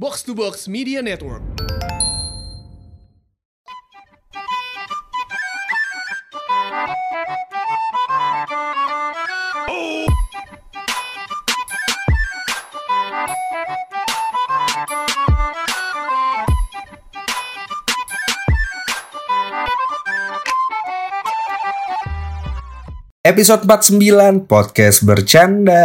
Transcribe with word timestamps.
Box 0.00 0.22
to 0.24 0.32
Box 0.32 0.64
Media 0.64 1.04
Network. 1.04 1.44
Episode 23.20 23.68
49 23.68 24.48
Podcast 24.48 25.04
Bercanda 25.04 25.84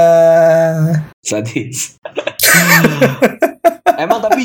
Sadis. 1.20 2.00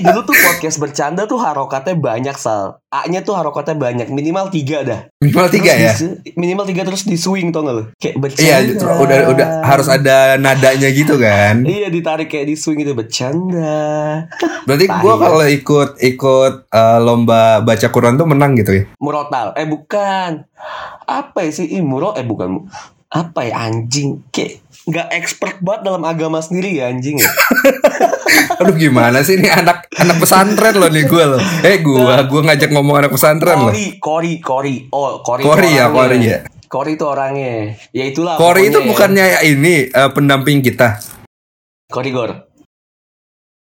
Tapi 0.01 0.17
dulu 0.17 0.21
tuh 0.25 0.33
podcast 0.33 0.77
bercanda 0.81 1.29
tuh 1.29 1.37
harokatnya 1.37 1.93
banyak 1.93 2.33
sal. 2.33 2.81
A-nya 2.89 3.21
tuh 3.21 3.37
harokatnya 3.37 3.77
banyak, 3.77 4.09
minimal 4.09 4.49
tiga 4.49 4.81
dah. 4.81 5.01
Minimal 5.21 5.47
tiga 5.53 5.77
ya? 5.77 5.93
Di- 5.93 6.33
minimal 6.35 6.65
tiga 6.65 6.83
terus 6.83 7.05
di 7.05 7.21
swing 7.21 7.53
tau 7.53 7.61
gak 7.63 7.75
lu? 7.77 7.85
Kayak 8.01 8.17
bercanda. 8.17 8.49
Iya 8.49 8.57
udah 8.81 9.19
udah 9.29 9.47
harus 9.61 9.87
ada 9.87 10.35
nadanya 10.35 10.89
gitu 10.89 11.21
kan 11.21 11.63
Iya 11.63 11.87
ditarik 11.87 12.27
kayak 12.27 12.49
di 12.49 12.57
swing 12.57 12.81
itu 12.81 12.97
bercanda. 12.97 14.25
Berarti 14.65 14.89
gue 14.89 15.13
Tai. 15.13 15.21
kalau 15.21 15.45
ikut 15.45 15.91
ikut 16.01 16.55
eh, 16.67 16.99
lomba 16.99 17.61
baca 17.61 17.87
Quran 17.93 18.17
tuh 18.17 18.25
menang 18.25 18.57
gitu 18.57 18.73
ya 18.73 18.85
Murotal. 18.97 19.53
Eh 19.55 19.69
bukan. 19.69 20.49
Apa 21.05 21.45
ya 21.45 21.51
sih? 21.53 21.69
Ih, 21.69 21.85
muro 21.85 22.17
eh 22.17 22.25
bukan. 22.25 22.65
Apa 23.13 23.45
ya 23.45 23.69
anjing? 23.69 24.25
Kayak 24.33 24.65
nggak 24.81 25.09
expert 25.13 25.57
banget 25.61 25.87
dalam 25.87 26.03
agama 26.03 26.41
sendiri 26.41 26.73
ya 26.73 26.89
anjing 26.89 27.21
ya. 27.21 27.29
Aduh 28.61 28.77
gimana 28.77 29.25
sih 29.25 29.41
ini 29.41 29.49
anak 29.49 29.89
anak 29.97 30.17
pesantren 30.21 30.77
loh 30.77 30.91
nih 30.93 31.05
gue 31.09 31.25
loh 31.25 31.41
Eh 31.65 31.81
gue 31.81 32.15
gue 32.29 32.41
ngajak 32.45 32.71
ngomong 32.71 32.97
anak 33.01 33.11
pesantren 33.15 33.57
loh 33.57 33.73
Kori, 33.73 33.97
Kori, 33.97 34.33
Kori. 34.41 34.75
Oh, 34.93 35.25
Kori. 35.25 35.43
Kori 35.43 35.71
ya. 35.77 35.89
Kori 35.89 36.19
ya. 36.21 36.39
Kori 36.71 36.95
itu 36.95 37.03
orangnya. 37.03 37.75
Ya 37.91 38.05
itulah. 38.07 38.39
Kori 38.39 38.71
itu 38.71 38.79
bukannya 38.85 39.25
ya 39.27 39.41
ini 39.43 39.91
eh, 39.91 40.11
pendamping 40.15 40.63
kita 40.63 41.03
Korigor. 41.91 42.50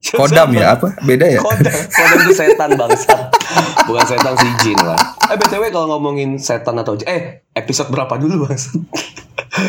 Kodam 0.19 0.51
ya 0.51 0.75
apa 0.75 0.99
beda 1.07 1.25
ya 1.25 1.39
Kodam, 1.39 1.71
kodam 1.95 2.17
itu 2.27 2.33
setan 2.35 2.71
bangsa. 2.75 3.31
Bukan 3.87 4.03
setan 4.03 4.35
si 4.35 4.47
jin 4.63 4.79
lah. 4.83 4.99
Eh 5.31 5.35
btw 5.39 5.63
kalau 5.71 5.87
ngomongin 5.95 6.35
setan 6.35 6.75
atau 6.75 6.99
jin, 6.99 7.07
eh 7.07 7.21
episode 7.55 7.87
berapa 7.87 8.11
dulu 8.19 8.47
bangsa? 8.47 8.75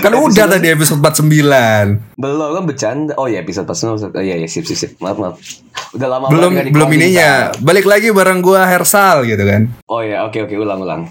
Kan 0.00 0.16
udah 0.16 0.48
tadi 0.48 0.72
episode 0.72 1.04
49 1.04 2.16
Belum 2.16 2.50
kan 2.56 2.64
bercanda. 2.64 3.12
Oh 3.20 3.28
ya 3.28 3.44
episode 3.44 3.68
pas 3.68 3.76
oh, 3.84 4.00
iya 4.24 4.40
iya 4.40 4.48
sip 4.48 4.64
sip 4.64 4.76
sip. 4.80 4.92
Maaf 4.96 5.20
maaf. 5.20 5.36
Udah 5.92 6.08
lama 6.08 6.26
Belum 6.32 6.50
belum 6.72 6.90
ininya 6.96 7.52
Balik 7.60 7.84
lagi 7.86 8.08
bareng 8.10 8.40
gue 8.40 8.58
Hersal 8.58 9.28
gitu 9.28 9.44
kan 9.44 9.70
Oh 9.86 10.00
ya 10.00 10.24
oke 10.24 10.40
oke 10.48 10.56
ulang 10.56 10.80
ulang. 10.82 11.02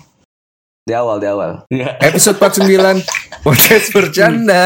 Di 0.83 0.91
awal 0.91 1.23
di 1.23 1.27
awal. 1.31 1.63
Ya. 1.71 1.95
Episode 2.01 2.41
49 2.41 3.45
Podcast 3.45 3.87
Bercanda 3.93 4.65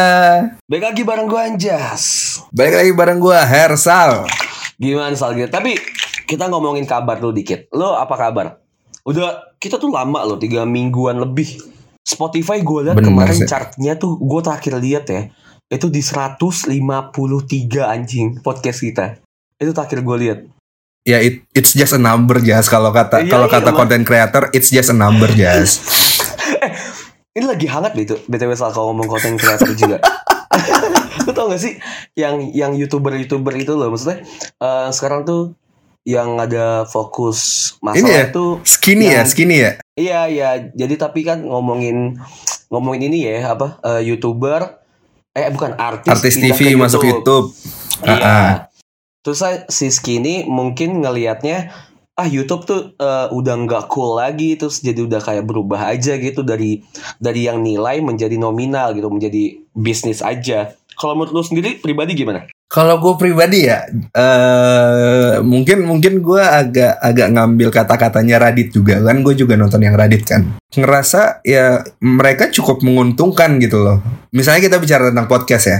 Baik 0.66 0.84
lagi 0.88 1.02
bareng 1.04 1.28
gue 1.28 1.40
Anjas. 1.40 2.02
Balik 2.50 2.74
lagi 2.80 2.92
bareng 2.96 3.20
gue 3.20 3.38
Hersal 3.38 4.24
Gimana 4.78 5.12
Sal 5.18 5.34
gitu? 5.34 5.50
Tapi 5.50 5.74
kita 6.24 6.46
ngomongin 6.46 6.86
kabar 6.86 7.18
dulu 7.18 7.34
dikit. 7.34 7.66
Lo 7.74 7.98
apa 7.98 8.14
kabar? 8.14 8.62
Udah 9.02 9.58
kita 9.58 9.76
tuh 9.82 9.90
lama 9.90 10.22
loh, 10.22 10.38
tiga 10.38 10.62
mingguan 10.62 11.18
lebih. 11.18 11.58
Spotify 12.06 12.64
gue 12.64 12.88
lihat 12.88 12.96
Bener 12.96 13.12
kemarin 13.12 13.36
sih. 13.36 13.44
chartnya 13.44 13.98
tuh 13.98 14.16
gue 14.16 14.40
terakhir 14.40 14.80
lihat 14.80 15.04
ya. 15.10 15.22
Itu 15.68 15.92
di 15.92 16.00
153 16.00 16.72
anjing 17.84 18.40
podcast 18.40 18.80
kita. 18.80 19.20
Itu 19.60 19.76
terakhir 19.76 20.00
gue 20.00 20.16
lihat. 20.16 20.38
Ya 21.04 21.18
it, 21.20 21.44
it's 21.56 21.72
just 21.72 21.96
a 21.96 22.00
number 22.00 22.36
Jas 22.42 22.68
Kalau 22.68 22.92
kata 22.92 23.24
Iya, 23.24 23.32
kalau 23.32 23.48
iya, 23.48 23.54
kata 23.56 23.70
content 23.72 24.04
creator 24.04 24.52
It's 24.52 24.68
just 24.68 24.92
a 24.92 24.96
number 24.98 25.30
Jas 25.40 25.80
Ini 27.32 27.48
lagi 27.48 27.64
hangat 27.64 27.96
deh 27.96 28.04
itu 28.04 28.18
BTW 28.28 28.52
Sal 28.52 28.74
kalau 28.76 28.92
ngomong 28.92 29.08
content 29.08 29.38
creator 29.40 29.72
juga. 29.72 30.02
Lo 31.26 31.30
tau 31.32 31.48
gak 31.48 31.58
sih 31.58 31.74
yang 32.14 32.38
yang 32.52 32.72
youtuber-youtuber 32.74 33.54
itu 33.54 33.74
loh 33.74 33.90
maksudnya 33.90 34.22
eh, 34.58 34.88
sekarang 34.90 35.22
tuh 35.22 35.42
yang 36.02 36.40
ada 36.40 36.84
fokus 36.84 37.72
Ini 37.76 37.84
masalah 37.84 38.08
ya 38.08 38.22
itu 38.30 38.44
Skinny 38.64 39.06
ya 39.06 39.12
Yang- 39.20 39.30
Skinny 39.30 39.56
ya 39.58 39.72
Iya 39.98 40.20
iya, 40.30 40.50
jadi 40.72 40.94
tapi 40.94 41.26
kan 41.26 41.42
ngomongin 41.42 42.16
ngomongin 42.70 43.10
ini 43.10 43.26
ya 43.26 43.52
apa 43.52 43.82
eh, 43.82 44.06
youtuber 44.06 44.78
eh 45.34 45.50
bukan 45.50 45.74
artis 45.74 46.08
Artis 46.08 46.34
TV 46.36 46.72
ke 46.72 46.78
masuk 46.78 47.02
YouTube 47.02 47.52
Iya. 47.98 48.14
Ah, 48.14 48.22
ah. 48.22 48.52
Terus 49.20 49.38
saya 49.42 49.66
si 49.66 49.90
Skinny 49.90 50.46
mungkin 50.46 51.02
ngelihatnya 51.02 51.74
ah 52.14 52.26
YouTube 52.26 52.62
tuh 52.62 52.80
eh, 52.94 53.26
udah 53.28 53.54
nggak 53.58 53.90
cool 53.90 54.16
lagi 54.16 54.54
terus 54.54 54.78
jadi 54.78 55.02
udah 55.02 55.18
kayak 55.18 55.44
berubah 55.44 55.90
aja 55.90 56.14
gitu 56.14 56.42
dari 56.42 56.82
dari 57.18 57.46
yang 57.46 57.58
nilai 57.60 57.98
menjadi 57.98 58.34
nominal 58.34 58.94
gitu 58.94 59.10
menjadi 59.10 59.58
bisnis 59.74 60.22
aja. 60.22 60.77
Kalau 60.98 61.14
menurut 61.14 61.30
lu 61.30 61.42
sendiri 61.46 61.78
pribadi 61.78 62.18
gimana? 62.18 62.44
Kalau 62.68 63.00
gue 63.00 63.14
pribadi 63.16 63.64
ya 63.64 63.86
eh 64.12 65.40
Mungkin 65.40 65.88
mungkin 65.88 66.20
gue 66.20 66.42
agak 66.42 67.00
agak 67.00 67.28
ngambil 67.32 67.68
kata-katanya 67.70 68.50
Radit 68.50 68.74
juga. 68.74 68.98
Kan 69.00 69.22
Gue 69.22 69.38
juga 69.38 69.54
nonton 69.54 69.80
yang 69.80 69.94
Radit 69.94 70.26
kan. 70.26 70.58
Ngerasa 70.74 71.40
ya 71.46 71.86
mereka 72.02 72.50
cukup 72.50 72.82
menguntungkan 72.82 73.56
gitu 73.62 73.80
loh. 73.80 74.02
Misalnya 74.34 74.68
kita 74.68 74.76
bicara 74.82 75.08
tentang 75.08 75.30
podcast 75.30 75.64
ya. 75.70 75.78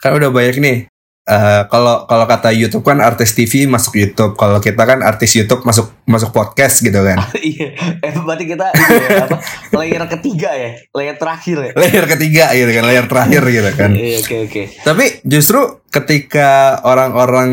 Kan 0.00 0.16
udah 0.16 0.32
banyak 0.32 0.56
nih 0.58 0.78
eh, 1.26 1.62
kalau 1.66 2.06
kalau 2.06 2.24
kata 2.24 2.54
YouTube 2.54 2.86
kan 2.86 3.02
artis 3.02 3.34
TV 3.34 3.66
masuk 3.66 3.98
YouTube 3.98 4.38
kalau 4.38 4.62
kita 4.62 4.78
kan 4.86 5.02
artis 5.02 5.34
YouTube 5.34 5.66
masuk 5.66 5.90
masuk 6.06 6.30
podcast 6.30 6.78
gitu 6.80 7.02
kan 7.02 7.18
Iya, 7.50 7.74
eh 7.98 8.14
berarti 8.14 8.46
kita 8.46 8.70
ya, 8.70 9.26
apa 9.26 9.38
layer 9.82 10.02
ketiga 10.06 10.50
ya, 10.54 10.70
layer 10.94 11.16
terakhir 11.18 11.56
ya. 11.58 11.72
layer 11.74 12.04
ketiga 12.06 12.44
gitu 12.54 12.70
kan 12.70 12.84
layer 12.86 13.06
terakhir 13.10 13.42
gitu 13.42 13.70
kan 13.74 13.90
Iya 13.92 14.16
oke 14.22 14.36
oke. 14.46 14.62
Tapi 14.86 15.04
justru 15.26 15.60
ketika 15.90 16.80
orang-orang 16.86 17.50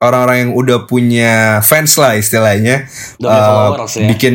orang-orang 0.00 0.36
yang 0.48 0.52
udah 0.56 0.78
punya 0.88 1.60
fans 1.60 1.98
lah 2.00 2.16
istilahnya 2.16 2.88
Udah 3.20 3.76
punya 3.76 3.84
eh, 3.84 4.00
ya. 4.00 4.08
bikin 4.08 4.34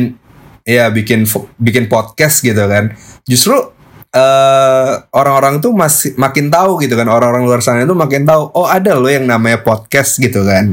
ya 0.66 0.84
bikin 0.90 1.20
bikin 1.56 1.86
podcast 1.86 2.42
gitu 2.42 2.60
kan. 2.66 2.92
Justru 3.24 3.75
eh, 4.16 4.92
orang-orang 5.12 5.60
tuh 5.60 5.76
masih 5.76 6.16
makin 6.16 6.48
tahu 6.48 6.80
gitu 6.80 6.96
kan 6.96 7.04
orang-orang 7.12 7.44
luar 7.44 7.60
sana 7.60 7.84
itu 7.84 7.92
makin 7.92 8.24
tahu 8.24 8.48
oh 8.56 8.64
ada 8.64 8.96
loh 8.96 9.12
yang 9.12 9.28
namanya 9.28 9.60
podcast 9.60 10.16
gitu 10.16 10.40
kan. 10.48 10.72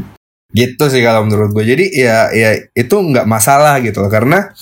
Gitu 0.53 0.83
sih 0.87 1.01
kalau 1.03 1.27
menurut 1.27 1.51
gue. 1.51 1.65
Jadi 1.67 1.85
ya 1.91 2.31
ya 2.31 2.55
itu 2.71 2.95
nggak 2.95 3.27
masalah 3.27 3.83
gitu 3.83 3.99
loh 3.99 4.11
karena 4.11 4.53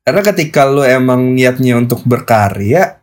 karena 0.00 0.22
ketika 0.24 0.64
lu 0.64 0.80
emang 0.80 1.36
niatnya 1.36 1.76
untuk 1.76 2.00
berkarya 2.08 2.98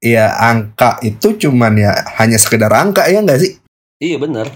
ya 0.00 0.26
angka 0.36 1.00
itu 1.04 1.36
cuman 1.48 1.80
ya 1.80 1.92
hanya 2.20 2.40
sekedar 2.40 2.72
angka 2.72 3.04
ya 3.06 3.20
nggak 3.20 3.40
sih? 3.40 3.52
Iya 4.00 4.18
bener 4.20 4.48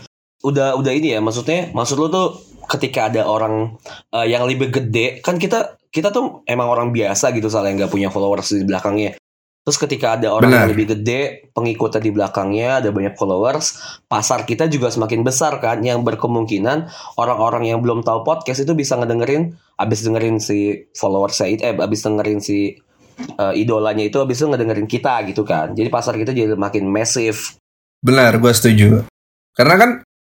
Udah 0.45 0.79
udah 0.79 0.93
ini 0.95 1.19
ya 1.19 1.21
maksudnya 1.21 1.75
maksud 1.75 1.99
lu 1.99 2.07
tuh 2.07 2.39
ketika 2.69 3.09
ada 3.11 3.27
orang 3.27 3.75
eh, 4.13 4.27
yang 4.29 4.47
lebih 4.47 4.71
gede 4.71 5.19
kan 5.25 5.41
kita 5.41 5.81
kita 5.89 6.13
tuh 6.13 6.45
emang 6.45 6.69
orang 6.69 6.89
biasa 6.93 7.33
gitu 7.33 7.49
soalnya 7.49 7.85
nggak 7.85 7.93
punya 7.93 8.13
followers 8.13 8.53
di 8.55 8.63
belakangnya. 8.69 9.17
Terus 9.69 9.85
ketika 9.85 10.17
ada 10.17 10.33
orang 10.33 10.49
Benar. 10.49 10.65
yang 10.65 10.71
lebih 10.73 10.87
gede 10.97 11.53
pengikutnya 11.53 12.01
di 12.01 12.09
belakangnya 12.09 12.81
ada 12.81 12.89
banyak 12.89 13.21
followers, 13.21 13.77
pasar 14.09 14.49
kita 14.49 14.65
juga 14.65 14.89
semakin 14.89 15.21
besar 15.21 15.61
kan 15.61 15.85
yang 15.85 16.01
berkemungkinan 16.09 16.89
orang-orang 17.21 17.69
yang 17.69 17.85
belum 17.85 18.01
tahu 18.01 18.25
podcast 18.25 18.65
itu 18.65 18.73
bisa 18.73 18.97
ngedengerin 18.97 19.61
abis 19.77 20.09
dengerin 20.09 20.41
si 20.41 20.89
followersnya 20.97 21.53
itu 21.53 21.63
eh 21.69 21.77
abis 21.77 22.01
dengerin 22.01 22.41
si 22.41 22.81
eh, 23.21 23.53
idolanya 23.61 24.09
itu 24.09 24.17
abis 24.25 24.41
itu 24.41 24.49
ngedengerin 24.49 24.89
kita 24.89 25.21
gitu 25.29 25.45
kan. 25.45 25.77
Jadi 25.77 25.93
pasar 25.93 26.17
kita 26.17 26.33
jadi 26.33 26.57
makin 26.57 26.89
masif. 26.89 27.61
Benar, 28.01 28.41
gue 28.41 28.53
setuju. 28.57 29.05
Karena 29.53 29.77
kan, 29.77 29.91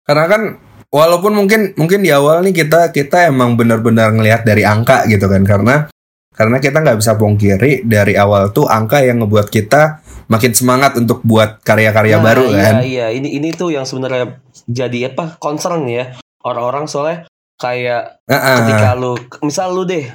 karena 0.09 0.25
kan, 0.25 0.41
walaupun 0.89 1.37
mungkin 1.37 1.77
mungkin 1.77 2.01
di 2.01 2.09
awal 2.09 2.41
nih 2.41 2.65
kita 2.65 2.89
kita 2.89 3.29
emang 3.29 3.53
benar-benar 3.53 4.09
ngelihat 4.09 4.41
dari 4.41 4.65
angka 4.65 5.05
gitu 5.05 5.29
kan, 5.29 5.45
karena 5.45 5.85
karena 6.39 6.63
kita 6.63 6.79
nggak 6.79 7.03
bisa 7.03 7.19
pungkiri 7.19 7.83
dari 7.83 8.15
awal 8.15 8.55
tuh 8.55 8.63
angka 8.63 9.03
yang 9.03 9.19
ngebuat 9.19 9.51
kita 9.51 9.99
makin 10.31 10.55
semangat 10.55 10.95
untuk 10.95 11.19
buat 11.27 11.59
karya-karya 11.67 12.15
Nah, 12.15 12.23
baru 12.23 12.47
iya, 12.47 12.63
kan. 12.63 12.75
Iya, 12.79 13.07
ini 13.11 13.35
ini 13.35 13.51
tuh 13.51 13.75
yang 13.75 13.83
sebenarnya 13.83 14.39
jadi 14.63 15.11
apa 15.11 15.35
concern 15.35 15.83
ya 15.91 16.15
orang-orang 16.47 16.87
soalnya 16.87 17.27
kayak 17.59 18.23
Heeh. 18.31 18.55
ketika 18.63 18.95
lu 18.95 19.19
misal 19.43 19.75
lu 19.75 19.83
deh 19.83 20.07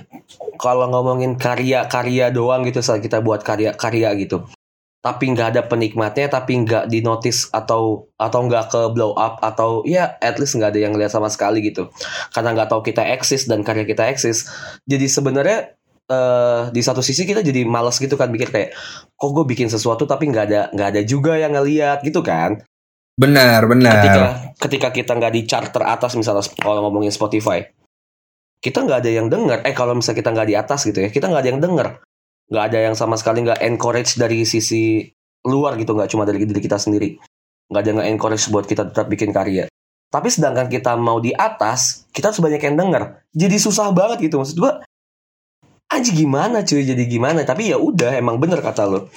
kalau 0.56 0.88
ngomongin 0.88 1.36
karya-karya 1.36 2.32
doang 2.32 2.64
gitu 2.64 2.80
saat 2.80 3.04
kita 3.04 3.20
buat 3.20 3.44
karya-karya 3.44 4.16
gitu 4.16 4.48
tapi 5.04 5.28
nggak 5.36 5.48
ada 5.52 5.62
penikmatnya 5.68 6.32
tapi 6.32 6.64
nggak 6.64 6.88
di 6.88 7.04
notice 7.04 7.52
atau 7.52 8.08
atau 8.16 8.40
nggak 8.48 8.72
ke 8.72 8.82
blow 8.96 9.12
up 9.12 9.36
atau 9.44 9.84
ya 9.84 10.16
at 10.24 10.40
least 10.40 10.56
nggak 10.56 10.72
ada 10.72 10.80
yang 10.80 10.96
lihat 10.96 11.12
sama 11.12 11.28
sekali 11.28 11.60
gitu 11.60 11.92
karena 12.32 12.56
nggak 12.56 12.72
tahu 12.72 12.80
kita 12.80 13.04
eksis 13.12 13.44
dan 13.44 13.60
karya 13.60 13.84
kita 13.84 14.08
eksis 14.08 14.48
jadi 14.88 15.04
sebenarnya 15.04 15.76
eh 16.14 16.60
di 16.70 16.78
satu 16.78 17.02
sisi 17.02 17.26
kita 17.26 17.42
jadi 17.42 17.66
malas 17.66 17.98
gitu 17.98 18.14
kan 18.14 18.30
mikir 18.30 18.54
kayak 18.54 18.70
kok 19.18 19.30
gue 19.34 19.44
bikin 19.44 19.66
sesuatu 19.66 20.06
tapi 20.06 20.30
nggak 20.30 20.44
ada 20.46 20.62
nggak 20.70 20.88
ada 20.94 21.00
juga 21.02 21.34
yang 21.34 21.58
ngeliat 21.58 22.06
gitu 22.06 22.22
kan. 22.22 22.62
Benar, 23.14 23.66
benar. 23.70 23.94
ketika 24.02 24.24
ketika 24.58 24.88
kita 24.90 25.12
nggak 25.14 25.32
di 25.34 25.42
chart 25.46 25.70
teratas 25.70 26.18
misalnya 26.18 26.42
kalau 26.58 26.82
ngomongin 26.82 27.14
Spotify 27.14 27.62
kita 28.64 28.80
nggak 28.80 28.98
ada 29.04 29.10
yang 29.12 29.28
denger. 29.28 29.60
Eh 29.60 29.76
kalau 29.76 29.92
misalnya 29.92 30.24
kita 30.24 30.30
nggak 30.32 30.48
di 30.48 30.56
atas 30.56 30.80
gitu 30.88 30.98
ya 31.04 31.12
kita 31.12 31.28
nggak 31.28 31.42
ada 31.44 31.50
yang 31.52 31.60
denger. 31.60 31.88
Nggak 32.48 32.64
ada 32.72 32.78
yang 32.80 32.94
sama 32.96 33.20
sekali 33.20 33.44
nggak 33.44 33.60
encourage 33.60 34.16
dari 34.16 34.48
sisi 34.48 35.04
luar 35.44 35.76
gitu 35.76 35.92
nggak 35.92 36.08
cuma 36.08 36.24
dari 36.24 36.40
diri 36.48 36.60
kita 36.64 36.80
sendiri. 36.80 37.20
Nggak 37.68 37.80
ada 37.84 37.90
yang 37.92 38.00
encourage 38.16 38.48
buat 38.48 38.64
kita 38.64 38.88
tetap 38.88 39.12
bikin 39.12 39.36
karya. 39.36 39.68
Tapi 40.08 40.28
sedangkan 40.32 40.72
kita 40.72 40.96
mau 40.96 41.20
di 41.20 41.36
atas 41.36 42.08
kita 42.08 42.32
harus 42.32 42.40
banyak 42.40 42.62
yang 42.64 42.76
denger. 42.80 43.02
Jadi 43.36 43.56
susah 43.60 43.92
banget 43.92 44.32
gitu 44.32 44.40
maksud 44.40 44.56
gua 44.56 44.80
aja 45.90 46.10
gimana 46.10 46.62
cuy? 46.62 46.82
Jadi 46.82 47.04
gimana? 47.06 47.42
Tapi 47.42 47.70
ya 47.70 47.78
udah 47.78 48.14
emang 48.16 48.36
bener 48.38 48.60
kata 48.60 48.84
lo. 48.86 49.08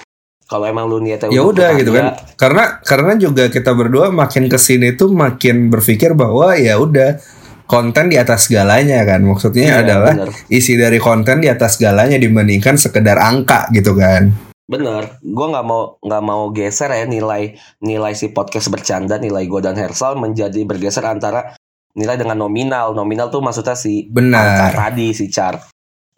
Kalau 0.48 0.64
emang 0.64 0.88
lu 0.88 0.96
niatnya 1.04 1.28
ya 1.28 1.44
udah 1.44 1.76
gitu 1.76 1.92
kan. 1.92 2.16
karena 2.40 2.80
karena 2.80 3.12
juga 3.20 3.52
kita 3.52 3.68
berdua 3.76 4.08
makin 4.08 4.48
ke 4.48 4.56
sini 4.56 4.96
tuh 4.96 5.12
makin 5.12 5.68
berpikir 5.68 6.16
bahwa 6.16 6.56
ya 6.56 6.80
udah 6.80 7.20
konten 7.68 8.08
di 8.08 8.16
atas 8.16 8.48
segalanya 8.48 9.04
kan. 9.04 9.20
Maksudnya 9.28 9.76
Iya, 9.76 9.84
adalah 9.84 10.12
bener. 10.16 10.32
isi 10.48 10.80
dari 10.80 10.96
konten 10.96 11.44
di 11.44 11.52
atas 11.52 11.76
segalanya 11.76 12.16
dibandingkan 12.16 12.80
sekedar 12.80 13.20
angka 13.20 13.68
gitu 13.76 13.92
kan. 13.92 14.32
Bener, 14.68 15.20
gue 15.20 15.46
nggak 15.52 15.64
mau 15.68 15.96
nggak 16.00 16.22
mau 16.24 16.48
geser 16.52 16.92
ya 16.92 17.04
nilai 17.04 17.52
nilai 17.80 18.12
si 18.16 18.32
podcast 18.32 18.68
bercanda 18.68 19.20
nilai 19.20 19.44
gue 19.44 19.60
dan 19.60 19.76
Hersal 19.76 20.16
menjadi 20.16 20.64
bergeser 20.64 21.04
antara 21.04 21.56
nilai 21.92 22.16
dengan 22.16 22.40
nominal. 22.40 22.96
Nominal 22.96 23.28
tuh 23.28 23.44
maksudnya 23.44 23.76
si 23.76 24.08
benar. 24.08 24.72
tadi 24.72 25.12
si 25.12 25.28
chart. 25.28 25.60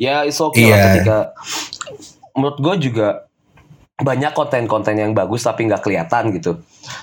Ya 0.01 0.25
it's 0.25 0.41
okay 0.41 0.73
lah 0.73 0.77
Iya. 0.81 0.85
ketika 0.97 1.19
menurut 2.33 2.57
gue 2.57 2.89
juga 2.89 3.29
banyak 4.01 4.33
konten-konten 4.33 4.97
yang 4.97 5.13
bagus 5.13 5.45
tapi 5.45 5.69
nggak 5.69 5.85
kelihatan 5.85 6.33
gitu. 6.33 6.57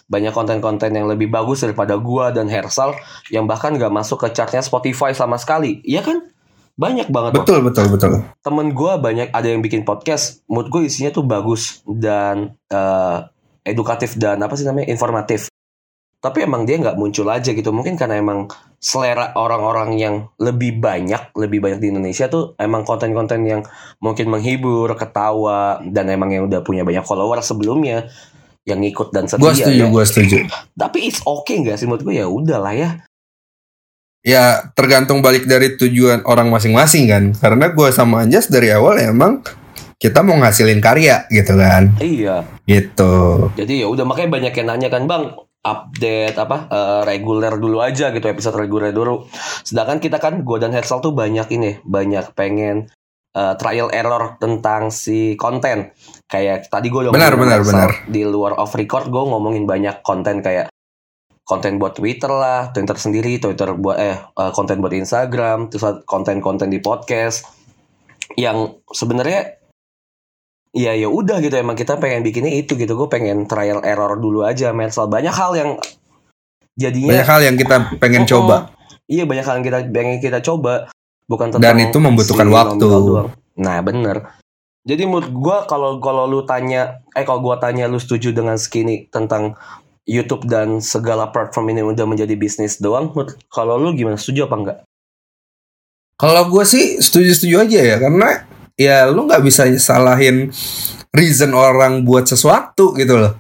Banyak 0.10 0.34
konten-konten 0.34 0.90
yang 0.90 1.06
lebih 1.06 1.30
bagus 1.30 1.62
daripada 1.62 1.94
gua 2.02 2.34
dan 2.34 2.50
Hersal 2.50 2.98
yang 3.30 3.46
bahkan 3.46 3.78
nggak 3.78 3.94
masuk 3.94 4.26
ke 4.26 4.34
chartnya 4.34 4.66
Spotify 4.66 5.14
sama 5.14 5.38
sekali. 5.38 5.78
Iya 5.86 6.02
kan? 6.02 6.26
Banyak 6.74 7.10
banget. 7.14 7.38
loh 7.38 7.42
betul 7.42 7.60
betul 7.66 7.86
betul 7.90 8.12
temen 8.46 8.70
gue 8.70 8.94
banyak 9.02 9.34
ada 9.34 9.50
yang 9.50 9.66
bikin 9.66 9.82
podcast 9.82 10.46
menurut 10.46 10.70
gue 10.70 10.82
isinya 10.86 11.10
tuh 11.10 11.26
bagus 11.26 11.82
dan 11.90 12.54
eh, 12.70 13.18
edukatif 13.66 14.14
dan 14.14 14.38
apa 14.46 14.54
sih 14.54 14.62
namanya 14.62 14.86
informatif 14.86 15.50
tapi 16.22 16.46
emang 16.46 16.70
dia 16.70 16.78
nggak 16.78 16.94
muncul 16.94 17.26
aja 17.34 17.50
gitu 17.50 17.74
mungkin 17.74 17.98
karena 17.98 18.22
emang 18.22 18.46
selera 18.78 19.34
orang-orang 19.34 19.98
yang 19.98 20.16
lebih 20.38 20.78
banyak 20.78 21.34
lebih 21.34 21.66
banyak 21.66 21.82
di 21.82 21.90
Indonesia 21.90 22.30
tuh 22.30 22.54
emang 22.62 22.86
konten-konten 22.86 23.42
yang 23.42 23.62
mungkin 23.98 24.30
menghibur 24.30 24.94
ketawa 24.94 25.82
dan 25.82 26.14
emang 26.14 26.30
yang 26.30 26.46
udah 26.46 26.62
punya 26.62 26.86
banyak 26.86 27.02
follower 27.02 27.42
sebelumnya 27.42 28.06
yang 28.68 28.84
ngikut 28.84 29.10
dan 29.16 29.26
setia 29.26 29.42
gue 29.42 29.54
setuju 29.56 29.84
ya. 29.88 29.90
gue 29.90 30.04
setuju. 30.06 30.38
Tapi 30.76 30.98
it's 31.08 31.24
okay 31.24 31.64
nggak 31.64 31.80
sih 31.80 31.88
menurut 31.88 32.04
gue 32.04 32.16
ya 32.20 32.28
udahlah 32.28 32.76
ya. 32.76 32.90
Ya 34.28 34.76
tergantung 34.76 35.24
balik 35.24 35.48
dari 35.48 35.80
tujuan 35.80 36.28
orang 36.28 36.52
masing-masing 36.52 37.08
kan. 37.08 37.24
Karena 37.32 37.72
gue 37.72 37.88
sama 37.96 38.28
Anjas 38.28 38.52
dari 38.52 38.76
awal 38.76 39.00
emang 39.00 39.40
kita 39.98 40.20
mau 40.22 40.36
ngasilin 40.36 40.84
karya 40.84 41.26
gitu 41.32 41.56
kan. 41.56 41.96
Iya. 42.04 42.44
Gitu. 42.68 43.16
Jadi 43.56 43.82
ya 43.82 43.88
udah 43.88 44.04
makanya 44.04 44.36
banyak 44.36 44.54
yang 44.54 44.68
nanya 44.68 44.90
kan 44.92 45.08
bang 45.08 45.47
update 45.68 46.36
apa 46.40 46.58
eh, 46.72 47.02
reguler 47.04 47.60
dulu 47.60 47.84
aja 47.84 48.16
gitu 48.16 48.24
episode 48.24 48.56
reguler 48.56 48.96
dulu. 48.96 49.28
Sedangkan 49.68 50.00
kita 50.00 50.18
kan 50.24 50.40
gue 50.48 50.58
dan 50.64 50.72
Hersal 50.72 51.04
tuh 51.04 51.12
banyak 51.12 51.48
ini 51.52 51.84
banyak 51.84 52.32
pengen 52.32 52.88
eh, 53.36 53.54
trial 53.60 53.92
error 53.92 54.40
tentang 54.40 54.90
si 54.90 55.36
konten. 55.36 55.92
Kayak 56.32 56.72
tadi 56.72 56.88
gue 56.88 57.08
udah 57.08 57.14
Benar, 57.14 57.36
benar, 57.36 57.60
Hersal 57.60 57.72
benar. 57.76 57.92
di 58.08 58.22
luar 58.24 58.56
off 58.56 58.74
record 58.80 59.12
gue 59.12 59.24
ngomongin 59.28 59.68
banyak 59.68 60.00
konten 60.04 60.40
kayak 60.40 60.72
konten 61.48 61.80
buat 61.80 61.96
Twitter 61.96 62.28
lah, 62.28 62.76
Twitter 62.76 63.00
sendiri, 63.00 63.40
Twitter 63.40 63.72
buat 63.76 63.98
eh 64.00 64.20
eh, 64.20 64.52
konten 64.52 64.80
buat 64.84 64.92
Instagram, 64.92 65.72
terus 65.72 66.04
konten-konten 66.04 66.68
di 66.68 66.84
podcast 66.84 67.48
yang 68.36 68.84
sebenarnya 68.92 69.57
ya 70.74 70.92
ya 70.96 71.08
udah 71.08 71.40
gitu. 71.44 71.56
Emang 71.56 71.76
kita 71.78 72.00
pengen 72.00 72.24
bikinnya 72.24 72.52
itu 72.52 72.76
gitu. 72.80 72.96
Gue 72.98 73.08
pengen 73.12 73.46
trial 73.46 73.84
error 73.84 74.18
dulu 74.20 74.44
aja 74.44 74.72
Mersal 74.72 75.08
banyak 75.12 75.34
hal 75.34 75.52
yang 75.56 75.70
jadinya 76.78 77.12
banyak 77.18 77.30
hal 77.30 77.42
yang 77.44 77.56
kita 77.56 77.76
pengen 78.00 78.24
Oh, 78.26 78.30
coba. 78.38 78.56
Iya 79.08 79.24
banyak 79.24 79.46
hal 79.48 79.56
yang 79.62 79.66
kita 79.66 79.80
pengen 79.92 80.18
kita 80.20 80.40
coba. 80.44 80.92
Bukan 81.28 81.52
tentang 81.52 81.64
Dan 81.64 81.84
itu 81.84 81.98
membutuhkan 82.00 82.48
waktu. 82.48 82.80
doang. 82.80 83.36
nah 83.58 83.82
bener. 83.84 84.32
Jadi 84.88 85.04
menurut 85.04 85.28
gue 85.36 85.58
kalau 85.68 86.00
kalau 86.00 86.24
lu 86.24 86.48
tanya 86.48 87.04
eh 87.12 87.28
kalau 87.28 87.44
gue 87.44 87.56
tanya 87.60 87.92
lu 87.92 88.00
setuju 88.00 88.32
dengan 88.32 88.56
skinny 88.56 89.12
tentang 89.12 89.60
YouTube 90.08 90.48
dan 90.48 90.80
segala 90.80 91.28
platform 91.36 91.76
ini 91.76 91.84
udah 91.84 92.08
menjadi 92.08 92.40
bisnis 92.40 92.80
doang 92.80 93.12
kalau 93.52 93.76
lu 93.76 93.92
gimana? 93.92 94.16
Setuju 94.16 94.48
apa 94.48 94.56
enggak? 94.56 94.78
Kalau 96.16 96.48
gue 96.48 96.64
sih 96.64 97.04
setuju-setuju 97.04 97.56
aja 97.68 97.80
ya. 97.84 97.96
Karena 98.00 98.47
ya 98.78 99.10
lu 99.10 99.26
nggak 99.26 99.44
bisa 99.44 99.66
salahin 99.82 100.54
reason 101.12 101.52
orang 101.58 102.06
buat 102.06 102.30
sesuatu 102.30 102.94
gitu 102.94 103.18
loh. 103.18 103.34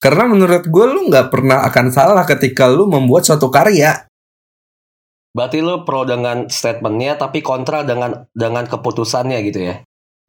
Karena 0.00 0.24
menurut 0.24 0.64
gue 0.64 0.86
lu 0.88 1.12
nggak 1.12 1.28
pernah 1.28 1.60
akan 1.68 1.86
salah 1.92 2.24
ketika 2.24 2.66
lu 2.66 2.88
membuat 2.88 3.28
suatu 3.28 3.52
karya. 3.52 4.08
berarti 5.30 5.62
lu 5.62 5.86
pro 5.86 6.02
dengan 6.02 6.50
statementnya 6.50 7.14
tapi 7.14 7.38
kontra 7.38 7.86
dengan 7.86 8.26
dengan 8.34 8.66
keputusannya 8.66 9.38
gitu 9.46 9.62
ya 9.62 9.78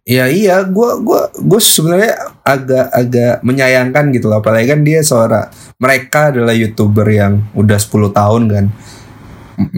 Ya 0.01 0.25
iya, 0.25 0.65
gue 0.65 0.97
gua 1.05 1.29
gue 1.29 1.61
sebenarnya 1.61 2.41
agak-agak 2.41 3.45
menyayangkan 3.45 4.09
gitu 4.09 4.33
loh. 4.33 4.41
Apalagi 4.41 4.73
kan 4.73 4.81
dia 4.81 5.05
seorang 5.05 5.53
mereka 5.77 6.33
adalah 6.33 6.57
youtuber 6.57 7.05
yang 7.05 7.45
udah 7.53 7.77
10 7.77 8.09
tahun 8.09 8.43
kan. 8.49 8.65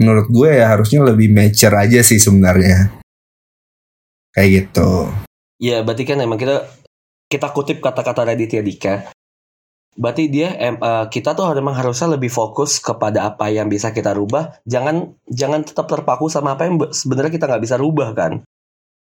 Menurut 0.00 0.32
gue 0.32 0.48
ya 0.56 0.72
harusnya 0.72 1.04
lebih 1.04 1.28
mature 1.28 1.76
aja 1.76 2.00
sih 2.00 2.16
sebenarnya. 2.16 3.03
Kayak 4.34 4.48
gitu. 4.50 5.08
Ya 5.62 5.80
berarti 5.80 6.04
kan 6.04 6.18
emang 6.18 6.36
kita 6.36 6.66
kita 7.30 7.48
kutip 7.50 7.78
kata-kata 7.80 8.26
Raditya 8.26 8.60
Dika. 8.60 9.08
Berarti 9.94 10.26
dia 10.26 10.50
em, 10.58 10.74
eh, 10.74 11.06
kita 11.06 11.38
tuh 11.38 11.46
memang 11.54 11.78
harusnya 11.78 12.18
lebih 12.18 12.26
fokus 12.26 12.82
kepada 12.82 13.30
apa 13.30 13.46
yang 13.46 13.70
bisa 13.70 13.94
kita 13.94 14.10
rubah. 14.10 14.58
Jangan 14.66 15.14
jangan 15.30 15.62
tetap 15.62 15.86
terpaku 15.86 16.26
sama 16.26 16.58
apa 16.58 16.66
yang 16.66 16.82
be- 16.82 16.90
sebenarnya 16.90 17.30
kita 17.30 17.46
nggak 17.46 17.62
bisa 17.62 17.78
rubah 17.78 18.10
kan. 18.10 18.42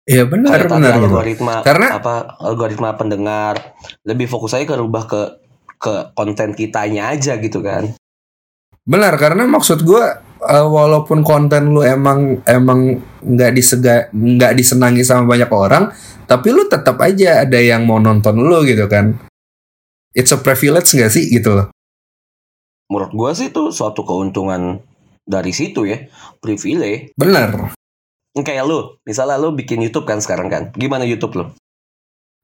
Iya 0.07 0.23
benar 0.25 0.55
Kayak 0.55 0.71
benar. 0.71 0.79
benar. 0.79 0.93
algoritma 1.03 1.55
Karena- 1.61 1.91
apa 1.99 2.13
algoritma 2.39 2.95
pendengar 2.95 3.75
lebih 4.07 4.25
fokus 4.25 4.55
aja 4.55 4.63
ke 4.65 4.79
rubah 4.79 5.03
ke 5.05 5.21
ke 5.75 5.93
konten 6.15 6.55
kitanya 6.55 7.11
aja 7.11 7.35
gitu 7.37 7.59
kan. 7.59 7.91
Benar 8.87 9.19
karena 9.19 9.43
maksud 9.45 9.83
gue 9.83 10.03
eh, 10.49 10.65
walaupun 10.65 11.21
konten 11.21 11.69
lu 11.69 11.85
emang 11.85 12.41
emang 12.49 12.97
nggak 13.21 13.51
disega 13.53 14.09
nggak 14.09 14.57
disenangi 14.57 15.05
sama 15.05 15.29
banyak 15.29 15.49
orang, 15.53 15.93
tapi 16.25 16.49
lu 16.49 16.65
tetap 16.65 16.97
aja 16.99 17.45
ada 17.45 17.59
yang 17.61 17.85
mau 17.85 18.01
nonton 18.01 18.41
lu 18.41 18.65
gitu 18.65 18.89
kan. 18.89 19.13
It's 20.17 20.33
a 20.33 20.41
privilege 20.41 20.89
nggak 20.97 21.13
sih 21.13 21.29
gitu 21.29 21.53
loh. 21.53 21.67
Menurut 22.89 23.13
gua 23.13 23.31
sih 23.37 23.53
itu 23.53 23.69
suatu 23.69 24.01
keuntungan 24.01 24.81
dari 25.21 25.53
situ 25.53 25.85
ya, 25.85 26.09
privilege. 26.41 27.13
Benar. 27.13 27.77
Kayak 28.39 28.65
lu, 28.65 28.97
misalnya 29.05 29.35
lu 29.37 29.51
bikin 29.53 29.83
YouTube 29.83 30.07
kan 30.07 30.17
sekarang 30.23 30.47
kan. 30.49 30.63
Gimana 30.73 31.03
YouTube 31.05 31.37
lu? 31.37 31.45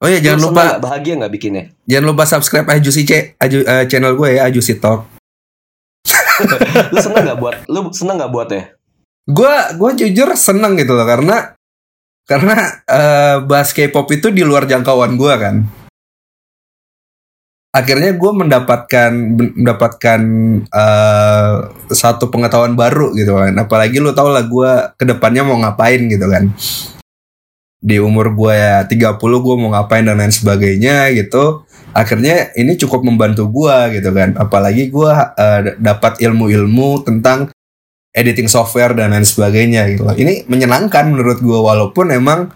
Oh 0.04 0.12
ya 0.12 0.20
jangan 0.20 0.40
Lu 0.44 0.48
lupa 0.52 0.76
bahagia 0.78 1.16
nggak 1.16 1.34
bikinnya? 1.34 1.72
jangan 1.88 2.06
lupa 2.12 2.28
subscribe 2.28 2.68
Ajusi 2.68 3.08
C 3.08 3.32
Aju, 3.40 3.64
eh, 3.64 3.88
channel 3.88 4.12
gue 4.20 4.28
ya 4.36 4.52
Ajusi 4.52 4.76
Talk. 4.76 5.15
lu 6.94 7.00
seneng 7.00 7.24
nggak 7.26 7.40
buat 7.40 7.56
lu 7.70 7.80
seneng 7.94 8.16
nggak 8.20 8.34
buat 8.34 8.50
ya 8.52 8.76
Gue 9.26 9.54
gue 9.82 9.92
jujur 10.06 10.38
seneng 10.38 10.78
gitu 10.78 10.94
loh 10.94 11.06
karena 11.10 11.58
karena 12.30 12.58
eh, 12.86 13.36
bahas 13.42 13.74
K-pop 13.74 14.06
itu 14.14 14.30
di 14.30 14.46
luar 14.46 14.70
jangkauan 14.70 15.18
gue 15.18 15.34
kan. 15.34 15.56
Akhirnya 17.74 18.14
gue 18.16 18.32
mendapatkan 18.32 19.12
mendapatkan 19.58 20.22
eh, 20.70 21.56
satu 21.90 22.30
pengetahuan 22.30 22.78
baru 22.78 23.18
gitu 23.18 23.34
kan. 23.34 23.58
Apalagi 23.58 23.98
lu 23.98 24.14
tau 24.14 24.30
lah 24.30 24.46
gue 24.46 24.72
ke 24.94 25.10
depannya 25.10 25.42
mau 25.42 25.58
ngapain 25.58 26.06
gitu 26.06 26.30
kan. 26.30 26.54
Di 27.82 27.98
umur 27.98 28.30
gue 28.38 28.54
ya 28.54 28.86
30 28.86 29.18
gue 29.18 29.56
mau 29.58 29.74
ngapain 29.74 30.06
dan 30.06 30.22
lain 30.22 30.34
sebagainya 30.34 31.10
gitu. 31.18 31.65
Akhirnya 31.96 32.52
ini 32.54 32.76
cukup 32.76 33.02
membantu 33.02 33.48
gue 33.48 33.96
gitu 33.96 34.12
kan. 34.12 34.36
Apalagi 34.36 34.92
gue 34.92 35.12
eh, 35.16 35.60
dapat 35.80 36.20
ilmu-ilmu 36.20 37.08
tentang 37.08 37.48
editing 38.12 38.48
software 38.48 38.92
dan 38.92 39.16
lain 39.16 39.24
sebagainya 39.24 39.88
gitu 39.90 40.04
loh. 40.04 40.12
Ini 40.12 40.44
menyenangkan 40.46 41.08
menurut 41.08 41.40
gue 41.40 41.56
walaupun 41.56 42.12
emang 42.12 42.52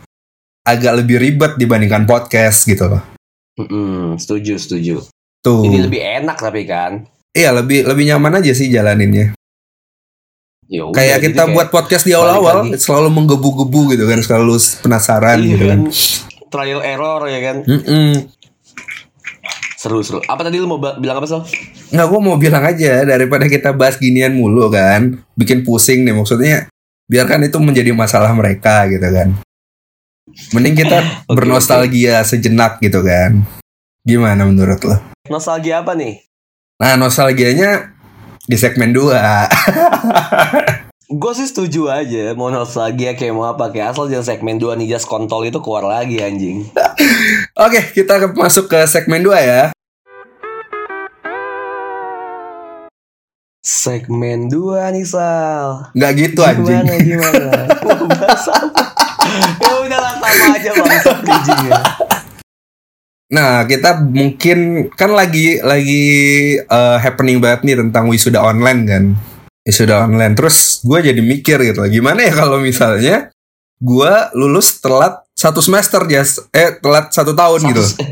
agak 0.61 0.99
lebih 0.99 1.17
ribet 1.17 1.55
dibandingkan 1.55 2.03
podcast 2.03 2.67
gitu 2.67 2.85
loh. 2.85 3.03
Mm-mm, 3.59 4.15
setuju 4.15 4.55
setuju 4.55 5.03
Tuh. 5.39 5.67
ini 5.67 5.83
lebih 5.83 5.99
enak 5.99 6.39
tapi 6.39 6.63
kan 6.63 7.03
Iya, 7.29 7.51
lebih 7.51 7.83
lebih 7.83 8.07
nyaman 8.07 8.39
aja 8.39 8.55
sih 8.55 8.71
jalaninnya. 8.71 9.35
ya 10.63 10.85
udah, 10.85 10.95
kayak 10.95 11.17
kita 11.19 11.43
kayak- 11.43 11.51
buat 11.51 11.67
podcast 11.67 12.05
di 12.05 12.13
awal-awal 12.13 12.71
selalu 12.77 13.09
menggebu-gebu 13.11 13.91
gitu 13.91 14.05
kan, 14.05 14.21
selalu 14.21 14.53
penasaran 14.79 15.37
iya 15.41 15.49
gitu 15.49 15.65
kan. 15.65 15.79
kan 15.81 16.47
trial 16.47 16.81
error 16.81 17.21
ya 17.25 17.39
kan 17.43 17.57
Mm-mm. 19.79 19.87
Seru-seru. 19.87 20.19
Apa 20.27 20.43
tadi 20.43 20.59
lu 20.59 20.67
mau 20.67 20.75
bilang 20.75 21.23
apa 21.23 21.27
Sal? 21.27 21.47
Nggak, 21.95 22.07
gue 22.11 22.19
mau 22.19 22.35
bilang 22.35 22.63
aja 22.67 23.07
daripada 23.07 23.47
kita 23.47 23.71
bahas 23.71 23.95
ginian 23.95 24.35
mulu 24.35 24.67
kan, 24.67 25.23
bikin 25.39 25.63
pusing 25.63 26.03
nih 26.03 26.11
maksudnya. 26.11 26.67
Biarkan 27.07 27.47
itu 27.47 27.57
menjadi 27.63 27.95
masalah 27.95 28.35
mereka 28.35 28.85
gitu 28.91 29.07
kan. 29.07 29.39
Mending 30.51 30.75
kita 30.75 30.99
Oke, 31.31 31.39
bernostalgia 31.39 32.19
sejenak 32.27 32.83
gitu 32.83 32.99
kan. 32.99 33.47
Gimana 34.03 34.43
menurut 34.43 34.83
lo? 34.83 34.99
Nostalgia 35.31 35.79
apa 35.79 35.95
nih? 35.95 36.27
Nah, 36.83 36.99
nostalgianya 36.99 37.95
di 38.43 38.59
segmen 38.59 38.91
2. 38.91 39.15
Gue 41.09 41.33
sih 41.33 41.49
setuju 41.49 41.89
aja 41.89 42.37
Mau 42.37 42.53
nostalgia 42.53 43.17
kayak 43.17 43.33
mau 43.33 43.49
apa 43.49 43.73
Kayak 43.73 43.97
asal 43.97 44.05
jangan 44.05 44.29
segmen 44.29 44.61
2 44.61 44.77
nih 44.77 44.87
Just 44.87 45.09
kontol 45.09 45.41
itu 45.41 45.57
keluar 45.57 45.81
lagi 45.81 46.21
anjing 46.21 46.69
Oke, 47.65 47.81
kita 47.91 48.21
ke- 48.21 48.37
masuk 48.37 48.69
ke 48.69 48.85
segmen 48.85 49.25
2 49.25 49.33
ya. 49.33 49.63
Segmen 53.59 54.47
2 54.47 54.93
nih 54.93 55.01
Sal 55.03 55.89
Nggak 55.91 56.11
gitu 56.15 56.41
anjing. 56.45 56.77
Gimana 56.77 56.93
gimana 57.01 57.47
Mau 57.81 58.05
bahas 58.07 58.45
apa 58.45 58.83
Ya 59.65 59.73
udahlah 59.81 60.13
sama 60.13 60.53
aja 60.53 60.69
bangsa 60.71 61.11
bridgingnya 61.19 61.81
Nah, 63.29 63.61
kita 63.61 64.09
mungkin 64.09 64.89
kan 64.89 65.13
lagi 65.13 65.61
lagi 65.61 66.05
eh, 66.57 66.97
happening 66.97 67.37
banget 67.37 67.61
nih 67.61 67.77
tentang 67.77 68.09
wisuda 68.09 68.41
online 68.41 68.81
kan. 68.89 69.03
Wisuda 69.69 70.03
online. 70.03 70.33
Terus 70.33 70.81
gue 70.81 70.99
jadi 70.99 71.21
mikir 71.21 71.61
gitu, 71.61 71.85
gimana 71.85 72.25
ya 72.25 72.33
kalau 72.33 72.57
misalnya 72.57 73.29
gue 73.77 74.13
lulus 74.33 74.81
telat 74.81 75.21
satu 75.31 75.61
semester 75.61 76.03
ya, 76.09 76.25
eh 76.51 76.81
telat 76.81 77.13
satu 77.13 77.31
tahun 77.31 77.69
gitu. 77.69 77.79
Satu, 77.85 78.01
eh, 78.01 78.09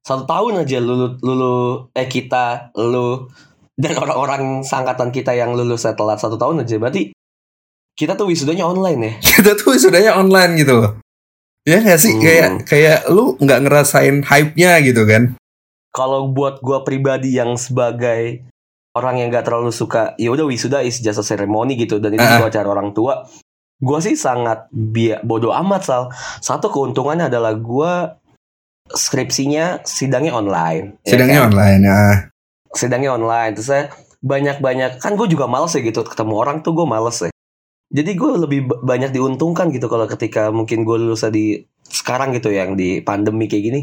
satu 0.00 0.22
tahun 0.24 0.62
aja 0.62 0.78
lulu, 0.78 1.18
lulu 1.20 1.54
eh 1.92 2.06
kita 2.06 2.70
lu 2.78 3.26
dan 3.74 3.94
orang-orang 3.98 4.62
sangkatan 4.62 5.10
kita 5.10 5.34
yang 5.34 5.52
lulus 5.52 5.82
telat 5.84 6.16
satu 6.16 6.38
tahun 6.38 6.62
aja 6.62 6.78
berarti 6.78 7.10
kita 7.92 8.16
tuh 8.16 8.30
wisudanya 8.30 8.64
online 8.64 9.00
ya 9.04 9.12
Kita 9.36 9.52
tuh 9.52 9.76
wisudanya 9.76 10.16
online 10.16 10.56
gitu 10.56 10.80
loh. 10.80 10.92
Ya 11.62 11.78
nggak 11.78 12.00
sih 12.00 12.12
Hmm. 12.14 12.22
kayak 12.24 12.48
kayak 12.64 12.98
lu 13.12 13.36
nggak 13.36 13.60
ngerasain 13.62 14.22
hype-nya 14.24 14.80
gitu 14.80 15.04
kan? 15.04 15.34
kalau 15.92 16.32
buat 16.32 16.64
gua 16.64 16.88
pribadi 16.88 17.36
yang 17.36 17.52
sebagai 17.60 18.48
orang 18.92 19.16
yang 19.16 19.28
gak 19.28 19.44
terlalu 19.44 19.72
suka 19.72 20.12
ya 20.14 20.28
udah 20.28 20.44
wisuda 20.44 20.80
is 20.80 20.98
just 20.98 21.16
a 21.16 21.24
ceremony 21.24 21.74
gitu 21.74 21.96
dan 21.96 22.12
itu 22.12 22.20
Ah. 22.20 22.38
gua 22.38 22.48
acara 22.48 22.68
orang 22.68 22.92
tua 22.92 23.24
gua 23.78 23.98
sih 23.98 24.14
sangat 24.14 24.68
bia 24.70 25.18
bodoh 25.20 25.50
amat 25.54 25.82
sal 25.82 26.02
satu 26.38 26.68
keuntungannya 26.68 27.26
adalah 27.26 27.52
gua 27.54 28.20
skripsinya 28.86 29.80
sidangnya 29.82 30.32
online 30.32 31.00
ya 31.02 31.10
Sidangnya 31.10 31.40
kan? 31.40 31.48
online 31.48 31.80
ya. 31.82 32.00
sidangnya 32.70 33.10
online 33.12 33.50
terus 33.52 33.68
saya 33.68 33.84
banyak-banyak 34.20 35.00
kan 35.00 35.12
gue 35.14 35.26
juga 35.26 35.44
males 35.46 35.72
ya 35.72 35.80
gitu 35.80 36.04
ketemu 36.04 36.34
orang 36.36 36.56
tuh 36.60 36.72
gue 36.72 36.86
males 36.86 37.16
ya 37.18 37.31
jadi 37.92 38.10
gue 38.16 38.30
lebih 38.40 38.60
ba- 38.72 38.80
banyak 38.80 39.12
diuntungkan 39.12 39.68
gitu 39.68 39.86
kalau 39.86 40.08
ketika 40.08 40.48
mungkin 40.48 40.88
gue 40.88 40.96
lulus 40.96 41.28
di 41.28 41.60
sekarang 41.92 42.32
gitu 42.32 42.48
yang 42.48 42.72
di 42.72 43.04
pandemi 43.04 43.44
kayak 43.44 43.64
gini. 43.68 43.80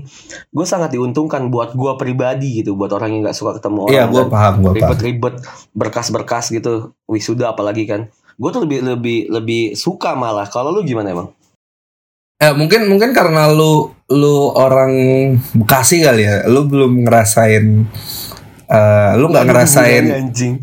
Gue 0.50 0.66
sangat 0.66 0.98
diuntungkan 0.98 1.54
buat 1.54 1.78
gue 1.78 1.94
pribadi 1.94 2.66
gitu 2.66 2.74
buat 2.74 2.90
orang 2.90 3.14
yang 3.14 3.22
nggak 3.30 3.38
suka 3.38 3.62
ketemu 3.62 3.86
orang 3.86 3.94
Iya, 3.94 4.04
gue 4.10 4.24
paham, 4.26 4.54
gue 4.66 4.72
ribet-ribet 4.82 5.36
berkas-berkas 5.78 6.50
gitu 6.50 6.98
wisuda 7.06 7.54
apalagi 7.54 7.86
kan. 7.86 8.10
Gue 8.42 8.50
tuh 8.50 8.66
lebih 8.66 8.82
lebih 8.82 9.30
lebih 9.30 9.64
suka 9.78 10.18
malah. 10.18 10.50
Kalau 10.50 10.74
lu 10.74 10.82
gimana 10.82 11.14
emang? 11.14 11.30
Eh, 12.40 12.56
mungkin 12.56 12.90
mungkin 12.90 13.14
karena 13.14 13.52
lu 13.52 13.94
lu 14.10 14.36
orang 14.58 14.90
Bekasi 15.54 16.02
kali 16.02 16.26
ya, 16.26 16.50
lu 16.50 16.66
belum 16.66 17.06
ngerasain 17.06 17.66
eh, 18.66 19.12
lu 19.22 19.26
nggak 19.30 19.46
ngerasain 19.46 20.04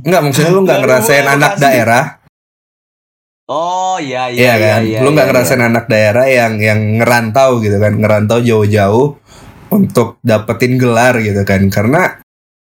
Enggak 0.03 0.21
maksudnya 0.25 0.51
lu 0.51 0.65
nggak 0.65 0.83
Nggak 0.83 0.83
ngerasain 0.83 1.27
anak 1.29 1.53
daerah, 1.61 2.05
oh 3.51 3.97
iya 4.03 4.31
iya 4.31 4.43
iya 4.43 4.55
kan? 4.59 4.81
iya, 4.83 4.99
lu 5.03 5.15
nggak 5.15 5.27
iya, 5.27 5.33
ngerasain 5.33 5.63
iya. 5.63 5.69
anak 5.71 5.85
daerah 5.87 6.27
yang 6.27 6.53
yang 6.59 6.81
ngerantau 7.03 7.63
gitu 7.63 7.79
kan, 7.79 7.93
ngerantau 7.99 8.39
jauh-jauh 8.43 9.19
untuk 9.71 10.19
dapetin 10.23 10.79
gelar 10.79 11.19
gitu 11.23 11.43
kan. 11.47 11.67
Karena 11.71 12.23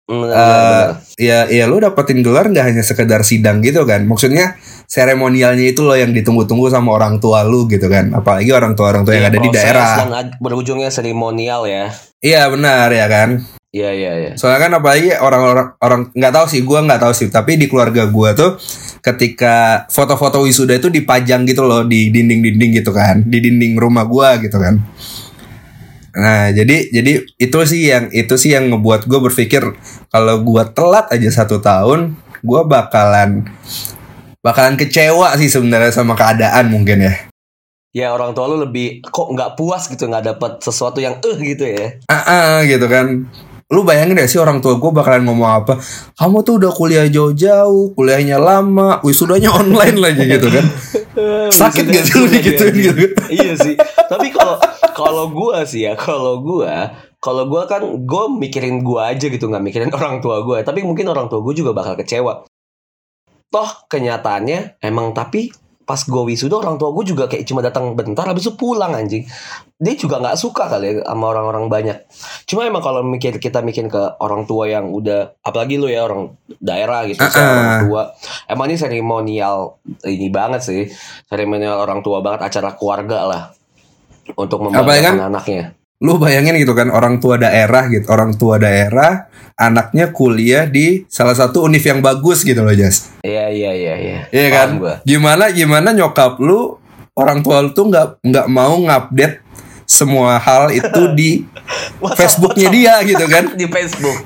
benar-benar. 0.07 1.03
ya 1.19 1.51
ya 1.51 1.67
lu 1.67 1.83
dapetin 1.83 2.23
gelar 2.23 2.47
nggak 2.47 2.65
hanya 2.73 2.83
sekedar 2.85 3.21
sidang 3.25 3.59
gitu 3.65 3.83
kan. 3.83 4.05
Maksudnya 4.05 4.55
seremonialnya 4.87 5.67
itu 5.67 5.83
loh 5.83 5.97
yang 5.99 6.15
ditunggu-tunggu 6.15 6.71
sama 6.71 6.95
orang 6.95 7.19
tua 7.19 7.43
lu 7.43 7.67
gitu 7.67 7.89
kan. 7.91 8.13
Apalagi 8.15 8.49
orang 8.53 8.73
tua 8.77 8.93
orang 8.93 9.03
tua 9.03 9.17
yang 9.17 9.27
Iya, 9.27 9.33
ada 9.33 9.39
di 9.43 9.49
daerah. 9.51 9.93
dan 10.07 10.27
berujungnya 10.39 10.89
seremonial 10.93 11.67
ya. 11.67 11.91
Iya 12.23 12.49
benar 12.49 12.89
ya 12.93 13.05
kan. 13.11 13.29
Iya 13.75 13.91
iya 13.93 14.11
iya. 14.15 14.31
Soalnya 14.39 14.69
kan 14.69 14.71
apalagi 14.79 15.11
orang-orang 15.11 15.67
orang 15.83 16.01
nggak 16.15 16.33
tahu 16.33 16.45
sih, 16.49 16.61
gua 16.63 16.81
nggak 16.87 17.01
tahu 17.03 17.13
sih. 17.13 17.27
Tapi 17.27 17.59
di 17.59 17.67
keluarga 17.67 18.07
gua 18.07 18.31
tuh 18.31 18.55
ketika 19.01 19.85
foto-foto 19.91 20.43
wisuda 20.43 20.77
itu 20.77 20.91
dipajang 20.91 21.47
gitu 21.47 21.63
loh 21.63 21.83
di 21.83 22.09
dinding-dinding 22.09 22.83
gitu 22.83 22.91
kan, 22.91 23.23
di 23.25 23.37
dinding 23.39 23.77
rumah 23.77 24.03
gua 24.05 24.37
gitu 24.41 24.57
kan. 24.57 24.81
Nah 26.17 26.49
jadi 26.49 26.89
jadi 26.89 27.21
itu 27.37 27.57
sih 27.69 27.93
yang 27.93 28.09
itu 28.09 28.33
sih 28.41 28.57
yang 28.57 28.73
ngebuat 28.73 29.05
gue 29.05 29.19
berpikir 29.29 29.61
kalau 30.09 30.41
gua 30.41 30.65
telat 30.65 31.05
aja 31.13 31.43
satu 31.43 31.61
tahun, 31.61 32.17
gua 32.41 32.65
bakalan 32.65 33.45
bakalan 34.41 34.79
kecewa 34.79 35.37
sih 35.37 35.51
sebenarnya 35.51 35.93
sama 35.93 36.17
keadaan 36.17 36.73
mungkin 36.73 37.05
ya. 37.05 37.13
Ya 37.95 38.07
orang 38.13 38.37
tua 38.37 38.45
lu 38.45 38.61
lebih 38.61 39.01
kok 39.05 39.29
nggak 39.33 39.57
puas 39.57 39.89
gitu 39.89 40.05
nggak 40.05 40.35
dapat 40.35 40.51
sesuatu 40.61 41.01
yang 41.01 41.17
eh 41.17 41.37
gitu 41.41 41.65
ya. 41.65 41.97
ah 42.11 42.21
ah, 42.29 42.53
gitu 42.61 42.85
kan 42.85 43.25
lu 43.67 43.83
bayangin 43.83 44.15
gak 44.15 44.31
sih 44.31 44.39
orang 44.39 44.63
tua 44.63 44.79
gue 44.79 44.91
bakalan 44.95 45.27
ngomong 45.27 45.49
apa 45.63 45.73
kamu 46.15 46.37
tuh 46.47 46.53
udah 46.63 46.71
kuliah 46.71 47.07
jauh-jauh 47.11 47.91
kuliahnya 47.99 48.39
lama 48.39 49.03
wisudanya 49.03 49.51
online 49.51 49.99
lagi 49.99 50.23
gitu 50.23 50.47
kan 50.47 50.65
Sakit 51.49 51.85
gak 51.89 52.03
sih 52.05 52.15
lu 52.17 52.29
digituin 52.29 52.75
gitu? 52.77 53.03
Iya 53.33 53.53
sih. 53.57 53.73
Tapi 54.05 54.29
kalau 54.29 54.61
kalau 54.93 55.25
gua 55.33 55.65
sih 55.65 55.85
ya, 55.89 55.97
kalau 55.97 56.41
gua 56.45 56.93
kalau 57.17 57.49
gua 57.49 57.65
kan 57.65 57.81
gua 58.05 58.29
mikirin 58.29 58.85
gua 58.85 59.13
aja 59.13 59.25
gitu 59.25 59.49
nggak 59.49 59.63
mikirin 59.65 59.91
orang 59.93 60.21
tua 60.21 60.45
gua. 60.45 60.61
Tapi 60.61 60.85
mungkin 60.85 61.09
orang 61.09 61.27
tua 61.27 61.41
gua 61.41 61.53
juga 61.57 61.73
bakal 61.73 61.97
kecewa. 61.97 62.45
Toh 63.47 63.69
kenyataannya 63.89 64.83
emang 64.83 65.15
tapi 65.15 65.49
pas 65.87 66.03
gue 66.03 66.23
wisuda 66.27 66.59
orang 66.59 66.75
tua 66.75 66.91
gue 66.91 67.15
juga 67.15 67.31
kayak 67.31 67.47
cuma 67.47 67.63
datang 67.63 67.95
bentar 67.95 68.27
habis 68.27 68.43
itu 68.43 68.59
pulang 68.59 68.91
anjing. 68.91 69.23
Dia 69.79 69.95
juga 69.95 70.19
nggak 70.19 70.35
suka 70.35 70.67
kali 70.67 70.99
ya 70.99 71.07
sama 71.07 71.31
orang-orang 71.31 71.71
banyak. 71.71 71.97
Cuma 72.43 72.67
emang 72.67 72.83
kalau 72.83 73.07
mikir 73.07 73.39
kita 73.39 73.63
mikirin 73.63 73.87
ke 73.87 74.19
orang 74.19 74.43
tua 74.43 74.67
yang 74.67 74.91
udah 74.91 75.39
apalagi 75.39 75.79
lu 75.79 75.87
ya 75.87 76.03
orang 76.03 76.35
daerah 76.59 77.07
gitu 77.07 77.23
Ah, 77.23 77.31
saya 77.31 77.45
ah. 77.47 77.55
orang 77.55 77.79
tua. 77.87 78.01
Emang 78.51 78.67
ini 78.67 78.75
seremonial 78.75 79.57
ini 80.03 80.27
banget 80.27 80.61
sih. 80.67 80.81
Seremonial 81.25 81.79
orang 81.79 82.03
tua 82.03 82.19
banget 82.19 82.51
acara 82.51 82.75
keluarga 82.75 83.23
lah. 83.23 83.43
Untuk 84.35 84.59
kan- 84.59 84.83
membanggakan 84.83 85.31
anaknya 85.31 85.71
lu 85.97 86.21
bayangin 86.21 86.61
gitu 86.61 86.77
kan 86.77 86.93
orang 86.93 87.17
tua 87.17 87.41
daerah 87.41 87.89
gitu 87.89 88.05
orang 88.13 88.37
tua 88.37 88.61
daerah 88.61 89.25
anaknya 89.57 90.13
kuliah 90.13 90.69
di 90.69 91.09
salah 91.09 91.33
satu 91.33 91.65
univ 91.65 91.81
yang 91.81 92.05
bagus 92.05 92.45
gitu 92.45 92.61
loh 92.61 92.73
Jas. 92.77 93.17
Iya 93.25 93.49
iya 93.49 93.71
iya 93.73 93.93
iya. 93.97 94.19
Iya 94.29 94.47
kan? 94.53 94.69
gua. 94.77 95.01
gimana 95.01 95.49
gimana 95.49 95.97
nyokap 95.97 96.37
lu 96.37 96.77
orang 97.17 97.41
tua 97.41 97.65
lu 97.65 97.73
tuh 97.73 97.89
nggak 97.89 98.21
nggak 98.21 98.47
mau 98.53 98.77
ngupdate 98.77 99.41
semua 99.89 100.37
hal 100.37 100.69
itu 100.69 101.01
di 101.17 101.41
Facebooknya 102.19 102.69
dia 102.69 102.93
gitu 103.01 103.25
kan? 103.25 103.49
Di 103.59 103.65
Facebook. 103.65 104.17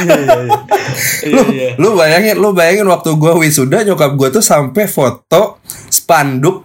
Iya 0.00 0.16
iya 0.16 0.40
iya. 0.40 1.28
Lu, 1.28 1.44
lu 1.76 1.88
bayangin 2.00 2.36
lu 2.40 2.56
bayangin 2.56 2.88
waktu 2.88 3.12
gua 3.20 3.36
wisuda 3.36 3.84
nyokap 3.84 4.16
gua 4.16 4.32
tuh 4.32 4.40
sampai 4.40 4.88
foto 4.88 5.60
spanduk 5.92 6.64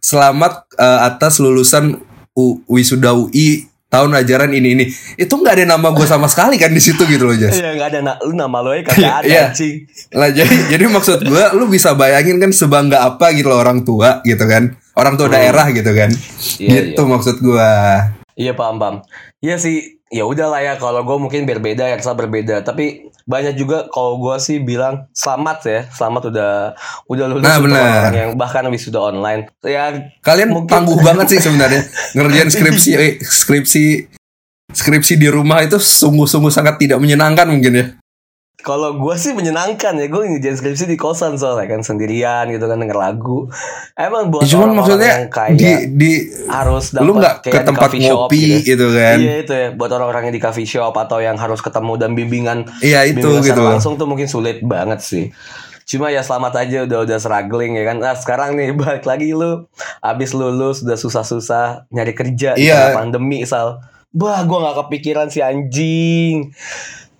selamat 0.00 0.68
eh, 0.76 1.00
atas 1.08 1.40
lulusan 1.40 2.07
U- 2.38 2.62
wisuda 2.68 3.10
UI 3.12 3.66
tahun 3.88 4.14
ajaran 4.14 4.52
ini 4.52 4.68
ini 4.70 4.84
itu 5.16 5.32
nggak 5.32 5.54
ada 5.56 5.64
nama 5.66 5.90
gua 5.90 6.04
sama 6.04 6.28
sekali 6.28 6.54
kan 6.54 6.68
di 6.68 6.78
situ 6.78 7.02
gitu 7.02 7.24
loh 7.24 7.34
Jas 7.34 7.56
Iya 7.56 7.72
nggak 7.72 7.88
ada 7.88 8.00
na- 8.00 8.20
lu 8.20 8.32
nama 8.32 8.60
lo 8.60 8.70
ya 8.70 8.84
kagak 8.84 9.14
ada 9.16 9.26
Iya. 9.26 9.44
anjing. 9.50 9.76
lah 10.12 10.28
jadi 10.30 10.54
jadi 10.68 10.84
maksud 10.86 11.18
gua 11.24 11.50
lu 11.50 11.66
bisa 11.66 11.92
bayangin 11.92 12.36
kan 12.36 12.52
sebangga 12.52 13.02
apa 13.02 13.32
gitu 13.32 13.48
loh 13.48 13.58
orang 13.58 13.82
tua 13.82 14.20
gitu 14.22 14.44
kan 14.44 14.70
orang 14.92 15.16
tua 15.16 15.26
Hmm. 15.26 15.34
daerah 15.34 15.66
gitu 15.68 15.90
kan 15.90 16.10
Iya, 16.58 16.94
gitu 16.94 17.02
maksud 17.04 17.40
gua 17.40 17.66
Iya 18.34 18.54
paham 18.54 18.78
paham. 18.78 18.96
Iya 19.40 19.58
sih 19.58 19.97
ya 20.08 20.24
udahlah 20.24 20.58
ya 20.58 20.74
kalau 20.74 21.00
gue 21.00 21.16
mungkin 21.18 21.44
berbeda 21.44 21.84
ya 21.84 21.96
salah 21.98 22.18
berbeda. 22.18 22.60
Tapi 22.60 23.06
banyak 23.24 23.54
juga 23.54 23.84
kalau 23.88 24.16
gue 24.18 24.36
sih 24.38 24.56
bilang 24.58 25.04
selamat 25.12 25.58
ya 25.62 25.80
selamat 25.90 26.32
udah 26.32 26.52
udah 27.06 27.24
lulus 27.28 27.44
Nah, 27.44 27.60
benar. 27.60 27.84
orang 28.02 28.16
yang 28.16 28.30
bahkan 28.34 28.64
wisuda 28.66 29.00
online. 29.04 29.52
Ya 29.60 29.92
kalian 30.20 30.48
Mungkin- 30.50 30.72
tangguh 30.72 30.96
banget 30.98 31.26
sih 31.32 31.40
sebenarnya 31.40 31.84
ngerjain 32.12 32.48
skripsi 32.48 32.90
eh, 32.94 33.12
skripsi 33.20 33.84
skripsi 34.68 35.14
di 35.16 35.28
rumah 35.28 35.60
itu 35.60 35.76
sungguh-sungguh 35.76 36.52
sangat 36.52 36.76
tidak 36.76 37.00
menyenangkan 37.00 37.48
mungkin 37.48 37.72
ya 37.72 37.86
Kalau 38.58 38.90
gue 38.92 39.14
sih 39.14 39.30
menyenangkan 39.30 39.94
ya 39.94 40.06
Gue 40.06 40.26
ngerjain 40.26 40.58
skripsi 40.58 40.84
di 40.84 40.98
kosan 40.98 41.38
soalnya 41.38 41.70
kan 41.70 41.80
Sendirian 41.80 42.50
gitu 42.50 42.66
kan 42.66 42.74
denger 42.76 42.98
lagu. 42.98 43.46
Emang 43.94 44.28
buat 44.28 44.42
Ya, 44.42 44.50
cuman 44.50 44.74
orang-orang 44.74 44.78
maksudnya 44.82 45.10
yang 45.14 45.26
kayak 45.28 45.54
di 45.54 45.70
di 45.94 46.10
harus 46.44 46.84
lu 46.92 47.14
dapat 47.14 47.14
nggak 47.14 47.34
ke 47.38 47.48
di 47.48 47.58
tempat 47.64 47.90
ngopi 47.94 48.42
gitu. 48.42 48.66
gitu 48.66 48.86
kan? 48.92 49.16
Iya 49.16 49.34
itu 49.38 49.52
ya 49.54 49.68
Buat 49.72 49.90
orang-orang 49.92 50.22
yang 50.26 50.34
di 50.34 50.42
coffee 50.42 50.66
shop 50.66 50.90
Atau 50.92 51.18
yang 51.18 51.38
harus 51.38 51.58
ketemu 51.58 51.92
dan 51.96 52.10
bimbingan 52.12 52.58
Iya, 52.80 53.06
itu 53.06 53.22
bimbingan 53.22 53.46
gitu. 53.46 53.62
langsung 53.64 53.94
tuh 53.94 54.04
mungkin 54.04 54.26
sulit 54.26 54.58
banget 54.60 54.98
sih. 55.00 55.30
Cuma 55.84 56.10
ya 56.10 56.20
selamat 56.20 56.52
aja 56.58 56.78
udah 56.82 56.98
udah 57.00 57.16
struggling 57.16 57.72
ya 57.72 57.86
kan. 57.86 57.96
Nah 57.96 58.12
sekarang 58.12 58.58
nih 58.58 58.74
balik 58.76 59.06
lagi 59.06 59.30
lu. 59.30 59.70
Abis 60.02 60.34
lulus 60.34 60.82
udah 60.82 60.98
susah-susah 60.98 61.86
Nyari 61.88 62.10
kerja 62.12 62.52
di 62.52 62.66
Iya. 62.66 62.90
tengah 62.90 63.06
pandemi 63.06 63.46
Sal. 63.46 63.78
Bah 64.10 64.42
gue 64.42 64.58
gak 64.58 64.76
kepikiran 64.82 65.28
si 65.28 65.38
anjing 65.38 66.50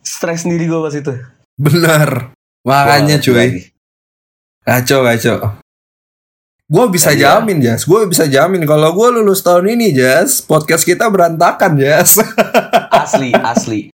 Stres 0.08 0.48
sendiri 0.48 0.64
gue 0.64 0.80
pas 0.80 0.94
itu. 0.96 1.12
Bener 1.60 2.32
makanya 2.64 3.20
nggak 3.20 3.24
cuy. 3.24 3.36
lagi. 3.36 3.62
kacau 4.64 5.00
kacau 5.04 5.36
gue 6.68 6.84
bisa 6.92 7.16
Iya. 7.16 7.40
jamin 7.40 7.64
Jas. 7.64 7.88
Gue 7.88 8.04
bisa 8.04 8.28
jamin 8.28 8.68
kalau 8.68 8.92
gue 8.92 9.08
lulus 9.20 9.40
tahun 9.40 9.72
ini 9.72 9.96
Jas 9.96 10.44
podcast 10.44 10.84
kita 10.84 11.08
berantakan 11.08 11.80
Jas. 11.80 12.20
Asli 13.04 13.32
asli 13.32 13.88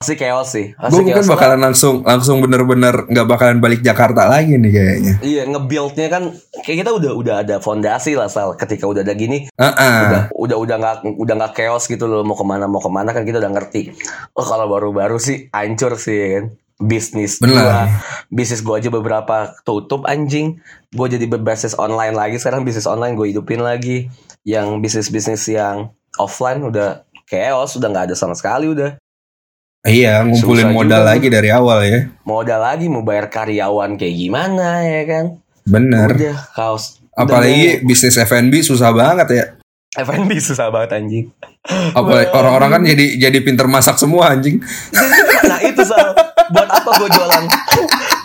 Pasti 0.00 0.16
chaos 0.16 0.48
sih 0.56 0.72
gue 0.72 1.04
mungkin 1.04 1.28
bakalan 1.28 1.60
langsung 1.60 2.00
langsung 2.00 2.40
bener-bener 2.40 3.04
nggak 3.04 3.26
bakalan 3.28 3.60
balik 3.60 3.84
Jakarta 3.84 4.32
lagi 4.32 4.56
nih 4.56 4.72
kayaknya. 4.72 5.14
Iya 5.20 5.42
nge-buildnya 5.52 6.08
kan 6.08 6.32
Kayak 6.64 6.88
kita 6.88 6.90
udah 6.96 7.12
udah 7.20 7.34
ada 7.44 7.56
fondasi 7.60 8.16
lah 8.16 8.32
Sal. 8.32 8.56
Ketika 8.56 8.88
udah 8.88 9.04
ada 9.04 9.12
gini 9.12 9.52
Heeh. 9.52 10.00
udah 10.08 10.22
udah 10.32 10.56
udah 10.56 10.76
nggak 10.80 10.96
udah 11.20 11.34
nggak 11.36 11.52
chaos 11.52 11.84
gitu 11.84 12.08
loh. 12.08 12.24
Mau 12.24 12.32
ke 12.32 12.48
mana 12.48 12.64
mau 12.64 12.80
ke 12.80 12.88
mana 12.88 13.12
kan 13.12 13.28
kita 13.28 13.44
udah 13.44 13.52
ngerti. 13.52 13.92
Oh 14.32 14.40
kalau 14.40 14.72
baru-baru 14.72 15.20
sih 15.20 15.52
hancur 15.52 16.00
sih 16.00 16.16
kan. 16.16 16.44
Bisnis 16.80 17.36
Benar. 17.36 17.60
gua 17.60 17.80
bisnis 18.32 18.64
gua 18.64 18.80
aja 18.80 18.88
beberapa 18.88 19.52
tutup 19.68 20.08
anjing. 20.08 20.64
Gua 20.96 21.12
jadi 21.12 21.28
berbasis 21.28 21.76
online 21.76 22.16
lagi. 22.16 22.40
Sekarang 22.40 22.64
bisnis 22.64 22.88
online 22.88 23.20
gue 23.20 23.36
hidupin 23.36 23.60
lagi. 23.60 24.08
Yang 24.48 24.80
bisnis 24.80 25.12
bisnis 25.12 25.44
yang 25.44 25.92
offline 26.16 26.64
udah 26.64 27.04
chaos 27.28 27.76
udah 27.76 27.92
nggak 27.92 28.04
ada 28.08 28.16
sama 28.16 28.32
sekali 28.32 28.72
udah 28.72 28.96
Iya, 29.80 30.20
ngumpulin 30.22 30.68
Susah 30.68 30.76
modal 30.76 31.00
juga 31.00 31.08
lagi 31.08 31.28
dari 31.32 31.48
awal 31.48 31.78
ya. 31.82 32.00
modal 32.22 32.60
lagi 32.60 32.86
mau 32.86 33.00
bayar 33.00 33.32
karyawan 33.32 33.96
kayak 33.96 34.12
gimana 34.14 34.84
ya 34.84 35.02
kan 35.08 35.24
Bener. 35.64 36.08
udah 36.12 36.38
kaos 36.52 37.00
Udah 37.10 37.24
Apalagi 37.26 37.80
bisnis 37.82 38.16
F&B 38.16 38.60
susah 38.60 38.92
banget 38.92 39.28
ya. 39.32 39.44
F&B 39.96 40.30
susah 40.38 40.68
banget 40.68 41.00
anjing 41.00 41.26
Apalagi 41.92 42.28
orang-orang 42.38 42.70
kan 42.70 42.82
jadi 42.84 43.06
jadi 43.18 43.38
pinter 43.40 43.64
masak 43.66 43.96
semua 43.96 44.32
anjing. 44.32 44.60
Itu 45.62 45.82
Sal 45.84 46.12
buat 46.50 46.66
apa 46.66 46.90
gue 46.98 47.08
jualan? 47.14 47.44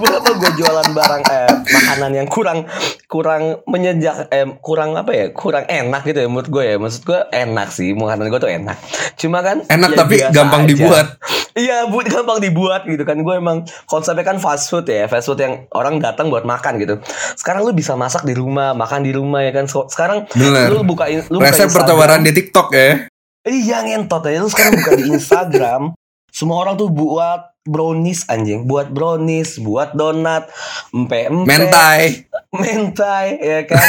Buat 0.02 0.14
apa 0.18 0.30
gue 0.34 0.52
jualan 0.58 0.88
barang 0.92 1.24
eh, 1.30 1.52
makanan 1.62 2.12
yang 2.18 2.28
kurang 2.28 2.66
kurang 3.06 3.62
menyejak 3.70 4.28
eh, 4.34 4.50
kurang 4.60 4.98
apa 4.98 5.12
ya? 5.14 5.26
Kurang 5.32 5.70
enak 5.70 6.02
gitu 6.04 6.26
ya 6.26 6.28
menurut 6.28 6.50
gue 6.50 6.64
ya. 6.66 6.76
Maksud 6.82 7.02
gue 7.06 7.20
enak 7.30 7.68
sih 7.70 7.94
makanan 7.94 8.26
gue 8.34 8.40
tuh 8.42 8.52
enak. 8.52 8.78
Cuma 9.16 9.46
kan 9.46 9.62
Enak 9.66 9.92
ya 9.94 9.98
tapi 9.98 10.16
gampang 10.34 10.66
aja. 10.66 10.70
dibuat. 10.74 11.08
iya 11.56 11.88
bu 11.88 12.04
gampang 12.04 12.42
dibuat 12.42 12.84
gitu 12.90 13.04
kan. 13.06 13.22
Gue 13.22 13.38
emang 13.38 13.64
konsepnya 13.86 14.26
kan 14.26 14.42
fast 14.42 14.74
food 14.74 14.90
ya 14.90 15.06
fast 15.06 15.30
food 15.30 15.40
yang 15.40 15.70
orang 15.72 16.02
datang 16.02 16.34
buat 16.34 16.44
makan 16.44 16.82
gitu. 16.82 16.98
Sekarang 17.38 17.64
lu 17.64 17.72
bisa 17.72 17.94
masak 17.94 18.26
di 18.26 18.34
rumah 18.34 18.74
makan 18.74 19.06
di 19.06 19.14
rumah 19.14 19.46
ya 19.46 19.54
kan. 19.54 19.70
Sekarang 19.70 20.26
Bener. 20.34 20.74
lu 20.74 20.82
bukain 20.82 21.22
lu 21.30 21.40
Resep 21.40 21.70
pertawaran 21.70 22.26
di 22.26 22.34
TikTok 22.34 22.74
ya. 22.74 23.06
Iya 23.46 23.86
ngentot 23.86 24.26
ya 24.26 24.42
Lu 24.42 24.50
sekarang 24.50 24.74
buka 24.82 24.98
di 24.98 25.06
Instagram 25.14 25.94
Semua 26.36 26.68
orang 26.68 26.76
tuh 26.76 26.92
buat 26.92 27.56
brownies 27.64 28.28
anjing. 28.28 28.68
Buat 28.68 28.92
brownies 28.92 29.56
Buat 29.56 29.96
donat 29.96 30.52
Empe-empe 30.92 31.48
Mentai. 31.48 32.28
Mentai 32.60 33.40
Ya 33.40 33.64
kan? 33.64 33.88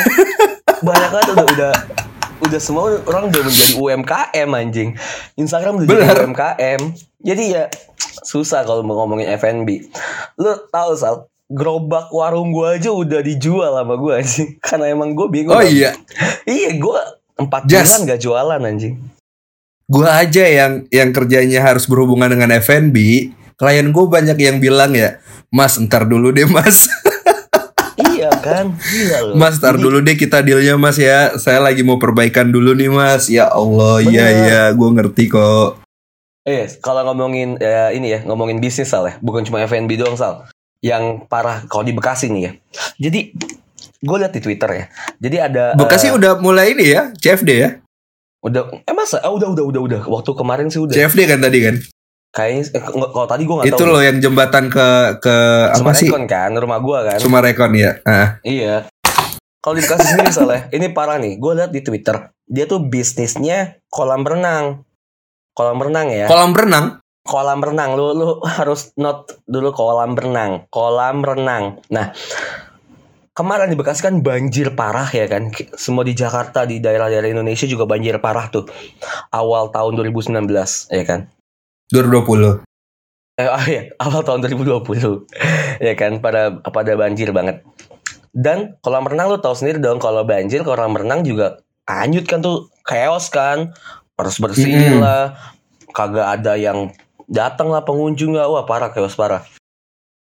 Banyak 0.78 1.10
banget 1.10 1.28
udah 1.34 1.46
Udah 1.50 1.72
udah 2.36 2.60
semua 2.60 3.00
orang 3.02 3.32
udah 3.32 3.42
menjadi 3.42 3.74
UMKM 3.80 4.48
anjing. 4.54 4.94
Instagram 5.34 5.82
udah 5.82 5.86
jadi. 5.90 6.22
UMKM 6.22 6.80
Jadi 7.26 7.44
ya 7.50 7.66
Susah 8.22 8.62
kalau 8.62 8.86
mau 8.86 9.02
ngomongin 9.02 9.26
F&B 9.34 9.90
Lu 10.38 10.54
tahu 10.70 10.94
Sal 10.94 11.26
Gerobak 11.50 12.10
warung 12.14 12.50
gua 12.54 12.74
aja 12.78 12.90
udah 12.94 13.22
dijual 13.22 13.74
sama 13.74 13.94
gua 13.98 14.22
anjing. 14.22 14.58
Karena 14.62 14.94
emang 14.94 15.18
gue 15.18 15.26
bingung 15.30 15.54
Oh 15.54 15.62
iya, 15.62 15.94
Iya 16.46 16.78
gue 16.78 17.00
Empat 17.38 17.66
Jas. 17.66 17.87
bulan 17.90 18.00
gak 18.14 18.20
jualan 18.22 18.61
anjing 18.62 19.15
gua 19.87 20.22
aja 20.22 20.44
yang 20.44 20.87
yang 20.90 21.11
kerjanya 21.14 21.62
harus 21.62 21.87
berhubungan 21.87 22.31
dengan 22.31 22.55
F&B. 22.59 23.31
Klien 23.57 23.88
gue 23.88 24.05
banyak 24.05 24.37
yang 24.37 24.61
bilang 24.61 24.92
ya, 24.92 25.16
Mas 25.49 25.81
ntar 25.81 26.05
dulu 26.05 26.31
deh 26.35 26.44
Mas. 26.44 26.85
Iya 27.96 28.29
kan 28.44 28.77
Gila 28.77 29.18
loh 29.25 29.35
Mas 29.40 29.57
ntar 29.57 29.77
Jadi, 29.77 29.85
dulu 29.88 29.99
deh 30.05 30.16
kita 30.16 30.44
dealnya 30.44 30.77
Mas 30.77 31.01
ya. 31.01 31.37
Saya 31.40 31.64
lagi 31.64 31.81
mau 31.81 31.96
perbaikan 31.96 32.53
dulu 32.53 32.77
nih 32.77 32.92
Mas. 32.92 33.33
Ya 33.33 33.49
Allah, 33.49 34.05
iya 34.05 34.25
Bener. 34.29 34.40
iya, 34.44 34.62
gue 34.72 34.88
ngerti 35.01 35.25
kok. 35.33 35.81
Eh 36.46 36.70
kalau 36.79 37.03
ngomongin 37.11 37.59
eh, 37.59 37.90
Ini 37.99 38.07
ya 38.07 38.18
Ngomongin 38.22 38.62
bisnis 38.62 38.87
Sal 38.87 39.11
ya 39.11 39.14
Bukan 39.18 39.42
cuma 39.42 39.59
F&B 39.66 39.99
doang 39.99 40.14
Sal 40.14 40.46
Yang 40.79 41.27
parah 41.27 41.66
Kalau 41.66 41.83
di 41.83 41.90
Bekasi 41.90 42.31
nih 42.31 42.42
ya 42.46 42.53
Jadi 43.11 43.35
Gue 43.99 44.16
liat 44.22 44.31
di 44.31 44.38
Twitter 44.38 44.70
ya 44.70 44.85
Jadi 45.18 45.37
ada 45.42 45.75
Bekasi 45.75 46.07
eh, 46.07 46.14
udah 46.14 46.38
mulai 46.38 46.79
ini 46.79 46.94
ya, 46.94 47.11
CFD 47.18 47.51
ya. 47.51 47.83
Udah 48.46 48.62
Eh 48.87 48.94
masa? 48.94 49.18
Ah, 49.26 49.35
Udah 49.35 49.50
udah 49.50 49.64
udah 49.66 49.80
udah. 49.82 50.00
Waktu 50.06 50.30
kemarin 50.38 50.70
sih 50.70 50.78
udah. 50.78 50.94
CFD 50.94 51.26
kan 51.26 51.42
tadi 51.42 51.59
kan. 51.66 51.76
Kayaknya 52.30 52.62
eh, 52.76 52.82
Kalau 52.85 53.26
tadi 53.26 53.42
gue 53.48 53.54
gak 53.59 53.66
Itu 53.72 53.85
loh 53.88 54.02
yang 54.04 54.20
jembatan 54.22 54.68
ke 54.70 55.18
ke 55.24 55.37
apa 55.72 55.90
sih? 55.96 56.06
Sumarekon 56.06 56.24
kan 56.30 56.50
Rumah 56.54 56.78
gue 56.78 56.98
kan. 57.11 57.18
Sumarekon 57.18 57.72
ya. 57.74 57.90
Ah. 58.06 58.38
Iya. 58.46 58.87
Kalau 59.59 59.74
di 59.74 59.82
Bekasi 59.82 60.14
sendiri 60.14 60.30
Sal 60.30 60.50
ya 60.52 60.61
Ini 60.78 60.94
parah 60.94 61.18
nih. 61.18 61.42
Gue 61.42 61.59
liat 61.59 61.74
di 61.74 61.82
Twitter 61.82 62.30
Dia 62.46 62.70
tuh 62.70 62.87
bisnisnya 62.87 63.82
Kolam 63.90 64.22
renang. 64.22 64.87
Kolam 65.56 65.80
renang 65.82 66.06
ya. 66.12 66.30
Kolam 66.30 66.54
renang. 66.54 66.87
kolam 67.26 67.59
renang. 67.59 67.98
Lu 67.98 68.14
lu 68.14 68.38
harus 68.46 68.94
note 68.94 69.42
dulu 69.50 69.74
kolam 69.74 70.14
renang. 70.14 70.70
Kolam 70.70 71.26
renang. 71.26 71.82
Nah 71.90 72.14
kemarin 73.37 73.68
di 73.68 73.77
Bekasi 73.77 74.01
kan 74.01 74.25
banjir 74.25 74.72
parah 74.72 75.07
ya 75.12 75.29
kan. 75.29 75.53
Semua 75.77 76.03
di 76.03 76.16
Jakarta 76.16 76.64
di 76.64 76.81
daerah-daerah 76.81 77.29
Indonesia 77.29 77.68
juga 77.68 77.85
banjir 77.85 78.16
parah 78.18 78.49
tuh. 78.49 78.64
Awal 79.29 79.68
tahun 79.70 80.01
2019 80.01 80.33
ya 80.90 81.05
kan? 81.05 81.29
2020. 81.92 82.64
eh 83.37 83.53
oh 83.53 83.64
iya, 83.68 83.92
awal 84.01 84.25
tahun 84.25 84.49
2020 84.49 85.29
ya 85.85 85.92
kan? 85.92 86.25
Pada 86.25 86.57
pada 86.64 86.92
banjir 86.96 87.37
banget. 87.37 87.61
Dan 88.33 88.81
kolam 88.81 89.05
renang 89.05 89.29
lu 89.29 89.38
tahu 89.38 89.53
sendiri 89.53 89.77
dong 89.77 90.01
kalau 90.01 90.25
banjir 90.25 90.64
kolam 90.64 90.96
renang 90.96 91.20
juga 91.20 91.61
hanyut 91.85 92.25
kan 92.25 92.40
tuh. 92.40 92.72
Chaos 92.88 93.29
kan? 93.29 93.77
Harus 94.16 94.40
bersihin 94.40 94.96
Mm-mm. 94.96 95.05
lah. 95.05 95.37
Kagak 95.92 96.40
ada 96.40 96.57
yang 96.57 96.92
datang 97.29 97.68
lah 97.68 97.83
pengunjung 97.83 98.38
lah 98.38 98.46
wah 98.46 98.64
parah 98.64 98.94
chaos 98.94 99.18
parah 99.18 99.42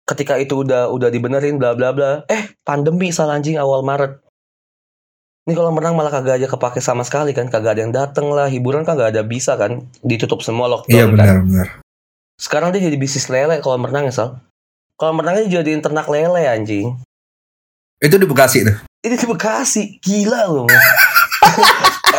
ketika 0.09 0.41
itu 0.41 0.65
udah 0.65 0.89
udah 0.89 1.13
dibenerin 1.13 1.61
bla 1.61 1.77
bla 1.77 1.93
bla. 1.93 2.25
Eh 2.25 2.57
pandemi 2.65 3.13
salah 3.13 3.37
anjing 3.37 3.61
awal 3.61 3.85
Maret. 3.85 4.17
Ini 5.45 5.53
kolam 5.53 5.77
renang 5.77 5.93
malah 5.97 6.09
kagak 6.09 6.41
aja 6.41 6.47
kepake 6.49 6.81
sama 6.81 7.05
sekali 7.05 7.33
kan. 7.33 7.45
Kagak 7.49 7.77
ada 7.77 7.81
yang 7.85 7.93
dateng 7.93 8.29
lah. 8.29 8.49
Hiburan 8.49 8.81
kagak 8.81 9.13
ada 9.13 9.21
bisa 9.21 9.53
kan. 9.57 9.85
Ditutup 10.01 10.41
semua 10.41 10.65
lockdown 10.69 10.93
Iya 10.93 11.05
kan. 11.05 11.13
benar 11.13 11.37
benar. 11.45 11.67
sekarang 12.39 12.71
dia 12.71 12.79
jadi 12.87 12.95
bisnis 12.95 13.27
lele 13.27 13.59
kolam 13.59 13.83
renang 13.83 14.07
ya 14.07 14.13
Sal. 14.15 14.29
Kolam 14.95 15.19
renangnya 15.19 15.59
jadiin 15.61 15.81
ternak 15.81 16.07
lele 16.07 16.47
anjing. 16.47 16.95
Itu 17.99 18.15
di 18.15 18.23
Bekasi 18.25 18.63
tuh. 18.63 18.77
ini 19.03 19.15
di 19.15 19.27
Bekasi. 19.27 19.83
Gila 19.99 20.41
loh 20.47 20.67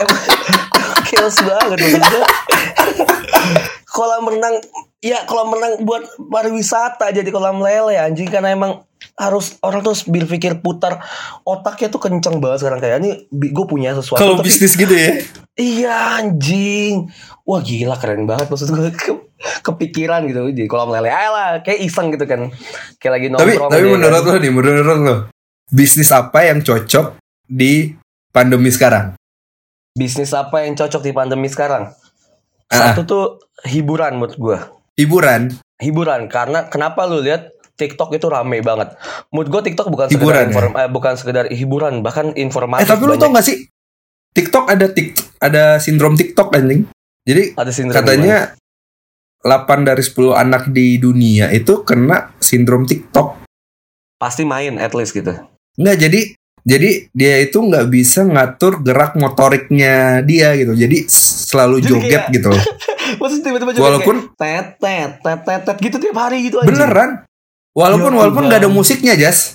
chaos 1.11 1.37
banget 1.43 1.79
kolam 3.87 4.25
renang 4.29 4.55
ya 5.01 5.25
kolam 5.25 5.49
renang 5.51 5.81
buat 5.81 6.05
pariwisata 6.21 7.09
jadi 7.11 7.29
kolam 7.29 7.59
lele 7.59 7.97
anjing 7.97 8.29
karena 8.29 8.53
emang 8.53 8.85
harus 9.17 9.57
orang 9.59 9.81
tuh 9.81 9.97
berpikir 10.05 10.61
putar 10.61 11.01
otaknya 11.43 11.89
tuh 11.89 11.99
kenceng 11.99 12.37
banget 12.37 12.61
sekarang 12.61 12.79
kayak 12.79 13.01
ini 13.01 13.11
gue 13.31 13.67
punya 13.67 13.93
sesuatu 13.93 14.17
Kalau 14.17 14.37
tapi- 14.37 14.47
bisnis 14.47 14.73
gitu 14.75 14.93
ya. 14.93 15.25
Iya 15.53 15.93
anjing 16.19 17.09
Wah 17.43 17.61
gila 17.61 17.97
keren 17.97 18.25
banget 18.25 18.49
Maksud 18.49 18.71
gue 18.71 18.89
ke- 18.91 19.25
kepikiran 19.61 20.25
gitu 20.25 20.49
Di 20.51 20.65
kolam 20.65 20.89
lele 20.89 21.09
lah 21.09 21.61
Kayak 21.61 21.81
iseng 21.83 22.09
gitu 22.11 22.25
kan 22.25 22.49
Kayak 22.97 23.13
lagi 23.13 23.27
Tapi 23.27 23.35
nongkrong 23.51 23.69
tapi 23.69 23.77
aja 23.79 23.89
menurut 23.91 24.09
kan. 24.15 24.25
lo 24.27 24.39
nih, 24.39 24.53
menurut 24.53 24.99
lo 24.99 25.15
bisnis 25.69 26.11
apa 26.11 26.39
yang 26.45 26.61
cocok 26.61 27.07
di 27.43 27.93
pandemi 28.29 28.69
sekarang? 28.69 29.15
Bisnis 29.91 30.33
apa 30.33 30.65
yang 30.65 30.75
cocok 30.75 31.01
di 31.01 31.13
pandemi 31.13 31.47
sekarang 31.47 31.93
Ah. 32.67 32.95
Satu 32.95 33.03
tuh 33.03 33.25
hiburan 33.65 34.15
menurut 34.15 34.37
gue 34.37 34.59
Hiburan. 35.01 35.57
Hiburan 35.81 36.29
Karena 36.29 36.69
kenapa 36.69 37.09
lu 37.09 37.25
lihat 37.25 37.57
TikTok 37.81 38.13
itu 38.13 38.29
rame 38.29 38.61
banget 38.61 38.93
Menurut 39.33 39.49
gue 39.49 39.73
TikTok 39.73 39.89
bukan 39.89 40.13
Hiburan, 40.13 40.53
sekedar 40.53 40.53
inform- 40.53 40.77
eh, 40.77 40.89
Bukan 40.93 41.13
sekedar 41.17 41.45
hiburan 41.49 41.95
Bahkan 42.05 42.37
informasi 42.37 42.85
Eh 42.85 42.89
tapi 42.89 43.03
lo 43.09 43.17
tau 43.17 43.33
gak 43.33 43.47
sih 43.49 43.65
TikTok 44.31 44.71
ada 44.71 44.87
tik 44.87 45.19
ada 45.43 45.83
sindrom 45.83 46.15
TikTok 46.15 46.55
anjing. 46.55 46.87
Jadi 47.27 47.59
Ada 47.59 47.73
sindrom 47.75 47.99
katanya 47.99 48.55
8 49.43 49.89
dari 49.89 50.05
10 50.05 50.37
anak 50.37 50.69
di 50.71 51.01
dunia 51.01 51.49
itu 51.51 51.83
kena 51.83 52.37
sindrom 52.39 52.85
TikTok. 52.85 53.43
Pasti 54.21 54.45
main 54.45 54.77
at 54.77 54.93
least 54.93 55.17
gitu. 55.17 55.33
Nggak 55.81 55.97
jadi 55.97 56.21
jadi 56.63 57.09
dia 57.11 57.35
itu 57.41 57.57
nggak 57.57 57.87
bisa 57.89 58.23
ngatur 58.23 58.81
gerak 58.81 59.15
motoriknya 59.15 60.21
dia 60.23 60.53
gitu. 60.55 60.73
Jadi 60.73 61.09
selalu 61.09 61.77
Jadi 61.79 61.89
joget 61.89 62.11
kayak- 62.27 62.35
gitu. 62.35 62.49
loh. 62.53 62.65
Maksudnya 63.21 63.45
tiba-tiba 63.47 63.73
juga 63.73 63.85
Walaupun- 63.87 64.21
kayak 64.35 64.39
tet 64.39 64.67
tet 64.79 65.13
tet 65.21 65.41
tet 65.43 65.63
tet 65.65 65.77
gitu 65.79 65.97
tiap 65.99 66.17
hari 66.17 66.47
gitu 66.47 66.59
anjing. 66.59 66.73
Beneran. 66.73 67.11
Walaupun 67.71 68.13
Ya 68.13 68.19
walaupun 68.19 68.43
nggak 68.47 68.61
ada 68.61 68.71
musiknya, 68.71 69.15
Jas. 69.15 69.55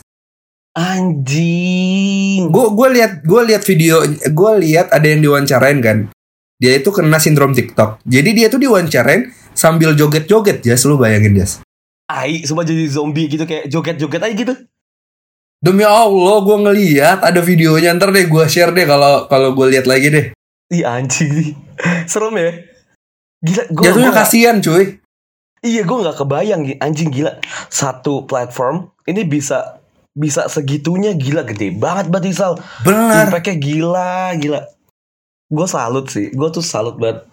Anjing. 0.76 2.48
Gue 2.48 2.65
gue 2.70 2.88
lihat 2.94 3.12
gue 3.22 3.41
lihat 3.46 3.63
video 3.63 4.04
gue 4.08 4.52
lihat 4.60 4.91
ada 4.91 5.04
yang 5.04 5.22
diwawancarain 5.22 5.80
kan. 5.80 5.98
Dia 6.56 6.76
itu 6.76 6.91
kena 6.91 7.15
sindrom 7.18 7.52
TikTok. 7.52 8.04
Jadi 8.04 8.30
dia 8.32 8.48
tuh 8.48 8.58
diwawancarain 8.58 9.28
sambil 9.52 9.94
joget-joget, 9.94 10.60
Jas. 10.62 10.84
Lu 10.84 10.96
bayangin, 10.96 11.36
Jas. 11.36 11.60
ai 12.06 12.46
semua 12.46 12.62
jadi 12.62 12.86
zombie 12.86 13.26
gitu 13.26 13.44
kayak 13.44 13.65
joget-joget 13.65 14.22
aja 14.22 14.36
gitu. 14.36 14.54
Demi 15.63 15.82
Allah, 15.82 16.38
gue 16.44 16.58
ngeliat 16.62 17.20
ada 17.26 17.41
videonya 17.41 17.96
ntar 17.96 18.13
deh 18.13 18.28
gue 18.28 18.44
share 18.46 18.76
deh 18.76 18.86
kalau 18.86 19.26
kalau 19.26 19.56
gue 19.56 19.65
lihat 19.74 19.89
lagi 19.89 20.08
deh. 20.12 20.26
Ih 20.74 20.84
anjing. 20.86 21.54
Serem 22.06 22.36
ya. 22.38 22.52
Gila 23.41 23.63
Jatuhnya 23.70 24.12
gua- 24.13 24.20
kasihan 24.22 24.58
cuy. 24.62 24.98
Iya 25.65 25.82
gue 25.82 25.98
nggak 25.98 26.18
kebayang 26.22 26.62
anjing 26.78 27.10
gila 27.10 27.41
satu 27.74 28.30
platform 28.30 28.94
ini 29.10 29.26
bisa 29.26 29.82
bisa 30.13 30.46
segitunya 30.46 31.18
gila 31.18 31.41
gede 31.41 31.74
banget 31.74 32.13
berarti 32.13 32.30
Sal. 32.32 32.62
Benar. 32.86 33.30
Impactnya 33.30 33.56
gila 33.58 34.38
gila. 34.38 34.62
Gue 35.50 35.68
salut 35.70 36.10
sih, 36.10 36.30
gue 36.30 36.50
tuh 36.50 36.62
salut 36.62 36.98
banget. 36.98 37.26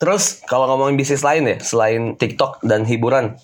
Terus 0.00 0.40
kalau 0.44 0.68
ngomongin 0.68 0.96
bisnis 0.96 1.24
lain 1.24 1.48
ya 1.48 1.56
selain 1.60 2.12
TikTok 2.16 2.60
dan 2.60 2.84
hiburan, 2.84 3.36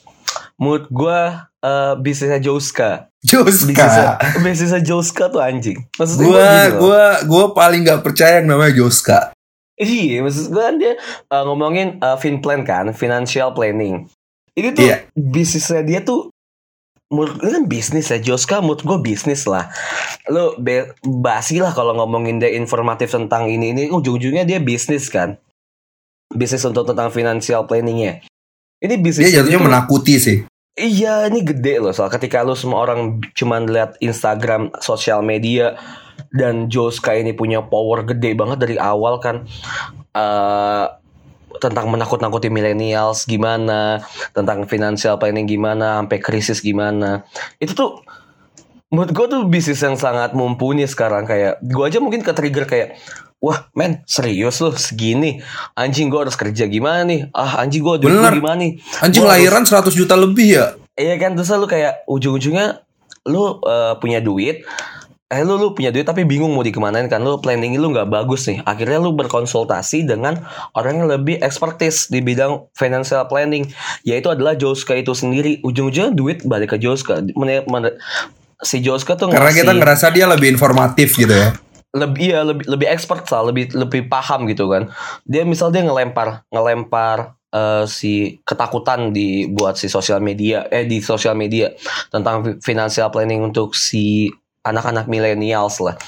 menurut 0.61 0.87
gue 0.93 1.21
eh, 1.65 1.95
bisnisnya 1.99 2.39
Joska, 2.39 3.09
bisnisnya, 3.25 3.73
Joska. 3.81 4.07
bisnisnya 4.45 4.81
Joska 4.85 5.25
tuh 5.33 5.41
anjing. 5.41 5.81
Maksudnya 5.97 6.29
Gue 6.29 6.49
gue 6.77 7.05
gue 7.25 7.45
paling 7.57 7.81
nggak 7.83 8.05
percaya 8.05 8.45
yang 8.45 8.53
namanya 8.53 8.77
Joska. 8.77 9.33
Iya, 9.81 10.21
maksud 10.21 10.53
gue 10.53 10.61
kan 10.61 10.77
dia 10.77 10.93
uh, 11.33 11.43
ngomongin 11.49 11.97
uh, 12.05 12.21
finplan 12.21 12.69
kan, 12.69 12.93
financial 12.93 13.57
planning. 13.57 14.13
Ini 14.53 14.77
tuh 14.77 14.85
Iya. 14.85 15.09
bisnisnya 15.17 15.81
dia 15.81 16.05
tuh 16.05 16.29
menurut 17.09 17.41
ini 17.41 17.51
kan 17.51 17.65
bisnis 17.65 18.13
ya, 18.13 18.21
Joska 18.21 18.61
menurut 18.61 18.85
gue 18.85 18.99
bisnis 19.01 19.49
lah. 19.49 19.73
Lo 20.29 20.53
be- 20.61 20.93
basi 21.01 21.65
lah 21.65 21.73
kalau 21.73 21.97
ngomongin 21.97 22.37
dia 22.37 22.53
informatif 22.53 23.09
tentang 23.11 23.49
ini 23.49 23.73
ini 23.73 23.83
ujung-ujungnya 23.89 24.45
dia 24.45 24.61
bisnis 24.61 25.09
kan. 25.09 25.41
Bisnis 26.29 26.61
untuk 26.63 26.85
tentang 26.85 27.09
financial 27.09 27.65
planningnya. 27.65 28.21
Ini 28.81 28.95
bisnis 28.99 29.29
Dia 29.29 29.41
jatuhnya 29.45 29.61
tuh- 29.61 29.69
menakuti 29.69 30.17
sih. 30.17 30.39
Iya, 30.81 31.29
ini 31.29 31.45
gede 31.45 31.77
loh. 31.77 31.93
Soal 31.93 32.09
ketika 32.09 32.41
lu 32.41 32.57
semua 32.57 32.81
orang 32.89 33.21
cuman 33.37 33.69
lihat 33.69 34.01
Instagram, 34.01 34.73
sosial 34.81 35.21
media, 35.21 35.77
dan 36.33 36.73
Joska 36.73 37.13
ini 37.13 37.37
punya 37.37 37.61
power 37.61 38.07
gede 38.07 38.33
banget 38.33 38.59
dari 38.65 38.77
awal 38.81 39.21
kan. 39.21 39.45
eh 40.11 40.87
tentang 41.61 41.93
menakut-nakuti 41.93 42.49
millennials 42.49 43.29
gimana, 43.29 44.01
tentang 44.33 44.65
financial 44.65 45.21
planning 45.21 45.45
gimana, 45.45 46.01
sampai 46.01 46.19
krisis 46.19 46.59
gimana. 46.65 47.23
Itu 47.61 47.77
tuh 47.77 47.91
menurut 48.91 49.15
gue 49.15 49.27
tuh 49.31 49.43
bisnis 49.47 49.79
yang 49.85 49.95
sangat 49.95 50.35
mumpuni 50.35 50.83
sekarang 50.89 51.29
kayak 51.29 51.63
gue 51.63 51.85
aja 51.85 52.03
mungkin 52.03 52.27
ke 52.27 52.33
trigger 52.35 52.67
kayak 52.67 52.99
wah 53.41 53.67
men 53.73 54.05
serius 54.05 54.61
lu 54.61 54.71
segini. 54.73 55.41
Anjing 55.73 56.07
gue 56.07 56.21
harus 56.21 56.37
kerja 56.37 56.65
gimana 56.65 57.03
nih? 57.03 57.33
Ah 57.33 57.59
anjing 57.59 57.81
gue 57.81 57.97
duit 57.99 58.13
gua 58.13 58.31
gimana 58.31 58.57
nih? 58.61 58.77
Anjing 59.01 59.25
Gua 59.25 59.33
harus- 59.33 59.49
lahiran 59.49 59.65
100 59.65 59.97
juta 59.97 60.15
lebih 60.15 60.49
ya. 60.55 60.67
Iya 60.95 61.17
kan 61.17 61.33
terus 61.33 61.49
lu 61.51 61.65
kayak 61.65 62.05
ujung-ujungnya 62.05 62.85
lu 63.25 63.57
eh, 63.59 63.95
punya 63.97 64.21
duit. 64.21 64.63
Eh 65.31 65.41
lu 65.41 65.55
lu 65.55 65.73
punya 65.73 65.89
duit 65.89 66.03
tapi 66.03 66.27
bingung 66.27 66.51
mau 66.51 66.61
dikemanain 66.61 67.07
kan? 67.07 67.23
Lu 67.23 67.39
planning 67.39 67.79
lu 67.79 67.89
nggak 67.89 68.07
bagus 68.07 68.45
nih. 68.45 68.61
Akhirnya 68.63 68.99
lu 68.99 69.15
berkonsultasi 69.15 70.03
dengan 70.03 70.43
orang 70.73 70.99
yang 70.99 71.09
lebih 71.09 71.39
expertise 71.39 72.07
di 72.07 72.19
bidang 72.19 72.67
financial 72.73 73.25
planning. 73.25 73.71
Yaitu 74.03 74.27
adalah 74.27 74.53
Joska 74.53 74.93
itu 74.93 75.15
sendiri. 75.15 75.63
Ujung-ujungnya 75.63 76.11
duit 76.11 76.43
balik 76.43 76.75
ke 76.75 76.79
Joska. 76.79 77.23
Men- 77.33 77.63
men- 77.65 77.95
si 78.59 78.83
Joska 78.83 79.15
tuh 79.15 79.31
Karena 79.31 79.49
kita 79.49 79.71
ngasih- 79.71 79.79
ngerasa 79.79 80.07
dia 80.11 80.27
lebih 80.27 80.51
informatif 80.51 81.15
gitu 81.15 81.31
ya. 81.31 81.55
Lebih 81.91 82.31
iya 82.31 82.47
lebih 82.47 82.71
lebih 82.71 82.87
expert 82.87 83.27
lah 83.35 83.51
lebih 83.51 83.75
lebih 83.75 84.07
paham 84.07 84.47
gitu 84.47 84.71
kan. 84.71 84.91
Dia 85.27 85.43
misal 85.43 85.75
dia 85.75 85.83
ngelempar 85.83 86.47
ngelempar 86.55 87.35
eh, 87.51 87.85
si 87.91 88.39
ketakutan 88.47 89.11
di 89.11 89.51
buat 89.51 89.75
si 89.75 89.91
sosial 89.91 90.23
media 90.23 90.71
eh 90.71 90.87
di 90.87 91.03
sosial 91.03 91.35
media 91.35 91.75
tentang 92.15 92.47
fi- 92.47 92.59
financial 92.63 93.11
planning 93.11 93.43
untuk 93.43 93.75
si 93.75 94.31
anak-anak 94.63 95.11
millennials 95.11 95.83
lah. 95.83 95.99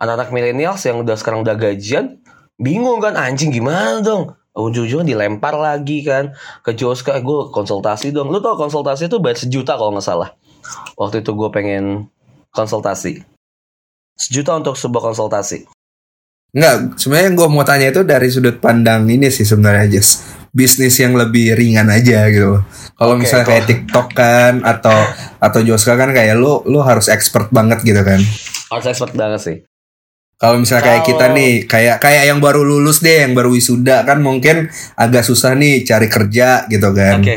Anak-anak 0.00 0.32
millennials 0.32 0.80
yang 0.88 1.04
udah 1.04 1.14
sekarang 1.14 1.44
udah 1.44 1.54
gajian 1.60 2.18
bingung 2.56 2.98
kan 3.04 3.14
anjing 3.14 3.52
gimana 3.52 4.00
dong? 4.00 4.32
Ujung-ujungnya 4.52 5.16
dilempar 5.16 5.56
lagi 5.56 6.04
kan 6.04 6.36
ke 6.60 6.76
Joska 6.76 7.20
gue 7.24 7.48
konsultasi 7.52 8.12
dong. 8.12 8.28
Lu 8.28 8.40
tau 8.40 8.56
konsultasi 8.56 9.08
itu 9.08 9.16
bayar 9.16 9.40
sejuta 9.40 9.76
kalau 9.76 9.96
nggak 9.96 10.04
salah. 10.04 10.36
Waktu 10.96 11.24
itu 11.24 11.32
gue 11.32 11.48
pengen 11.48 12.08
konsultasi 12.52 13.31
sejuta 14.22 14.54
untuk 14.54 14.74
sebuah 14.74 15.10
konsultasi 15.10 15.66
Enggak, 16.52 17.00
sebenarnya 17.00 17.26
yang 17.26 17.36
gue 17.38 17.48
mau 17.48 17.64
tanya 17.64 17.88
itu 17.88 18.04
dari 18.04 18.28
sudut 18.28 18.60
pandang 18.60 19.08
ini 19.08 19.32
sih 19.32 19.40
sebenarnya 19.40 19.88
Jess. 19.90 20.20
Bisnis 20.52 21.00
yang 21.00 21.16
lebih 21.16 21.56
ringan 21.56 21.88
aja 21.88 22.28
gitu. 22.28 22.60
loh. 22.60 22.62
Kalau 22.92 23.16
Oke, 23.16 23.24
misalnya 23.24 23.48
kayak 23.48 23.64
TikTok 23.64 24.06
kan 24.12 24.60
atau 24.60 24.92
atau 25.40 25.60
Joska 25.64 25.96
kan 25.96 26.12
kayak 26.12 26.36
lu 26.36 26.60
lu 26.68 26.84
harus 26.84 27.08
expert 27.08 27.48
banget 27.48 27.80
gitu 27.80 27.96
kan. 27.98 28.20
harus 28.68 28.84
expert 28.86 29.12
banget 29.12 29.40
sih 29.40 29.56
Kalau 30.36 30.60
misalnya 30.60 30.84
kayak 30.84 31.00
Kalau- 31.00 31.08
kita 31.08 31.26
nih, 31.32 31.52
kayak 31.64 31.96
kayak 31.98 32.24
yang 32.26 32.38
baru 32.38 32.60
lulus 32.62 33.00
deh, 33.00 33.24
yang 33.24 33.32
baru 33.32 33.48
wisuda 33.48 34.04
kan 34.04 34.20
mungkin 34.20 34.68
agak 34.92 35.24
susah 35.24 35.56
nih 35.56 35.80
cari 35.82 36.04
kerja 36.06 36.68
gitu 36.68 36.92
kan. 36.92 37.16
oke 37.16 37.36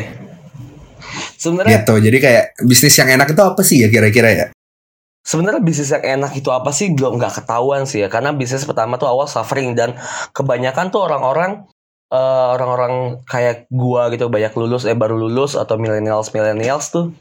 sebenarnya 1.37 1.71
Gitu. 1.77 1.93
Jadi 2.01 2.17
kayak 2.19 2.43
bisnis 2.61 2.95
yang 2.95 3.09
enak 3.11 3.31
itu 3.31 3.39
apa 3.39 3.61
sih 3.61 3.79
ya 3.79 3.87
kira-kira 3.87 4.29
ya? 4.29 4.45
Sebenarnya 5.25 5.61
bisnis 5.65 5.89
yang 5.89 6.21
enak 6.21 6.37
itu 6.37 6.53
apa 6.53 6.69
sih? 6.69 6.93
Belum 6.93 7.17
nggak 7.17 7.43
ketahuan 7.43 7.89
sih 7.89 8.05
ya. 8.05 8.07
Karena 8.07 8.31
bisnis 8.31 8.63
pertama 8.63 9.01
tuh 9.01 9.09
awal 9.09 9.25
suffering 9.25 9.73
dan 9.73 9.97
kebanyakan 10.31 10.93
tuh 10.93 11.01
orang-orang 11.09 11.65
eh, 12.13 12.47
orang-orang 12.55 13.25
kayak 13.25 13.65
gua 13.73 14.13
gitu 14.13 14.29
banyak 14.29 14.53
lulus 14.53 14.85
eh 14.85 14.93
baru 14.93 15.17
lulus 15.17 15.57
atau 15.57 15.75
millennials 15.81 16.29
millennials 16.31 16.93
tuh 16.93 17.11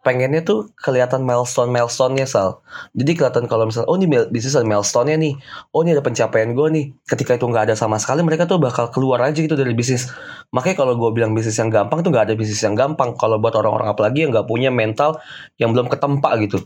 pengennya 0.00 0.40
tuh 0.40 0.72
kelihatan 0.80 1.28
milestone 1.28 1.68
milestone-nya 1.68 2.24
sal. 2.24 2.64
Jadi 2.96 3.20
kelihatan 3.20 3.44
kalau 3.44 3.68
misalnya 3.68 3.88
oh 3.92 4.00
ini 4.00 4.08
bisnis 4.32 4.56
ada 4.56 4.64
milestone-nya 4.64 5.16
nih. 5.20 5.34
Oh 5.76 5.84
ini 5.84 5.92
ada 5.92 6.00
pencapaian 6.00 6.56
gue 6.56 6.68
nih. 6.72 6.84
Ketika 7.04 7.36
itu 7.36 7.44
nggak 7.44 7.68
ada 7.68 7.74
sama 7.76 8.00
sekali 8.00 8.24
mereka 8.24 8.48
tuh 8.48 8.56
bakal 8.56 8.88
keluar 8.88 9.20
aja 9.20 9.36
gitu 9.36 9.52
dari 9.60 9.76
bisnis. 9.76 10.08
Makanya 10.56 10.76
kalau 10.80 10.96
gue 10.96 11.10
bilang 11.12 11.36
bisnis 11.36 11.60
yang 11.60 11.68
gampang 11.68 12.00
tuh 12.00 12.08
nggak 12.14 12.32
ada 12.32 12.34
bisnis 12.38 12.64
yang 12.64 12.72
gampang. 12.72 13.12
Kalau 13.12 13.36
buat 13.36 13.52
orang-orang 13.52 13.92
apalagi 13.92 14.24
yang 14.24 14.32
nggak 14.32 14.48
punya 14.48 14.72
mental 14.72 15.20
yang 15.60 15.76
belum 15.76 15.92
ketempa 15.92 16.32
gitu 16.40 16.64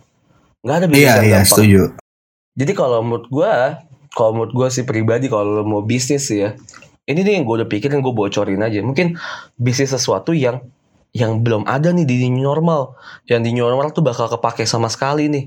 nggak 0.65 0.77
ada 0.77 0.87
bisnis 0.89 1.03
Iya, 1.03 1.13
yang 1.13 1.21
iya, 1.23 1.35
gampang 1.39 1.51
setuju. 1.53 1.81
jadi 2.55 2.73
kalau 2.73 2.99
menurut 3.01 3.27
gue, 3.29 3.53
kalau 4.11 4.31
menurut 4.33 4.53
gue 4.53 4.69
sih 4.71 4.83
pribadi 4.83 5.27
kalau 5.29 5.61
mau 5.63 5.81
bisnis 5.81 6.25
sih 6.25 6.41
ya, 6.41 6.57
ini 7.05 7.21
nih 7.21 7.37
yang 7.37 7.45
gue 7.45 7.55
udah 7.61 7.69
pikirin 7.69 8.01
gue 8.01 8.11
bocorin 8.11 8.59
aja. 8.59 8.81
Mungkin 8.81 9.21
bisnis 9.55 9.91
sesuatu 9.91 10.33
yang 10.33 10.65
yang 11.13 11.39
belum 11.39 11.63
ada 11.65 11.91
nih 11.91 12.03
di 12.03 12.27
new 12.27 12.43
normal, 12.43 12.97
yang 13.25 13.39
di 13.39 13.53
new 13.53 13.63
normal 13.63 13.93
tuh 13.93 14.01
bakal 14.01 14.27
kepake 14.27 14.65
sama 14.65 14.89
sekali 14.89 15.29
nih. 15.29 15.45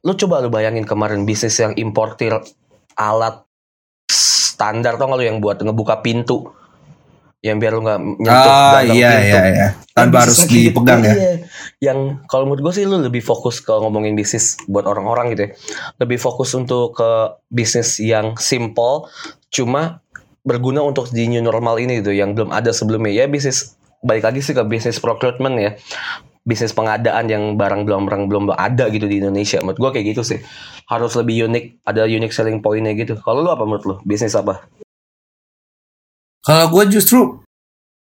Lo 0.00 0.14
coba 0.14 0.38
lo 0.38 0.48
bayangin 0.48 0.86
kemarin 0.86 1.26
bisnis 1.26 1.58
yang 1.58 1.74
importir 1.74 2.30
alat 2.94 3.42
standar 4.06 4.94
tau 4.94 5.06
gak 5.06 5.18
lo 5.18 5.24
yang 5.24 5.38
buat 5.38 5.58
ngebuka 5.58 5.98
pintu, 5.98 6.54
yang 7.40 7.58
biar 7.58 7.74
lo 7.74 7.82
nggak 7.82 8.00
nyentuh 8.16 8.52
Ah, 8.54 8.80
iya, 8.80 9.10
pintu. 9.12 9.26
iya, 9.26 9.42
iya. 9.44 9.68
Tanpa 9.90 10.14
Yang 10.14 10.22
harus 10.24 10.38
gitu, 10.40 10.54
dipegang 10.70 11.00
ya. 11.02 11.12
iya. 11.12 11.32
Yang 11.78 12.26
kalau 12.26 12.50
menurut 12.50 12.62
gue 12.66 12.72
sih 12.74 12.84
lu 12.90 12.98
lebih 12.98 13.22
fokus 13.22 13.62
ke 13.62 13.70
ngomongin 13.70 14.18
bisnis 14.18 14.58
buat 14.66 14.82
orang-orang 14.82 15.30
gitu 15.34 15.42
ya. 15.46 15.50
Lebih 16.02 16.18
fokus 16.18 16.50
untuk 16.58 16.98
ke 16.98 17.38
bisnis 17.54 18.02
yang 18.02 18.34
simple, 18.34 19.06
cuma 19.54 20.02
berguna 20.42 20.82
untuk 20.82 21.06
di 21.14 21.30
new 21.30 21.38
normal 21.38 21.78
ini 21.78 22.02
gitu, 22.02 22.10
yang 22.10 22.34
belum 22.34 22.50
ada 22.50 22.74
sebelumnya. 22.74 23.14
Ya 23.14 23.30
bisnis 23.30 23.78
balik 24.02 24.26
lagi 24.26 24.42
sih 24.42 24.58
ke 24.58 24.62
bisnis 24.66 24.98
procurement 24.98 25.54
ya. 25.54 25.78
Bisnis 26.42 26.74
pengadaan 26.74 27.30
yang 27.30 27.54
barang 27.54 27.86
belum 27.86 28.08
barang 28.10 28.24
belum 28.26 28.44
ada 28.56 28.90
gitu 28.90 29.06
di 29.06 29.22
Indonesia. 29.22 29.62
Menurut 29.62 29.78
gue 29.78 29.90
kayak 30.00 30.06
gitu 30.18 30.22
sih. 30.26 30.42
Harus 30.90 31.14
lebih 31.14 31.46
unik, 31.46 31.86
ada 31.86 32.08
unique 32.10 32.34
selling 32.34 32.58
point-nya 32.58 32.96
gitu. 32.98 33.20
Kalau 33.22 33.44
lu 33.44 33.54
apa 33.54 33.62
menurut 33.62 33.84
lu? 33.86 33.94
Bisnis 34.02 34.34
apa? 34.34 34.66
Kalau 36.42 36.66
gue 36.72 36.84
justru 36.90 37.44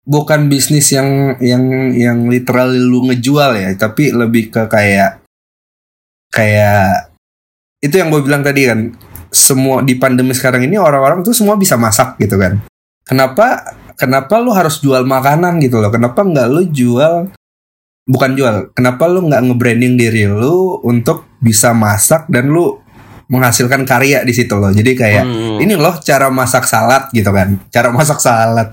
bukan 0.04 0.50
bisnis 0.50 0.90
yang 0.94 1.38
yang 1.40 1.94
yang 1.94 2.20
literal 2.28 2.70
lu 2.72 3.10
ngejual 3.10 3.58
ya, 3.58 3.70
tapi 3.78 4.14
lebih 4.14 4.50
ke 4.50 4.66
kayak 4.68 5.22
kayak 6.32 7.12
itu 7.82 7.98
yang 7.98 8.14
gue 8.14 8.22
bilang 8.22 8.46
tadi 8.46 8.70
kan 8.70 8.94
semua 9.32 9.82
di 9.82 9.96
pandemi 9.96 10.36
sekarang 10.36 10.68
ini 10.68 10.76
orang-orang 10.78 11.24
tuh 11.24 11.34
semua 11.34 11.56
bisa 11.56 11.78
masak 11.78 12.18
gitu 12.18 12.36
kan. 12.38 12.62
Kenapa 13.02 13.78
kenapa 14.02 14.42
lu 14.42 14.50
harus 14.50 14.82
jual 14.82 15.06
makanan 15.06 15.62
gitu 15.62 15.78
loh 15.78 15.94
kenapa 15.94 16.26
nggak 16.26 16.48
lu 16.50 16.66
jual 16.74 17.30
bukan 18.10 18.32
jual 18.34 18.56
kenapa 18.74 19.06
lu 19.06 19.30
nggak 19.30 19.46
nge-branding 19.46 19.94
diri 19.94 20.26
lu 20.26 20.82
untuk 20.82 21.30
bisa 21.38 21.78
masak 21.78 22.26
dan 22.34 22.50
lu 22.50 22.81
menghasilkan 23.32 23.88
karya 23.88 24.28
di 24.28 24.36
situ 24.36 24.52
loh. 24.60 24.68
Jadi 24.70 24.92
kayak 24.92 25.24
Hmm. 25.24 25.64
ini 25.64 25.80
loh 25.80 25.96
cara 26.04 26.28
masak 26.28 26.68
salad 26.68 27.08
gitu 27.16 27.32
kan. 27.32 27.56
Cara 27.72 27.88
masak 27.90 28.20
salad. 28.20 28.68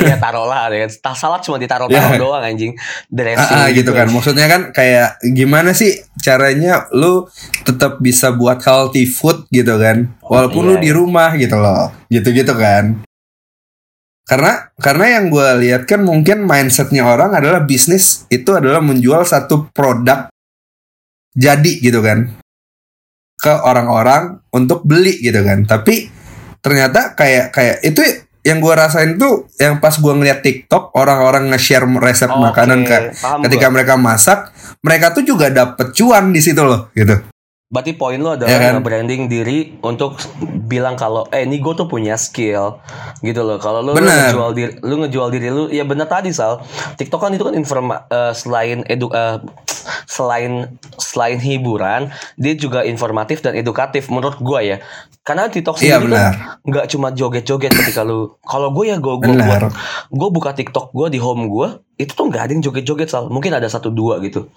Iya 0.00 0.16
taruhlah 0.24 0.72
ya. 0.72 0.88
Tas 0.88 1.20
salad 1.20 1.44
cuma 1.44 1.60
ditaruh 1.60 1.84
taruh 1.84 2.16
doang 2.16 2.40
anjing. 2.40 2.72
Dressing 3.12 3.36
Ah, 3.52 3.68
ah, 3.68 3.68
gitu 3.68 3.92
kan. 3.92 4.08
Maksudnya 4.08 4.48
kan 4.48 4.72
kayak 4.72 5.20
gimana 5.36 5.76
sih 5.76 6.00
caranya 6.16 6.88
lu 6.96 7.28
tetap 7.62 8.00
bisa 8.00 8.32
buat 8.32 8.56
healthy 8.64 9.04
food 9.04 9.44
gitu 9.52 9.76
kan? 9.76 10.16
Walaupun 10.24 10.64
lu 10.64 10.74
Iya, 10.80 10.82
di 10.82 10.90
iya. 10.90 10.96
rumah 10.96 11.30
gitu 11.36 11.60
loh. 11.60 11.92
Gitu-gitu 12.08 12.56
kan. 12.56 13.04
Karena 14.24 14.70
karena 14.78 15.20
yang 15.20 15.28
gue 15.28 15.48
lihat 15.60 15.84
kan 15.84 16.00
mungkin 16.00 16.48
mindsetnya 16.48 17.04
orang 17.04 17.36
adalah 17.36 17.60
bisnis 17.60 18.24
itu 18.30 18.48
adalah 18.54 18.80
menjual 18.80 19.26
satu 19.26 19.68
produk 19.74 20.30
jadi 21.30 21.72
gitu 21.82 21.98
kan 21.98 22.30
ke 23.40 23.52
orang-orang 23.64 24.44
untuk 24.52 24.84
beli 24.84 25.16
gitu 25.24 25.40
kan 25.40 25.64
tapi 25.64 26.12
ternyata 26.60 27.16
kayak 27.16 27.50
kayak 27.56 27.76
itu 27.82 28.04
yang 28.40 28.60
gue 28.60 28.72
rasain 28.72 29.20
tuh 29.20 29.48
yang 29.60 29.80
pas 29.84 29.92
gue 29.92 30.12
ngeliat 30.12 30.40
TikTok 30.40 30.96
orang-orang 30.96 31.52
nge-share 31.52 31.84
resep 32.00 32.32
Oke, 32.32 32.40
makanan 32.40 32.78
ke 32.88 32.96
paham 33.20 33.44
ketika 33.44 33.66
gua. 33.68 33.74
mereka 33.76 33.94
masak 34.00 34.38
mereka 34.80 35.12
tuh 35.12 35.24
juga 35.24 35.52
dapet 35.52 35.92
cuan 35.92 36.32
di 36.32 36.40
situ 36.40 36.60
loh 36.64 36.88
gitu 36.96 37.20
Berarti 37.70 37.94
poin 37.94 38.18
lo 38.18 38.34
adalah 38.34 38.50
Ya 38.50 38.58
kan? 38.58 38.82
nge-branding 38.82 39.30
diri 39.30 39.78
untuk 39.80 40.18
bilang 40.66 40.98
kalau 40.98 41.30
eh 41.30 41.46
ini 41.46 41.62
gue 41.62 41.70
tuh 41.72 41.86
punya 41.86 42.18
skill 42.18 42.82
gitu 43.22 43.46
loh. 43.46 43.62
Kalau 43.62 43.86
Bener. 43.86 44.34
ngejual 44.34 44.50
diri 44.52 44.72
lu 44.82 44.94
ngejual 44.98 45.28
diri 45.30 45.48
lu 45.48 45.70
ya 45.70 45.86
bener 45.86 46.10
tadi 46.10 46.34
Sal. 46.34 46.66
TikTok 46.98 47.22
kan 47.22 47.30
itu 47.30 47.46
kan 47.46 47.54
informa 47.54 48.10
eh, 48.10 48.34
selain 48.34 48.82
edu 48.84 49.06
eh, 49.08 49.38
selain 50.02 50.66
selain 50.98 51.38
hiburan, 51.38 52.10
dia 52.34 52.58
juga 52.58 52.82
informatif 52.82 53.38
dan 53.38 53.54
edukatif 53.54 54.10
menurut 54.10 54.42
gua 54.42 54.66
ya. 54.66 54.82
Karena 55.22 55.46
TikTok 55.46 55.78
Iya, 55.78 56.02
sendiri 56.02 56.10
benar. 56.10 56.26
kan 56.26 56.34
nggak 56.66 56.86
cuma 56.90 57.08
joget-joget 57.12 57.70
ketika 57.70 58.02
lu 58.02 58.34
kalau 58.42 58.74
gue 58.74 58.90
ya 58.90 58.98
gue 58.98 59.14
gue 59.16 59.30
Benar. 59.30 59.70
gue 60.08 60.28
buka 60.28 60.50
TikTok 60.50 60.90
gue 60.90 61.06
di 61.08 61.22
home 61.22 61.46
gue 61.46 61.68
itu 62.00 62.12
tuh 62.16 62.32
nggak 62.32 62.42
ada 62.48 62.52
yang 62.56 62.64
joget-joget 62.64 63.12
Sal. 63.12 63.28
Mungkin 63.28 63.52
ada 63.52 63.68
satu 63.68 63.92
dua 63.92 64.16
gitu. 64.24 64.48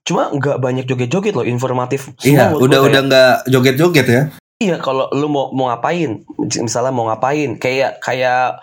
Cuma 0.00 0.32
nggak 0.32 0.56
banyak 0.56 0.84
joget-joget 0.88 1.36
loh, 1.36 1.44
informatif. 1.44 2.08
iya 2.24 2.56
udah 2.56 2.80
udah 2.88 3.00
nggak 3.04 3.32
joget-joget 3.52 4.08
ya 4.08 4.22
Iya, 4.60 4.76
kalau 4.76 5.08
lu 5.16 5.24
mau 5.32 5.48
mau 5.56 5.72
ngapain, 5.72 6.20
misalnya 6.36 6.92
mau 6.92 7.08
ngapain, 7.08 7.56
kayak 7.56 7.96
kayak 8.04 8.60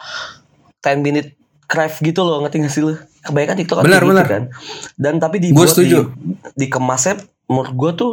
10 0.86 1.02
minute 1.02 1.34
craft 1.66 2.06
gitu 2.06 2.22
loh, 2.22 2.38
ngerti 2.46 2.62
gak 2.62 2.70
sih 2.70 2.86
lu? 2.86 2.94
Kebanyakan 3.26 3.58
TikTok 3.58 3.78
Benar, 3.82 3.90
kayak 3.90 3.98
gitu 4.06 4.14
benar. 4.14 4.28
kan. 4.30 4.44
Dan 4.94 5.14
tapi 5.18 5.42
dibuat 5.42 5.74
setuju. 5.74 6.14
di 6.54 6.70
dikemasnya 6.70 7.18
menurut 7.50 7.74
gue 7.74 7.92
tuh 7.98 8.12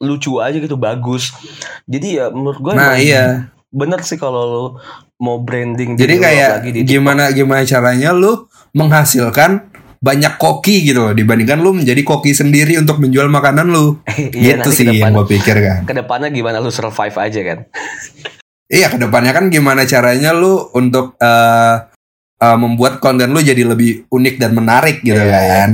lucu 0.00 0.40
aja 0.40 0.56
gitu, 0.56 0.80
bagus. 0.80 1.28
Jadi 1.84 2.16
ya 2.16 2.32
menurut 2.32 2.56
gue 2.56 2.72
nah 2.72 2.96
iya 2.96 3.52
bener 3.70 4.02
sih 4.02 4.18
kalau 4.18 4.42
lu 4.46 4.64
mau 5.22 5.38
branding 5.38 5.94
jadi 5.94 6.14
kayak 6.18 6.50
apalagi 6.58 6.70
di 6.74 6.80
gimana 6.82 7.30
gimana 7.30 7.62
caranya 7.62 8.10
lu 8.10 8.50
menghasilkan 8.74 9.70
banyak 10.00 10.40
koki 10.40 10.90
gitu 10.90 11.04
loh. 11.04 11.12
Dibandingkan 11.12 11.60
lu 11.60 11.76
menjadi 11.76 12.00
koki 12.00 12.32
sendiri 12.32 12.80
untuk 12.80 12.98
menjual 12.98 13.28
makanan 13.28 13.68
lu. 13.68 14.00
Iya, 14.32 14.64
gitu 14.64 14.70
sih 14.72 14.84
ke 14.88 14.96
yang 14.96 15.12
gue 15.12 15.28
pikir 15.28 15.56
kan. 15.60 15.80
Ke 15.84 15.92
depannya 15.92 16.32
gimana 16.32 16.58
lu 16.58 16.72
survive 16.72 17.14
aja 17.14 17.40
kan. 17.44 17.58
Iya 18.70 18.86
ke 18.86 19.02
depannya 19.02 19.34
kan 19.34 19.50
gimana 19.50 19.82
caranya 19.82 20.30
lu 20.30 20.70
untuk 20.78 21.18
eh, 21.18 21.76
eh, 22.38 22.54
membuat 22.54 23.02
konten 23.02 23.34
lu 23.34 23.42
jadi 23.42 23.66
lebih 23.66 24.06
unik 24.06 24.38
dan 24.38 24.54
menarik 24.54 25.02
gitu 25.02 25.18
iya. 25.18 25.66
kan. 25.66 25.70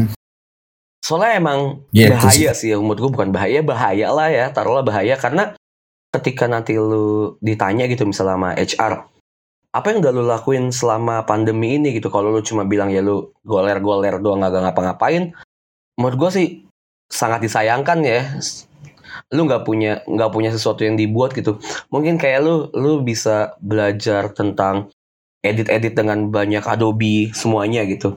Soalnya 1.05 1.37
emang 1.37 1.85
Gitu 1.93 2.09
bahaya 2.09 2.57
sih. 2.57 2.73
menurut 2.73 2.97
gue 3.05 3.11
bukan 3.13 3.37
bahaya 3.37 3.61
bahaya 3.61 4.09
lah 4.17 4.29
ya. 4.33 4.49
Taruhlah 4.49 4.81
bahaya 4.81 5.13
karena 5.21 5.53
ketika 6.21 6.49
nanti 6.49 6.77
lu 6.81 7.37
ditanya 7.45 7.87
gitu 7.87 8.09
misalnya 8.09 8.35
sama 8.37 8.51
HR 8.57 8.95
apa 9.77 9.93
yang 9.93 10.01
udah 10.01 10.13
lu 10.17 10.25
lakuin 10.25 10.73
selama 10.73 11.29
pandemi 11.29 11.77
ini 11.77 11.93
gitu? 11.93 12.09
Kalau 12.09 12.33
lu 12.33 12.41
cuma 12.41 12.65
bilang 12.65 12.89
ya 12.89 13.05
lu 13.05 13.37
goler-goler 13.45 14.17
doang 14.25 14.41
nggak 14.41 14.73
ngapa-ngapain 14.73 15.37
menurut 16.01 16.17
gue 16.17 16.31
sih 16.33 16.47
sangat 17.13 17.45
disayangkan 17.45 18.01
ya. 18.01 18.25
Lu 19.37 19.45
nggak 19.45 19.69
punya 19.69 20.01
nggak 20.09 20.33
punya 20.33 20.49
sesuatu 20.49 20.81
yang 20.81 20.97
dibuat 20.97 21.37
gitu. 21.37 21.61
Mungkin 21.93 22.17
kayak 22.17 22.41
lu 22.41 22.73
lu 22.73 23.05
bisa 23.05 23.53
belajar 23.61 24.33
tentang 24.33 24.89
edit-edit 25.45 25.93
dengan 25.93 26.33
banyak 26.33 26.65
Adobe 26.65 27.37
semuanya 27.37 27.85
gitu. 27.85 28.17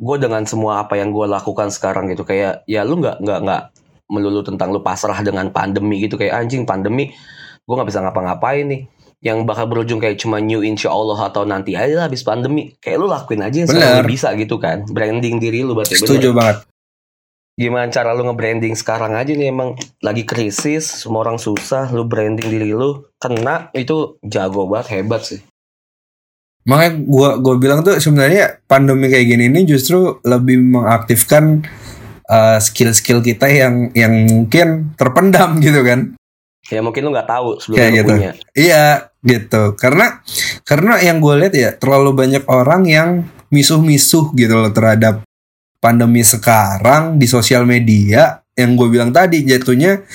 Gue 0.00 0.16
dengan 0.16 0.48
semua 0.48 0.88
apa 0.88 0.96
yang 0.96 1.12
gue 1.12 1.28
lakukan 1.28 1.68
sekarang 1.68 2.08
gitu 2.08 2.24
kayak 2.24 2.64
ya 2.64 2.80
lu 2.80 2.96
nggak 3.04 3.20
nggak 3.20 3.40
nggak 3.44 3.62
melulu 4.08 4.44
tentang 4.44 4.72
lu 4.72 4.84
pasrah 4.84 5.20
dengan 5.24 5.48
pandemi 5.50 6.04
gitu 6.04 6.20
kayak 6.20 6.44
anjing 6.44 6.68
pandemi 6.68 7.12
gue 7.64 7.74
nggak 7.74 7.88
bisa 7.88 8.04
ngapa-ngapain 8.04 8.64
nih 8.68 8.82
yang 9.24 9.48
bakal 9.48 9.64
berujung 9.64 10.04
kayak 10.04 10.20
cuma 10.20 10.36
new 10.36 10.60
insya 10.60 10.92
Allah 10.92 11.32
atau 11.32 11.48
nanti 11.48 11.72
aja 11.72 11.96
lah 11.96 12.04
habis 12.12 12.20
pandemi 12.20 12.76
kayak 12.76 13.00
lu 13.00 13.08
lakuin 13.08 13.40
aja 13.40 13.56
yang 13.64 13.68
sekarang 13.72 14.04
Bener. 14.04 14.12
bisa 14.12 14.28
gitu 14.36 14.60
kan 14.60 14.84
branding 14.84 15.40
diri 15.40 15.64
lu 15.64 15.72
berarti 15.72 15.96
bener. 15.96 16.04
Setuju 16.04 16.30
banget. 16.36 16.56
gimana 17.54 17.86
cara 17.86 18.12
lu 18.18 18.26
nge-branding 18.26 18.74
sekarang 18.74 19.14
aja 19.14 19.30
nih 19.30 19.48
emang 19.48 19.78
lagi 20.02 20.26
krisis 20.26 21.06
semua 21.06 21.22
orang 21.22 21.40
susah 21.40 21.88
lu 21.94 22.04
branding 22.04 22.50
diri 22.50 22.74
lu 22.74 23.06
kena 23.16 23.72
itu 23.72 24.20
jago 24.26 24.68
banget 24.68 25.00
hebat 25.00 25.22
sih 25.24 25.40
Makanya 26.64 26.92
gua 27.04 27.30
gua 27.44 27.54
bilang 27.60 27.84
tuh 27.84 28.00
sebenarnya 28.00 28.64
pandemi 28.64 29.12
kayak 29.12 29.26
gini 29.28 29.52
ini 29.52 29.68
justru 29.68 30.16
lebih 30.24 30.64
mengaktifkan 30.64 31.60
eh, 32.28 32.58
skill-skill 32.60 33.20
kita 33.20 33.46
yang 33.48 33.92
yang 33.92 34.12
mungkin 34.28 34.92
terpendam 34.96 35.58
gitu 35.64 35.82
kan. 35.84 36.14
ya 36.64 36.80
mungkin 36.80 37.04
lu 37.04 37.12
nggak 37.12 37.28
tahu 37.28 37.60
sebelum 37.60 37.76
Kayak 37.76 37.90
lu 37.92 37.96
gitu. 38.00 38.14
punya 38.16 38.32
Iya 38.56 38.84
gitu. 39.20 39.62
Karena 39.76 40.06
karena 40.64 40.96
yang 41.04 41.20
gue 41.20 41.34
lihat 41.36 41.52
ya 41.52 41.70
terlalu 41.76 42.16
banyak 42.16 42.44
orang 42.48 42.82
yang 42.88 43.08
misuh-misuh 43.52 44.32
gitu 44.32 44.56
loh 44.56 44.72
terhadap 44.72 45.20
pandemi 45.76 46.24
sekarang 46.24 47.20
di 47.20 47.28
sosial 47.28 47.68
media. 47.68 48.40
Yang 48.56 48.70
gue 48.80 48.88
bilang 48.96 49.12
tadi 49.12 49.44
jatuhnya 49.44 50.08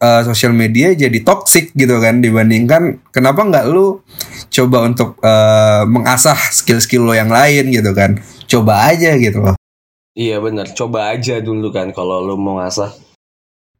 eh, 0.00 0.22
sosial 0.24 0.56
media 0.56 0.96
jadi 0.96 1.20
toxic 1.20 1.76
gitu 1.76 2.00
kan 2.00 2.24
dibandingkan 2.24 3.04
kenapa 3.12 3.44
nggak 3.44 3.68
lu 3.68 4.00
coba 4.48 4.88
untuk 4.88 5.20
eh, 5.20 5.84
mengasah 5.84 6.40
skill-skill 6.48 7.04
lo 7.04 7.12
yang 7.12 7.28
lain 7.28 7.68
gitu 7.68 7.92
kan. 7.92 8.16
Coba 8.48 8.88
aja 8.88 9.20
gitu 9.20 9.44
loh. 9.44 9.59
Iya 10.20 10.36
bener. 10.36 10.68
Coba 10.76 11.16
aja 11.16 11.40
dulu 11.40 11.72
kan 11.72 11.96
kalau 11.96 12.20
lu 12.20 12.36
mau 12.36 12.60
ngasah 12.60 12.92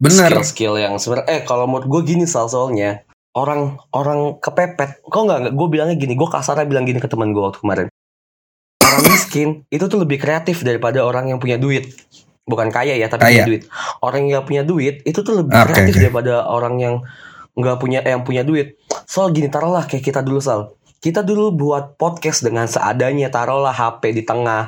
Bener. 0.00 0.32
skill-skill 0.32 0.80
yang 0.80 0.96
sebenarnya 0.96 1.28
eh 1.28 1.40
kalau 1.44 1.68
menurut 1.68 1.84
gue 1.84 2.16
gini 2.16 2.24
soal 2.24 2.48
soalnya 2.48 3.04
orang 3.36 3.76
orang 3.92 4.40
kepepet. 4.40 5.04
Kok 5.04 5.22
nggak 5.28 5.40
gue 5.52 5.68
bilangnya 5.68 5.96
gini 6.00 6.16
gue 6.16 6.24
kasarnya 6.24 6.64
bilang 6.64 6.88
gini 6.88 6.96
ke 6.96 7.06
teman 7.06 7.36
gue 7.36 7.42
waktu 7.44 7.60
kemarin. 7.60 7.86
Orang 8.80 9.02
miskin 9.06 9.48
itu 9.68 9.84
tuh 9.84 10.00
lebih 10.00 10.16
kreatif 10.16 10.64
daripada 10.64 11.04
orang 11.04 11.28
yang 11.28 11.36
punya 11.38 11.60
duit. 11.60 11.92
Bukan 12.48 12.72
kaya 12.72 12.96
ya 12.96 13.06
tapi 13.06 13.28
Kaya. 13.28 13.44
punya 13.44 13.46
duit. 13.46 13.62
Orang 14.00 14.22
yang 14.26 14.42
punya 14.42 14.62
duit 14.64 15.04
itu 15.04 15.20
tuh 15.20 15.44
lebih 15.44 15.52
Oke, 15.52 15.76
kreatif 15.76 15.94
oke. 15.94 16.02
daripada 16.08 16.48
orang 16.48 16.74
yang 16.80 16.94
nggak 17.52 17.76
punya 17.76 18.00
eh, 18.00 18.16
yang 18.16 18.24
punya 18.24 18.42
duit. 18.42 18.80
Soal 19.04 19.36
gini 19.36 19.52
taruhlah 19.52 19.84
kayak 19.84 20.02
kita 20.02 20.24
dulu 20.24 20.40
sal. 20.40 20.74
Kita 20.98 21.20
dulu 21.20 21.52
buat 21.52 22.00
podcast 22.00 22.40
dengan 22.40 22.64
seadanya 22.64 23.28
taruhlah 23.28 23.76
HP 23.76 24.16
di 24.16 24.24
tengah 24.24 24.66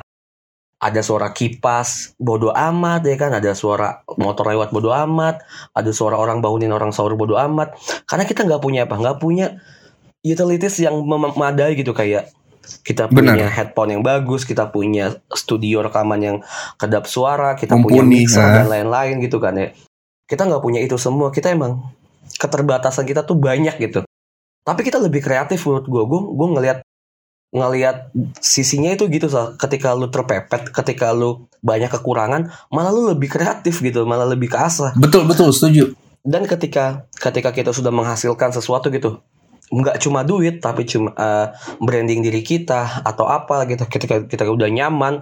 ada 0.83 0.99
suara 0.99 1.31
kipas 1.31 2.19
bodoh 2.19 2.51
amat 2.51 3.07
ya 3.07 3.15
kan? 3.15 3.31
Ada 3.31 3.55
suara 3.55 4.03
motor 4.19 4.51
lewat 4.51 4.75
bodoh 4.75 4.91
amat. 4.91 5.39
Ada 5.71 5.95
suara 5.95 6.19
orang 6.19 6.43
bangunin 6.43 6.75
orang 6.75 6.91
sahur 6.91 7.15
bodoh 7.15 7.39
amat. 7.39 7.79
Karena 8.03 8.27
kita 8.27 8.43
nggak 8.43 8.59
punya 8.59 8.83
apa? 8.83 8.99
Nggak 8.99 9.17
punya 9.23 9.63
utilities 10.19 10.83
yang 10.83 10.99
mem- 11.07 11.31
memadai 11.31 11.79
gitu 11.79 11.95
kayak 11.95 12.27
kita 12.83 13.11
punya 13.11 13.51
headphone 13.51 13.91
yang 13.91 14.03
bagus 14.07 14.47
kita 14.47 14.71
punya 14.71 15.19
studio 15.35 15.83
rekaman 15.83 16.19
yang 16.23 16.37
kedap 16.79 17.11
suara 17.11 17.59
kita 17.59 17.75
punya 17.75 18.07
Mumpuni, 18.07 18.23
mixer 18.23 18.39
ah. 18.39 18.63
dan 18.63 18.67
lain-lain 18.67 19.19
gitu 19.23 19.39
kan 19.39 19.55
ya. 19.55 19.71
Kita 20.27 20.47
nggak 20.47 20.63
punya 20.63 20.79
itu 20.83 20.99
semua. 20.99 21.31
Kita 21.31 21.51
emang 21.51 21.79
keterbatasan 22.39 23.07
kita 23.07 23.23
tuh 23.23 23.39
banyak 23.39 23.79
gitu. 23.79 24.03
Tapi 24.63 24.81
kita 24.83 24.99
lebih 24.99 25.23
kreatif 25.23 25.63
menurut 25.63 25.87
gue 25.87 26.03
gue 26.07 26.19
gue 26.35 26.47
ngelihat 26.59 26.79
ngelihat 27.53 28.09
sisinya 28.41 28.89
itu 28.89 29.05
gitu 29.13 29.29
Sal. 29.29 29.53
ketika 29.61 29.93
lu 29.93 30.09
terpepet 30.09 30.73
ketika 30.73 31.13
lu 31.13 31.45
banyak 31.61 31.87
kekurangan 31.93 32.49
malah 32.73 32.89
lu 32.89 33.13
lebih 33.13 33.29
kreatif 33.29 33.77
gitu 33.85 34.09
malah 34.09 34.25
lebih 34.25 34.49
keasah 34.49 34.97
Betul 34.97 35.29
betul 35.29 35.53
setuju. 35.53 35.93
dan 36.25 36.49
ketika 36.49 37.05
ketika 37.13 37.53
kita 37.53 37.69
sudah 37.69 37.93
menghasilkan 37.93 38.49
sesuatu 38.49 38.89
gitu 38.89 39.21
nggak 39.69 40.01
cuma 40.01 40.25
duit 40.25 40.65
tapi 40.65 40.89
cuma 40.89 41.13
eh, 41.13 41.47
branding 41.77 42.25
diri 42.25 42.41
kita 42.41 43.05
atau 43.05 43.29
apa 43.29 43.69
gitu 43.69 43.85
ketika 43.85 44.25
kita 44.25 44.49
udah 44.49 44.67
nyaman 44.73 45.21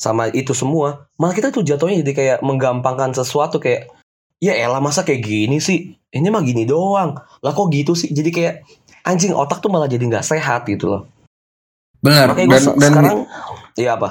sama 0.00 0.32
itu 0.32 0.56
semua 0.56 1.12
malah 1.20 1.36
kita 1.36 1.52
tuh 1.52 1.60
jatuhnya 1.60 2.00
jadi 2.00 2.12
kayak 2.16 2.38
menggampangkan 2.40 3.12
sesuatu 3.12 3.60
kayak 3.60 3.92
ya 4.40 4.52
elah 4.56 4.84
masa 4.84 5.00
kayak 5.00 5.24
gini 5.24 5.64
sih? 5.64 5.96
Ini 6.12 6.28
mah 6.28 6.44
gini 6.44 6.68
doang. 6.68 7.16
Lah 7.16 7.52
kok 7.56 7.72
gitu 7.72 7.96
sih? 7.96 8.12
Jadi 8.12 8.28
kayak 8.28 8.54
anjing 9.06 9.32
otak 9.32 9.64
tuh 9.64 9.72
malah 9.72 9.88
jadi 9.88 10.04
nggak 10.04 10.24
sehat 10.26 10.68
gitu 10.68 10.92
loh 10.92 11.15
Benar. 12.06 12.26
Makanya 12.32 12.46
gue 12.46 12.58
Dan 12.62 12.64
dan 12.78 12.92
sekarang 12.94 13.18
Iya 13.76 13.90
apa? 14.00 14.08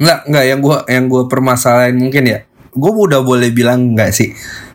Enggak, 0.00 0.18
enggak 0.26 0.44
yang 0.48 0.60
gua 0.64 0.76
yang 0.88 1.04
gua 1.06 1.22
permasalahan 1.28 1.94
mungkin 1.94 2.24
ya. 2.24 2.38
Gua 2.72 2.92
udah 2.96 3.20
boleh 3.20 3.52
bilang 3.52 3.92
enggak 3.92 4.16
sih 4.16 4.32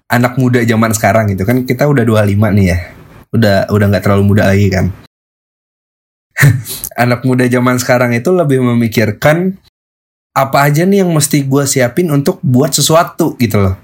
anak 0.08 0.39
muda 0.39 0.63
zaman 0.63 0.95
sekarang 0.95 1.28
gitu 1.36 1.43
kan 1.43 1.67
kita 1.67 1.84
udah 1.89 2.06
25 2.06 2.38
nih 2.54 2.65
ya. 2.69 2.78
Udah 3.34 3.67
udah 3.67 3.86
nggak 3.91 4.04
terlalu 4.06 4.23
muda 4.23 4.47
lagi 4.47 4.69
kan. 4.69 4.93
anak 7.04 7.26
muda 7.26 7.50
zaman 7.50 7.82
sekarang 7.82 8.13
itu 8.13 8.30
lebih 8.30 8.62
memikirkan 8.62 9.58
apa 10.38 10.69
aja 10.69 10.86
nih 10.86 11.02
yang 11.02 11.10
mesti 11.10 11.41
gua 11.50 11.65
siapin 11.65 12.13
untuk 12.13 12.38
buat 12.45 12.69
sesuatu 12.69 13.34
gitu 13.41 13.58
loh. 13.58 13.76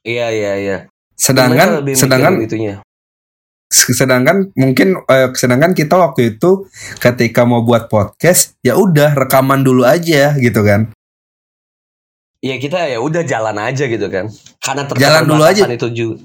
Iya 0.00 0.32
iya 0.32 0.52
iya. 0.56 0.78
Sedangkan 1.12 1.84
sedangkan 1.92 2.40
itunya. 2.40 2.80
Sedangkan 3.74 4.54
mungkin 4.54 5.02
eh, 5.10 5.34
sedangkan 5.34 5.74
kita 5.74 5.98
waktu 5.98 6.36
itu 6.38 6.70
ketika 7.02 7.42
mau 7.42 7.66
buat 7.66 7.90
podcast 7.90 8.54
ya 8.62 8.78
udah 8.78 9.18
rekaman 9.18 9.66
dulu 9.66 9.82
aja 9.82 10.38
gitu 10.38 10.62
kan. 10.62 10.94
Ya 12.44 12.60
kita 12.60 12.86
ya 12.86 13.00
udah 13.00 13.24
jalan 13.24 13.56
aja 13.56 13.88
gitu 13.88 14.06
kan. 14.12 14.28
Karena 14.60 14.84
Jalan 14.92 15.24
dulu 15.24 15.42
aja. 15.42 15.64
itu 15.64 15.88
juga. 15.90 16.20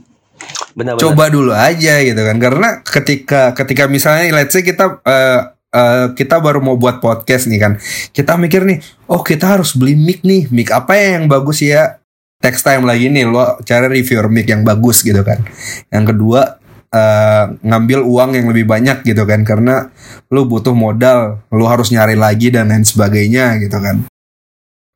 Benar-benar. 0.75 1.03
coba 1.03 1.25
dulu 1.27 1.51
aja 1.51 1.99
gitu 1.99 2.21
kan 2.23 2.37
karena 2.39 2.69
ketika 2.85 3.41
ketika 3.51 3.91
misalnya 3.91 4.31
let's 4.31 4.55
say 4.55 4.63
kita 4.63 5.03
eh, 5.03 5.41
eh, 5.75 6.05
kita 6.15 6.39
baru 6.39 6.63
mau 6.63 6.79
buat 6.79 7.03
podcast 7.03 7.51
nih 7.51 7.59
kan 7.59 7.73
kita 8.15 8.39
mikir 8.39 8.63
nih 8.63 8.79
oh 9.11 9.19
kita 9.19 9.59
harus 9.59 9.75
beli 9.75 9.99
mic 9.99 10.23
nih 10.23 10.47
mic 10.53 10.71
apa 10.71 10.95
ya 10.95 11.19
yang 11.19 11.27
bagus 11.27 11.59
ya 11.59 11.99
text 12.39 12.63
time 12.63 12.87
lagi 12.87 13.11
nih 13.11 13.27
lo 13.27 13.59
cari 13.67 13.99
reviewer 13.99 14.31
mic 14.31 14.47
yang 14.47 14.63
bagus 14.63 15.03
gitu 15.03 15.19
kan 15.19 15.43
yang 15.91 16.07
kedua 16.07 16.58
eh, 16.93 17.45
ngambil 17.63 18.05
uang 18.05 18.29
yang 18.37 18.47
lebih 18.49 18.65
banyak 18.65 19.05
gitu 19.05 19.23
kan 19.25 19.41
karena 19.45 19.89
lu 20.33 20.45
butuh 20.45 20.73
modal 20.73 21.41
lu 21.53 21.65
harus 21.65 21.93
nyari 21.93 22.17
lagi 22.17 22.49
dan 22.53 22.69
lain 22.73 22.85
sebagainya 22.85 23.57
gitu 23.61 23.77
kan 23.79 24.05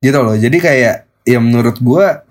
gitu 0.03 0.19
loh 0.19 0.35
jadi 0.35 0.57
kayak 0.59 0.95
ya 1.23 1.39
menurut 1.39 1.79
gua 1.79 2.27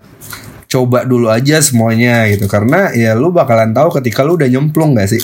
coba 0.69 1.05
dulu 1.05 1.29
aja 1.29 1.61
semuanya 1.61 2.25
gitu 2.33 2.49
karena 2.49 2.89
ya 2.97 3.13
lu 3.13 3.29
bakalan 3.29 3.73
tahu 3.73 4.01
ketika 4.01 4.25
lu 4.25 4.37
udah 4.37 4.49
nyemplung 4.49 4.97
gak 4.97 5.09
sih 5.13 5.21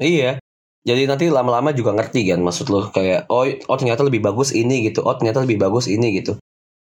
Iya. 0.00 0.40
Jadi 0.80 1.04
nanti 1.04 1.28
lama-lama 1.28 1.76
juga 1.76 1.92
ngerti 1.92 2.32
kan 2.32 2.40
maksud 2.40 2.72
lo 2.72 2.88
kayak 2.88 3.28
oh 3.28 3.44
oh 3.44 3.76
ternyata 3.76 4.00
lebih 4.00 4.24
bagus 4.24 4.56
ini 4.56 4.88
gitu. 4.88 5.04
Oh 5.04 5.12
ternyata 5.12 5.44
lebih 5.44 5.60
bagus 5.60 5.86
ini 5.86 6.16
gitu. 6.16 6.40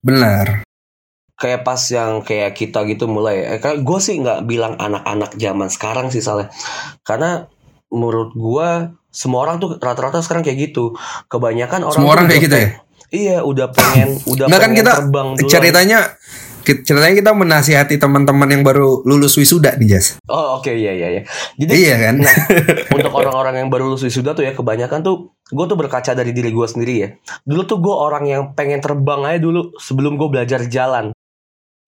benar 0.06 0.62
Kayak 1.36 1.68
pas 1.68 1.82
yang 1.92 2.24
kayak 2.24 2.56
kita 2.56 2.88
gitu 2.88 3.12
mulai 3.12 3.44
eh 3.44 3.60
gue 3.60 4.00
sih 4.00 4.16
nggak 4.18 4.48
bilang 4.48 4.80
anak-anak 4.80 5.36
zaman 5.36 5.68
sekarang 5.68 6.08
sih 6.08 6.24
salah. 6.24 6.48
Karena 7.04 7.44
menurut 7.92 8.32
gua 8.34 8.96
semua 9.12 9.48
orang 9.48 9.60
tuh 9.60 9.80
rata-rata 9.80 10.20
sekarang 10.20 10.44
kayak 10.44 10.72
gitu. 10.72 10.96
Kebanyakan 11.28 11.88
orang 11.88 11.96
semua 11.96 12.12
orang 12.16 12.28
kayak 12.28 12.44
gitu 12.48 12.56
ya 12.56 12.70
Iya, 13.14 13.38
udah 13.46 13.68
pengen 13.72 14.20
udah 14.28 14.46
Nggak 14.50 14.60
kan 14.60 14.70
pengen 14.72 14.80
kita 14.82 14.92
terbang 15.00 15.28
duluan. 15.38 15.52
ceritanya 15.52 16.00
ceritanya 16.66 17.14
kita 17.14 17.32
menasihati 17.32 17.96
teman-teman 18.02 18.50
yang 18.50 18.66
baru 18.66 19.06
lulus 19.06 19.38
wisuda 19.38 19.78
nih 19.78 19.96
Jas 19.96 20.18
Oh, 20.26 20.58
oke 20.58 20.74
iya 20.74 20.92
iya 20.92 21.08
iya. 21.14 21.22
Jadi 21.56 21.72
iya 21.78 21.96
kan 22.02 22.16
Nah, 22.18 22.36
untuk 22.90 23.14
orang-orang 23.14 23.62
yang 23.62 23.70
baru 23.70 23.94
lulus 23.94 24.04
wisuda 24.04 24.34
tuh 24.34 24.42
ya 24.42 24.58
kebanyakan 24.58 25.06
tuh 25.06 25.16
gue 25.46 25.66
tuh 25.70 25.78
berkaca 25.78 26.12
dari 26.12 26.34
diri 26.34 26.50
gue 26.50 26.66
sendiri 26.66 26.94
ya. 26.98 27.10
Dulu 27.46 27.62
tuh 27.64 27.78
gue 27.78 27.94
orang 27.94 28.26
yang 28.26 28.42
pengen 28.58 28.82
terbang 28.82 29.22
aja 29.24 29.38
dulu 29.38 29.78
sebelum 29.78 30.18
gue 30.18 30.26
belajar 30.26 30.66
jalan. 30.66 31.14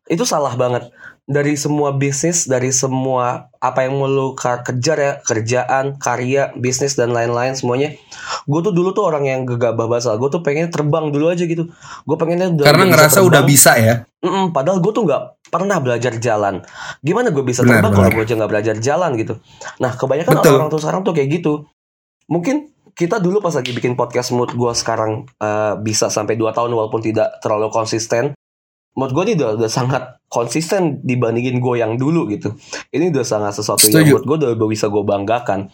Itu 0.07 0.23
salah 0.23 0.55
banget. 0.55 0.89
Dari 1.27 1.59
semua 1.59 1.91
bisnis, 1.91 2.47
dari 2.47 2.71
semua 2.71 3.51
apa 3.59 3.83
yang 3.83 3.99
mau 3.99 4.07
lu 4.07 4.31
kejar 4.39 4.95
ya, 4.95 5.11
kerjaan, 5.19 5.99
karya, 5.99 6.55
bisnis 6.55 6.95
dan 6.95 7.11
lain-lain 7.11 7.51
semuanya. 7.51 7.91
Gue 8.47 8.63
tuh 8.63 8.71
dulu 8.71 8.95
tuh 8.95 9.03
orang 9.11 9.27
yang 9.27 9.43
gegabah 9.43 9.91
basah. 9.91 10.15
Gue 10.15 10.31
tuh 10.31 10.39
pengen 10.39 10.71
terbang 10.71 11.11
dulu 11.11 11.27
aja 11.27 11.43
gitu. 11.43 11.67
Gue 12.07 12.15
pengennya 12.15 12.47
udah, 12.55 12.65
karena 12.71 12.85
ngerasa 12.95 13.19
udah 13.27 13.43
bisa 13.43 13.75
ya 13.75 14.07
Mm-mm, 14.17 14.49
padahal 14.49 14.81
gue 14.81 14.91
tuh 14.91 15.05
nggak 15.05 15.23
pernah 15.53 15.77
belajar 15.77 16.17
jalan. 16.17 16.65
Gimana 17.05 17.29
gue 17.29 17.45
bisa 17.45 17.61
terbang 17.61 17.93
kalau 17.93 18.09
gue 18.09 18.23
aja 18.25 18.33
nggak 18.33 18.51
belajar 18.51 18.75
jalan 18.81 19.13
gitu? 19.13 19.37
Nah 19.77 19.93
kebanyakan 19.93 20.41
Betul. 20.41 20.43
orang-orang 20.57 20.69
tuh 20.73 20.81
sekarang 20.81 21.01
tuh 21.05 21.13
kayak 21.13 21.29
gitu. 21.37 21.53
Mungkin 22.25 22.73
kita 22.97 23.21
dulu 23.21 23.45
pas 23.45 23.53
lagi 23.53 23.77
bikin 23.77 23.93
podcast 23.93 24.33
mood 24.33 24.57
gue 24.57 24.71
sekarang 24.73 25.29
eh, 25.37 25.73
bisa 25.85 26.09
sampai 26.09 26.33
2 26.33 26.49
tahun 26.49 26.73
walaupun 26.73 27.05
tidak 27.05 27.37
terlalu 27.45 27.69
konsisten. 27.69 28.33
Mood 28.97 29.13
gue 29.13 29.23
ini 29.29 29.33
udah, 29.37 29.61
udah 29.61 29.69
sangat 29.69 30.17
konsisten 30.25 31.05
dibandingin 31.05 31.61
gue 31.61 31.75
yang 31.77 31.95
dulu 31.95 32.25
gitu. 32.33 32.57
Ini 32.89 33.13
udah 33.13 33.21
sangat 33.21 33.53
sesuatu 33.53 33.85
yang 33.85 34.01
Setuju. 34.01 34.11
mood 34.17 34.25
gue 34.25 34.37
udah 34.57 34.67
bisa 34.67 34.89
gue 34.89 35.03
banggakan. 35.05 35.69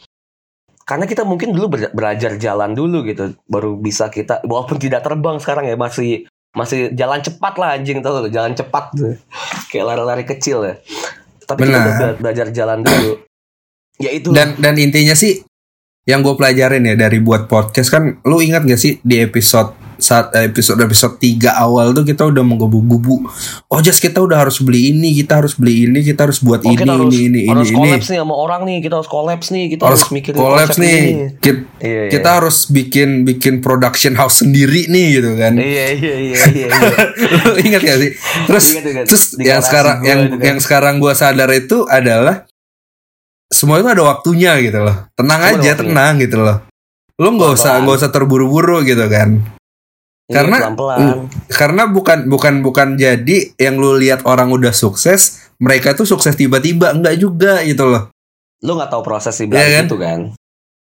Karena 0.84 1.08
kita 1.08 1.24
mungkin 1.24 1.56
dulu 1.56 1.72
belajar 1.96 2.36
jalan 2.36 2.76
dulu 2.76 3.08
gitu, 3.08 3.32
baru 3.48 3.80
bisa 3.80 4.12
kita 4.12 4.44
walaupun 4.44 4.76
tidak 4.76 5.08
terbang 5.08 5.40
sekarang 5.40 5.72
ya 5.72 5.80
masih 5.80 6.28
masih 6.52 6.92
jalan 6.92 7.24
cepat 7.24 7.54
lah 7.56 7.80
anjing 7.80 8.04
tau 8.04 8.28
jalan 8.28 8.52
cepat 8.52 8.92
kayak 9.72 9.86
lari-lari 9.88 10.28
kecil 10.28 10.60
ya. 10.68 10.76
Tapi 11.48 11.64
kita 11.64 11.72
Benar. 11.72 11.80
udah 11.80 11.96
bela- 11.96 12.18
belajar 12.20 12.48
jalan 12.52 12.84
dulu. 12.84 13.12
Ya 14.04 14.12
itu. 14.12 14.36
dan 14.36 14.60
dan 14.60 14.76
intinya 14.76 15.16
sih 15.16 15.40
yang 16.04 16.20
gue 16.20 16.36
pelajarin 16.36 16.84
ya 16.84 17.00
dari 17.00 17.24
buat 17.24 17.48
podcast 17.48 17.88
kan 17.88 18.20
lu 18.28 18.44
ingat 18.44 18.68
gak 18.68 18.76
sih 18.76 19.00
di 19.08 19.24
episode 19.24 19.72
saat 20.04 20.36
episode 20.36 20.76
episode 20.78 21.16
3 21.16 21.48
awal 21.56 21.96
tuh 21.96 22.04
kita 22.04 22.28
udah 22.28 22.44
menggebu-gebu 22.44 23.16
oh 23.66 23.80
just 23.80 23.98
kita 23.98 24.20
udah 24.20 24.36
harus 24.36 24.60
beli 24.60 24.92
ini 24.92 25.16
kita 25.16 25.40
harus 25.40 25.56
beli 25.56 25.88
ini 25.88 26.04
kita 26.04 26.28
harus 26.28 26.44
buat 26.44 26.60
Oh, 26.60 26.68
ini, 26.68 26.76
kita 26.76 26.92
harus, 26.92 27.08
ini 27.10 27.20
ini 27.24 27.42
harus 27.48 27.68
ini 27.68 27.72
ini 27.72 27.80
collabs 27.80 28.08
nih 28.08 28.20
sama 28.20 28.36
orang 28.36 28.62
nih, 28.64 28.78
kita 28.80 28.96
harus 28.96 29.08
collabs 29.08 29.48
nih, 29.50 29.66
kita 29.70 29.82
harus 29.84 30.02
harus, 30.04 30.12
mikirin 30.12 30.36
konsep 30.38 30.76
nih 30.76 30.92
ini. 30.92 31.12
Kit- 31.40 31.66
Iya, 31.80 32.00
iya. 32.00 32.12
kita 32.12 32.30
harus 32.34 32.58
bikin 32.68 33.10
bikin 33.24 33.54
production 33.60 34.14
house 34.14 34.40
sendiri 34.40 34.88
nih 34.88 35.08
gitu 35.18 35.32
kan 35.34 35.56
Iya 35.56 35.86
iya 35.94 36.16
iya 36.20 36.36
iya. 36.52 36.68
iya. 36.68 36.68
Lu 37.48 37.56
ingat 37.60 37.82
gak 37.82 37.98
sih 38.00 38.12
terus 38.44 38.66
Ingat, 38.70 38.86
ingat. 38.86 39.06
terus 39.08 39.24
Di 39.34 39.44
yang 39.46 39.60
sekarang 39.60 39.98
gua 40.00 40.08
yang 40.08 40.20
itu 40.22 40.36
kan. 40.36 40.44
yang 40.44 40.58
sekarang 40.60 40.94
gue 41.00 41.14
sadar 41.14 41.50
itu 41.52 41.78
adalah 41.86 42.36
semua 43.48 43.78
itu 43.78 43.88
ada 43.88 44.04
waktunya 44.04 44.58
gitu 44.60 44.80
loh 44.80 45.08
tenang 45.14 45.40
ada 45.40 45.60
aja 45.60 45.72
tenang 45.76 46.14
gitu 46.18 46.42
loh 46.42 46.58
lu 47.16 47.30
nggak 47.32 47.52
usah 47.54 47.78
nggak 47.80 47.98
usah 48.02 48.10
terburu-buru 48.10 48.82
gitu 48.82 49.06
kan 49.06 49.38
Iya, 50.34 50.38
karena- 50.42 50.60
pelan-pelan. 50.60 51.00
karena 51.48 51.84
bukan 51.86 52.20
bukan 52.26 52.54
bukan 52.60 52.88
jadi 52.96 53.38
yang 53.56 53.78
lu 53.78 53.96
lihat 53.96 54.26
orang 54.26 54.50
udah 54.50 54.74
sukses 54.74 55.22
mereka 55.58 55.94
tuh 55.94 56.04
sukses 56.04 56.34
tiba-tiba 56.34 56.92
enggak 56.92 57.16
juga 57.16 57.62
gitu 57.62 57.86
loh 57.86 58.10
Lu 58.60 58.74
nggak 58.74 58.90
tahu 58.90 59.04
proses 59.04 59.36
di 59.36 59.46
Iya 59.46 59.52
belakang 59.52 59.70
kan? 59.70 59.86
itu 59.86 59.98
kan? 59.98 60.20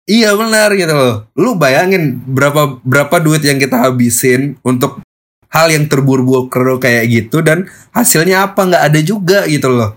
iya 0.04 0.30
benar 0.32 0.68
gitu 0.72 0.90
loh 0.90 1.14
lu 1.32 1.54
bayangin 1.54 2.18
berapa 2.24 2.82
berapa 2.82 3.16
duit 3.18 3.40
yang 3.40 3.56
kita 3.56 3.78
habisin 3.80 4.58
untuk 4.60 4.98
hal 5.46 5.66
yang 5.66 5.86
terburu-buru 5.86 6.46
kayak 6.76 7.06
gitu 7.06 7.40
dan 7.40 7.64
hasilnya 7.90 8.44
apa 8.44 8.60
nggak 8.60 8.84
ada 8.86 9.00
juga 9.00 9.46
gitu 9.46 9.66
loh 9.66 9.94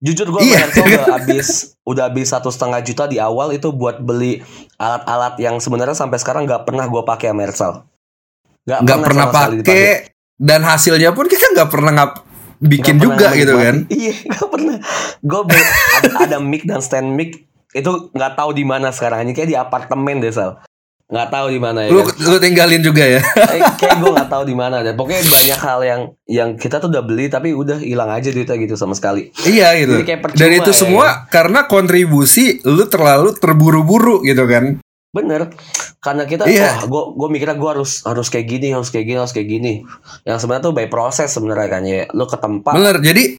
Jujur 0.00 0.28
gue 0.28 0.44
Iya. 0.44 0.68
iya. 0.68 0.84
udah 0.84 1.04
habis 1.16 1.48
udah 1.82 2.12
habis 2.12 2.28
satu 2.28 2.52
setengah 2.52 2.84
juta 2.84 3.08
di 3.08 3.16
awal 3.16 3.56
itu 3.56 3.72
buat 3.72 4.04
beli 4.04 4.44
alat-alat 4.76 5.40
yang 5.40 5.56
sebenarnya 5.56 5.96
sampai 5.96 6.20
sekarang 6.20 6.44
nggak 6.44 6.68
pernah 6.68 6.84
gue 6.84 7.00
pakai 7.00 7.32
sama 7.32 7.42
Ersal. 7.42 7.72
Nggak 8.64 8.98
pernah 9.04 9.26
sekali 9.28 9.56
pakai 9.60 10.14
dan 10.40 10.60
hasilnya 10.66 11.14
pun 11.14 11.30
kita 11.30 11.54
nggak 11.54 11.70
pernah 11.70 11.92
ngap 11.94 12.12
bikin 12.64 12.96
Nggak 12.96 13.04
juga 13.04 13.16
pernah 13.16 13.40
gitu 13.40 13.54
kan. 13.54 13.76
Iya, 14.02 14.14
nggak 14.24 14.48
pernah. 14.48 14.76
Gue 15.20 15.40
ada, 16.00 16.08
ada 16.26 16.38
mic 16.40 16.62
dan 16.64 16.80
stand 16.80 17.08
mic 17.12 17.44
itu 17.74 17.90
nggak 18.14 18.32
tahu 18.38 18.50
di 18.56 18.64
mana 18.64 18.90
sekarang. 18.90 19.26
Hanya 19.26 19.32
kayak 19.36 19.50
di 19.50 19.56
apartemen 19.58 20.22
deh 20.22 20.32
Sal. 20.32 20.62
Nggak 21.04 21.28
tahu 21.30 21.46
di 21.52 21.60
mana 21.60 21.84
ya. 21.84 21.92
lu 21.92 22.00
kan? 22.00 22.16
lu 22.16 22.36
tinggalin 22.40 22.80
juga 22.80 23.04
ya 23.04 23.20
Eh, 23.54 23.60
kayak 23.76 24.00
gue 24.00 24.10
nggak 24.16 24.30
tahu 24.32 24.42
di 24.48 24.56
mana 24.56 24.80
deh. 24.80 24.96
Pokoknya 24.96 25.20
banyak 25.20 25.60
hal 25.60 25.80
yang 25.84 26.00
yang 26.24 26.50
kita 26.56 26.80
tuh 26.80 26.88
udah 26.88 27.04
beli 27.04 27.28
tapi 27.28 27.52
udah 27.52 27.76
hilang 27.76 28.08
aja 28.08 28.32
duitnya 28.32 28.56
gitu 28.56 28.74
sama 28.74 28.96
sekali. 28.96 29.28
iya 29.44 29.76
gitu 29.76 30.00
Jadi 30.00 30.04
kayak 30.08 30.20
percuma 30.24 30.40
dan 30.40 30.50
itu 30.56 30.70
ya, 30.72 30.76
semua 30.76 31.06
karena 31.28 31.60
kontribusi 31.68 32.64
lu 32.64 32.88
terlalu 32.88 33.36
terburu-buru 33.36 34.24
gitu 34.24 34.48
kan 34.48 34.80
Bener, 35.14 35.54
karena 36.02 36.26
kita, 36.26 36.42
Iya. 36.44 36.82
wah, 36.82 36.90
gue 36.90 37.02
gue 37.14 37.28
mikirnya 37.30 37.54
gue 37.54 37.70
harus 37.70 38.02
harus 38.02 38.26
kayak 38.26 38.50
gini, 38.50 38.74
harus 38.74 38.90
kayak 38.90 39.06
gini, 39.06 39.18
harus 39.22 39.30
kayak 39.30 39.46
gini. 39.46 39.86
Yang 40.26 40.42
sebenarnya 40.42 40.64
tuh 40.66 40.74
by 40.74 40.86
proses 40.90 41.30
sebenarnya 41.30 41.68
kan 41.70 41.82
ya. 41.86 42.10
Lu 42.10 42.26
ke 42.26 42.34
tempat, 42.34 42.74
bener 42.74 42.98
jadi 42.98 43.38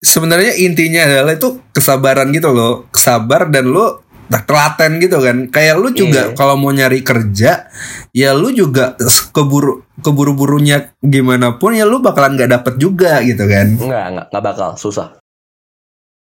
sebenarnya 0.00 0.56
intinya 0.56 1.04
adalah 1.04 1.36
itu 1.36 1.60
kesabaran 1.74 2.32
gitu 2.32 2.48
loh 2.50 2.88
kesabar 2.88 3.52
dan 3.52 3.68
lu 3.68 3.84
nah, 4.32 4.40
telaten 4.40 4.96
gitu 4.96 5.20
kan 5.20 5.52
kayak 5.52 5.76
lu 5.76 5.92
juga 5.92 6.32
Iya. 6.32 6.34
kalau 6.34 6.56
mau 6.56 6.72
nyari 6.72 7.04
kerja 7.04 7.68
ya 8.10 8.30
lu 8.32 8.48
juga 8.48 8.96
keburu 9.28 9.84
keburu-burunya 10.00 10.96
gimana 11.04 11.60
pun 11.60 11.76
ya 11.76 11.84
lu 11.84 12.00
bakalan 12.00 12.32
nggak 12.32 12.48
dapet 12.48 12.74
juga 12.80 13.20
gitu 13.20 13.44
kan 13.44 13.76
enggak 13.76 14.04
enggak 14.08 14.26
enggak 14.32 14.44
bakal 14.44 14.70
susah. 14.74 15.19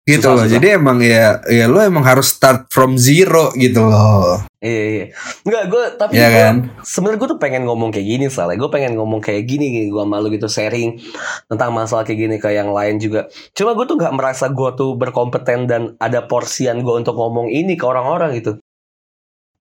Gitu 0.03 0.17
Susah, 0.19 0.33
loh 0.33 0.43
susah. 0.43 0.53
jadi 0.57 0.67
emang 0.75 0.97
ya 0.97 1.39
ya 1.45 1.69
lu 1.69 1.77
emang 1.77 2.01
harus 2.01 2.33
start 2.33 2.65
from 2.67 2.97
zero 2.97 3.53
gitu 3.53 3.85
loh 3.85 4.41
Iya 4.57 4.83
iya. 4.85 5.05
Enggak 5.41 5.63
gue 5.67 5.83
tapi 5.95 6.11
Iya 6.13 6.27
gua- 6.27 6.37
kan? 6.37 6.55
sebenarnya 6.81 7.17
gue 7.17 7.29
tuh 7.33 7.39
pengen 7.39 7.63
ngomong 7.65 7.89
kayak 7.89 8.07
gini 8.07 8.25
soalnya 8.27 8.57
gue 8.57 8.69
pengen 8.69 8.93
ngomong 8.93 9.17
kayak 9.17 9.43
gini 9.43 9.65
gue 9.87 10.03
malu 10.03 10.29
gitu 10.29 10.45
sharing 10.45 11.01
tentang 11.47 11.69
masalah 11.71 12.01
kayak 12.01 12.19
gini 12.19 12.35
ke 12.37 12.49
yang 12.51 12.69
lain 12.69 12.97
juga. 12.97 13.25
Cuma 13.51 13.73
gue 13.73 13.85
tuh 13.85 13.97
nggak 13.97 14.13
merasa 14.13 14.45
gue 14.47 14.69
tuh 14.71 14.93
berkompeten 14.93 15.65
dan 15.65 15.81
ada 15.97 16.21
porsian 16.23 16.77
gue 16.79 16.93
untuk 16.93 17.13
ngomong 17.13 17.49
ini 17.49 17.73
ke 17.73 17.81
orang-orang 17.81 18.37
gitu. 18.37 18.61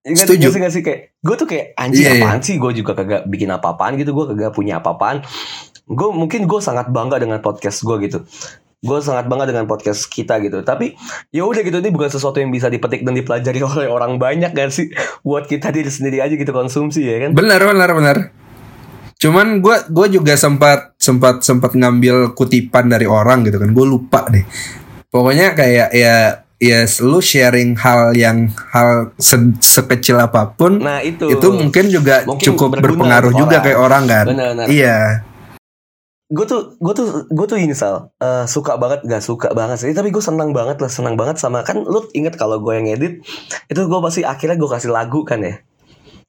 Ingat 0.03 0.25
Setuju. 0.27 0.37
gak 0.37 0.53
sih, 0.53 0.61
gak 0.61 0.71
sih 0.71 0.83
kayak 0.83 0.99
gue 1.17 1.35
tuh 1.35 1.47
kayak 1.47 1.65
anjing 1.75 2.01
Iya, 2.03 2.11
iya. 2.11 2.21
apaan 2.21 2.39
sih 2.39 2.55
gue 2.57 2.71
juga 2.75 2.91
kagak 2.93 3.21
bikin 3.25 3.49
apa-apaan 3.49 3.93
gitu 3.95 4.13
gue 4.13 4.25
kagak 4.27 4.53
punya 4.53 4.77
apa-apaan 4.77 5.25
gue 5.83 6.09
mungkin 6.11 6.45
gue 6.45 6.59
sangat 6.59 6.87
bangga 6.87 7.17
dengan 7.17 7.37
podcast 7.37 7.81
gue 7.81 7.97
gitu 8.01 8.21
gue 8.81 8.97
sangat 8.99 9.25
bangga 9.25 9.45
dengan 9.45 9.63
podcast 9.63 10.05
kita 10.05 10.41
gitu 10.41 10.61
tapi 10.61 10.97
ya 11.29 11.45
udah 11.45 11.61
gitu 11.61 11.77
ini 11.77 11.89
bukan 11.89 12.09
sesuatu 12.09 12.37
yang 12.37 12.49
bisa 12.49 12.65
dipetik 12.65 13.01
dan 13.01 13.13
dipelajari 13.13 13.61
oleh 13.71 13.85
orang 13.85 14.17
banyak 14.17 14.49
kan 14.49 14.67
sih 14.67 14.89
buat 15.21 15.45
kita 15.45 15.69
diri 15.69 15.85
sendiri 15.85 16.17
aja 16.19 16.33
gitu 16.33 16.49
konsumsi 16.49 17.01
ya 17.03 17.21
kan 17.21 17.31
Benar 17.31 17.61
benar 17.63 17.89
benar. 17.91 18.17
Cuman 19.15 19.61
gue 19.61 19.85
gua 19.87 20.07
juga 20.07 20.33
sempat 20.33 20.97
sempat 20.97 21.45
sempat 21.45 21.71
ngambil 21.71 22.33
kutipan 22.33 22.89
dari 22.89 23.05
orang 23.05 23.45
gitu 23.45 23.61
kan. 23.61 23.69
Gue 23.69 23.85
lupa 23.85 24.25
deh. 24.25 24.41
Pokoknya 25.07 25.53
kayak 25.53 25.93
ya 25.93 26.15
ya 26.57 26.79
lu 27.01 27.21
sharing 27.21 27.73
hal 27.75 28.13
yang 28.13 28.49
hal 28.71 29.13
se- 29.15 29.57
sekecil 29.57 30.17
apa 30.17 30.49
pun 30.51 30.77
nah 30.77 31.01
itu 31.01 31.25
itu 31.27 31.47
mungkin 31.49 31.85
juga 31.87 32.21
Mungkin 32.21 32.45
cukup 32.49 32.81
berpengaruh 32.81 33.29
juga 33.31 33.57
orang. 33.57 33.63
kayak 33.63 33.79
orang 33.79 34.03
kan. 34.05 34.25
Benar-benar. 34.25 34.65
Iya. 34.65 34.97
Gue 36.31 36.45
tuh 36.47 36.79
gue 36.79 36.93
tuh 36.95 37.07
gue 37.27 37.45
tuh 37.45 37.59
ini 37.59 37.75
sal 37.75 38.15
eh, 38.23 38.47
suka 38.47 38.79
banget 38.79 39.03
gak 39.03 39.19
suka 39.19 39.51
banget 39.51 39.83
sih. 39.83 39.91
Tapi 39.91 40.15
gue 40.15 40.23
senang 40.23 40.55
banget 40.55 40.79
lah 40.79 40.87
senang 40.87 41.19
banget 41.19 41.37
sama 41.37 41.61
kan 41.67 41.83
lu 41.83 42.07
inget 42.15 42.39
kalau 42.39 42.63
gue 42.63 42.73
yang 42.79 42.87
edit 42.87 43.19
itu 43.67 43.81
gue 43.83 43.99
pasti 43.99 44.23
akhirnya 44.23 44.55
gue 44.55 44.69
kasih 44.71 44.91
lagu 44.95 45.27
kan 45.27 45.43
ya? 45.43 45.59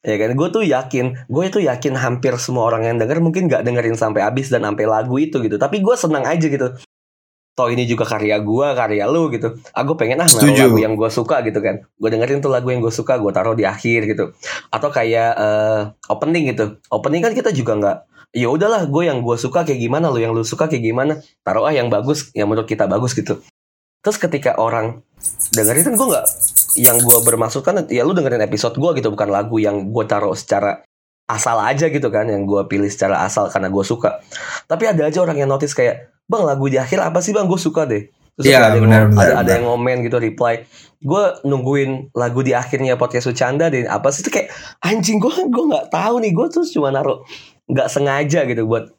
Ya 0.03 0.19
kan? 0.19 0.35
Gue 0.35 0.51
tuh 0.51 0.67
yakin 0.67 1.31
gue 1.31 1.45
itu 1.47 1.63
yakin 1.63 1.95
hampir 1.95 2.35
semua 2.43 2.67
orang 2.67 2.83
yang 2.91 2.97
denger 2.99 3.23
mungkin 3.23 3.47
gak 3.47 3.63
dengerin 3.63 3.95
sampai 3.95 4.27
habis 4.27 4.51
dan 4.51 4.67
sampai 4.67 4.91
lagu 4.91 5.15
itu 5.23 5.39
gitu. 5.39 5.55
Tapi 5.55 5.79
gue 5.79 5.95
senang 5.95 6.27
aja 6.27 6.51
gitu. 6.51 6.75
Toh 7.53 7.69
ini 7.69 7.85
juga 7.85 8.09
karya 8.09 8.43
gue 8.43 8.67
karya 8.75 9.05
lu 9.07 9.31
gitu. 9.31 9.55
Aku 9.71 9.95
pengen 9.95 10.19
ah 10.19 10.27
naruh 10.27 10.51
Setuju. 10.51 10.67
lagu 10.67 10.79
yang 10.83 10.99
gue 10.99 11.11
suka 11.15 11.47
gitu 11.47 11.63
kan. 11.63 11.79
Gue 11.95 12.11
dengerin 12.11 12.43
tuh 12.43 12.51
lagu 12.51 12.67
yang 12.75 12.83
gue 12.83 12.91
suka 12.91 13.23
gue 13.23 13.31
taruh 13.31 13.55
di 13.55 13.63
akhir 13.63 14.11
gitu. 14.11 14.35
Atau 14.75 14.91
kayak 14.91 15.31
eh, 15.39 15.81
opening 16.11 16.51
gitu. 16.51 16.83
Opening 16.91 17.23
kan 17.23 17.31
kita 17.39 17.55
juga 17.55 17.79
nggak 17.79 17.99
ya 18.33 18.49
udahlah 18.49 18.89
gue 18.89 19.03
yang 19.07 19.21
gue 19.21 19.37
suka 19.37 19.63
kayak 19.63 19.79
gimana 19.79 20.09
lo 20.09 20.19
yang 20.19 20.33
lu 20.33 20.43
suka 20.43 20.67
kayak 20.67 20.83
gimana. 20.83 21.21
Taruh 21.41 21.65
ah 21.65 21.73
yang 21.73 21.89
bagus 21.89 22.33
yang 22.33 22.49
menurut 22.49 22.67
kita 22.67 22.89
bagus 22.89 23.13
gitu. 23.13 23.41
Terus 24.03 24.19
ketika 24.19 24.59
orang 24.59 25.05
dengerin 25.55 25.87
kan 25.87 25.95
gue 25.95 26.09
nggak 26.11 26.27
yang 26.81 26.97
gue 26.99 27.19
bermaksud 27.23 27.63
kan 27.63 27.87
ya 27.87 28.03
lu 28.03 28.11
dengerin 28.13 28.43
episode 28.43 28.75
gue 28.75 28.91
gitu 28.99 29.13
bukan 29.13 29.29
lagu 29.31 29.61
yang 29.63 29.93
gue 29.95 30.05
taruh 30.09 30.35
secara 30.35 30.83
asal 31.31 31.63
aja 31.63 31.87
gitu 31.87 32.11
kan 32.11 32.27
yang 32.27 32.43
gue 32.45 32.67
pilih 32.67 32.91
secara 32.91 33.23
asal 33.23 33.47
karena 33.47 33.71
gue 33.71 33.85
suka. 33.87 34.19
Tapi 34.67 34.91
ada 34.91 35.07
aja 35.07 35.23
orang 35.23 35.39
yang 35.39 35.49
notice 35.49 35.73
kayak 35.73 36.11
bang 36.27 36.43
lagu 36.43 36.67
di 36.67 36.81
akhir 36.83 36.99
apa 36.99 37.23
sih 37.23 37.31
bang? 37.31 37.47
Gue 37.47 37.61
suka 37.61 37.87
deh. 37.87 38.11
Terus 38.33 38.49
Iya, 38.49 38.65
ada, 38.65 38.81
yang 38.81 38.89
benar, 38.89 39.01
ngom- 39.07 39.13
benar, 39.13 39.23
ada, 39.23 39.33
ada 39.33 39.41
benar. 39.45 39.53
yang 39.55 39.65
ngomen 39.69 39.97
gitu 40.03 40.17
reply. 40.19 40.55
Gue 40.99 41.23
nungguin 41.45 41.91
lagu 42.17 42.41
di 42.41 42.57
akhirnya 42.57 42.97
podcast 42.97 43.29
Ucanda 43.29 43.69
deh 43.69 43.85
apa 43.85 44.09
sih 44.09 44.25
itu 44.25 44.33
kayak 44.33 44.49
anjing 44.81 45.21
gue 45.21 45.31
gue 45.31 45.65
nggak 45.69 45.93
tahu 45.93 46.15
nih. 46.19 46.33
Gue 46.33 46.47
tuh 46.49 46.65
cuma 46.65 46.89
naruh 46.91 47.21
nggak 47.71 47.89
sengaja 47.89 48.43
gitu 48.51 48.67
buat 48.67 48.91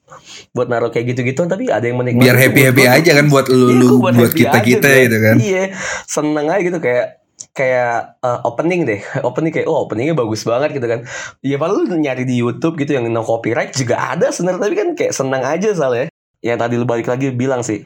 buat 0.55 0.67
naruh 0.71 0.87
kayak 0.87 1.13
gitu-gitu 1.13 1.43
tapi 1.45 1.67
ada 1.67 1.83
yang 1.83 1.99
menikmati 1.99 2.25
Biar 2.25 2.37
happy 2.39 2.61
happy 2.71 2.83
aja 2.87 3.11
kan 3.19 3.27
buat 3.27 3.51
lu 3.51 3.67
Iya, 3.69 3.83
lu 3.83 3.95
buat 3.99 4.15
kita 4.33 4.59
aja 4.59 4.63
kita 4.63 4.87
gitu 5.03 5.17
kan. 5.19 5.35
Iya, 5.37 5.63
seneng 6.07 6.47
aja 6.47 6.61
gitu 6.63 6.79
kayak 6.79 7.05
kayak 7.51 8.17
eh, 8.23 8.39
opening 8.47 8.81
deh. 8.87 9.01
Opening 9.27 9.51
kayak 9.53 9.67
oh 9.67 9.85
openingnya 9.85 10.15
bagus 10.15 10.47
banget 10.47 10.79
gitu 10.79 10.87
kan. 10.87 11.03
Iya 11.43 11.55
padahal 11.59 11.85
lu 11.85 11.99
nyari 11.99 12.23
di 12.23 12.39
YouTube 12.39 12.79
gitu 12.79 12.95
yang 12.95 13.05
no 13.11 13.21
copyright 13.21 13.75
juga 13.75 14.15
ada 14.15 14.31
sebenarnya 14.31 14.61
tapi 14.63 14.75
kan 14.79 14.89
kayak 14.95 15.13
seneng 15.13 15.43
aja 15.43 15.69
soalnya. 15.75 16.07
Yang 16.43 16.57
tadi 16.59 16.73
lu 16.79 16.85
balik 16.87 17.07
lagi 17.07 17.31
bilang 17.35 17.61
sih 17.63 17.83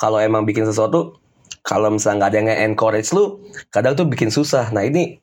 kalau 0.00 0.20
emang 0.20 0.44
bikin 0.48 0.64
sesuatu 0.64 1.18
kalau 1.62 1.92
misalnya 1.92 2.26
nggak 2.26 2.30
ada 2.30 2.38
yang 2.38 2.48
encourage 2.72 3.10
lu 3.16 3.42
kadang 3.72 3.96
tuh 3.96 4.06
bikin 4.06 4.28
susah. 4.28 4.70
Nah 4.70 4.84
ini 4.84 5.18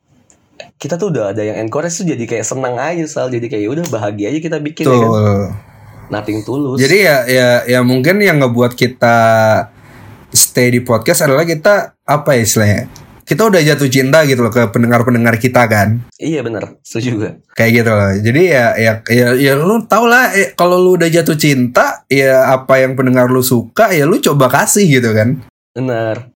kita 0.80 1.00
tuh 1.00 1.12
udah 1.12 1.32
ada 1.32 1.42
yang 1.44 1.58
encourage 1.64 1.96
tuh 2.00 2.08
jadi 2.08 2.24
kayak 2.24 2.46
seneng 2.48 2.76
aja 2.76 3.04
soal 3.08 3.28
jadi 3.32 3.48
kayak 3.48 3.64
"Ya 3.64 3.70
udah 3.72 3.86
bahagia 3.88 4.28
aja 4.32 4.40
kita 4.40 4.58
bikin 4.60 4.86
ya 4.88 4.98
kan. 4.98 5.10
Tuh. 5.12 5.48
Nothing 6.10 6.42
tulus. 6.42 6.82
Jadi 6.82 6.98
ya 7.06 7.18
ya 7.30 7.50
ya 7.70 7.80
mungkin 7.86 8.18
yang 8.20 8.42
ngebuat 8.42 8.74
kita 8.74 9.18
stay 10.34 10.74
di 10.74 10.82
podcast 10.82 11.26
adalah 11.26 11.46
kita 11.46 12.02
apa 12.06 12.34
ya 12.34 12.42
istilahnya? 12.42 12.82
Kita 13.30 13.46
udah 13.46 13.62
jatuh 13.62 13.86
cinta 13.94 14.26
gitu 14.26 14.42
loh 14.42 14.50
ke 14.50 14.74
pendengar-pendengar 14.74 15.38
kita 15.38 15.70
kan. 15.70 16.02
iya 16.18 16.42
bener, 16.42 16.82
setuju 16.82 17.08
juga. 17.14 17.30
Kayak 17.54 17.72
gitu 17.78 17.92
loh. 17.94 18.12
Jadi 18.26 18.42
ya 18.50 18.66
ya 18.74 18.94
ya, 19.06 19.28
ya 19.38 19.54
lu 19.54 19.86
tau 19.86 20.10
lah 20.10 20.34
eh, 20.34 20.58
kalau 20.58 20.82
lu 20.82 20.98
udah 20.98 21.06
jatuh 21.06 21.38
cinta 21.38 22.10
ya 22.10 22.50
apa 22.50 22.82
yang 22.82 22.98
pendengar 22.98 23.30
lu 23.30 23.46
suka 23.46 23.94
ya 23.94 24.10
lu 24.10 24.18
coba 24.18 24.50
kasih 24.50 24.90
gitu 24.90 25.14
kan. 25.14 25.46
Bener. 25.78 26.34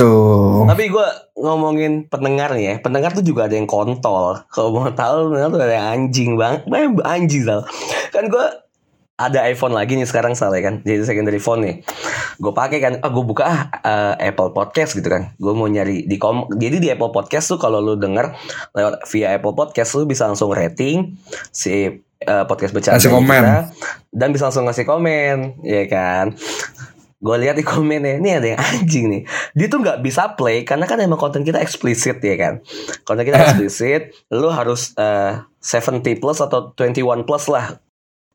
Tuh. 0.00 0.64
Tapi 0.64 0.88
gue 0.88 1.06
ngomongin 1.36 2.08
pendengar 2.08 2.56
nih 2.56 2.64
ya, 2.64 2.74
pendengar 2.80 3.12
tuh 3.12 3.20
juga 3.20 3.44
ada 3.44 3.52
yang 3.52 3.68
kontol. 3.68 4.40
Kalau 4.48 4.72
mau 4.72 4.88
tahu, 4.88 5.28
pendengar 5.28 5.48
tuh 5.52 5.60
ada 5.60 5.74
yang 5.76 5.88
anjing 5.92 6.40
banget, 6.40 6.64
banyak 6.64 7.04
anjing 7.04 7.44
sal. 7.44 7.68
Kan 8.08 8.32
gue 8.32 8.46
ada 9.20 9.44
iPhone 9.44 9.76
lagi 9.76 10.00
nih 10.00 10.08
sekarang 10.08 10.32
sal 10.32 10.48
ya 10.56 10.64
kan, 10.64 10.80
jadi 10.80 11.04
secondary 11.04 11.36
phone 11.36 11.60
nih. 11.60 11.76
Gue 12.40 12.56
pakai 12.56 12.80
kan, 12.80 12.92
ah 13.04 13.12
gue 13.12 13.20
buka 13.20 13.44
ah 13.44 13.60
eh, 14.16 14.32
Apple 14.32 14.56
Podcast 14.56 14.96
gitu 14.96 15.12
kan. 15.12 15.36
Gue 15.36 15.52
mau 15.52 15.68
nyari 15.68 16.08
di 16.08 16.16
kom, 16.16 16.48
jadi 16.56 16.80
di 16.80 16.88
Apple 16.88 17.12
Podcast 17.12 17.52
tuh 17.52 17.60
kalau 17.60 17.84
lu 17.84 18.00
denger 18.00 18.32
lewat 18.72 19.04
via 19.12 19.36
Apple 19.36 19.52
Podcast 19.52 19.92
lu 20.00 20.08
bisa 20.08 20.24
langsung 20.24 20.48
rating 20.48 21.20
si 21.52 22.00
eh, 22.24 22.44
podcast 22.48 22.72
bercanda 22.72 22.96
kita, 22.96 23.76
dan 24.08 24.28
bisa 24.32 24.48
langsung 24.48 24.64
ngasih 24.64 24.88
komen, 24.88 25.60
ya 25.68 25.84
kan. 25.84 26.32
Gue 27.20 27.36
lihat 27.36 27.60
di 27.60 27.64
komennya, 27.64 28.16
ini 28.16 28.30
ada 28.32 28.48
yang 28.56 28.60
anjing 28.60 29.06
nih. 29.12 29.22
Dia 29.52 29.68
tuh 29.68 29.84
nggak 29.84 30.00
bisa 30.00 30.32
play 30.40 30.64
karena 30.64 30.88
kan 30.88 30.96
emang 31.04 31.20
konten 31.20 31.44
kita 31.44 31.60
eksplisit 31.60 32.16
ya 32.24 32.36
kan. 32.40 32.64
Konten 33.04 33.28
kita 33.28 33.36
eksplisit, 33.44 34.16
lu 34.32 34.48
harus 34.48 34.96
eh, 34.96 35.44
70 35.60 36.00
plus 36.16 36.40
atau 36.40 36.72
21 36.72 37.28
plus 37.28 37.44
lah 37.52 37.76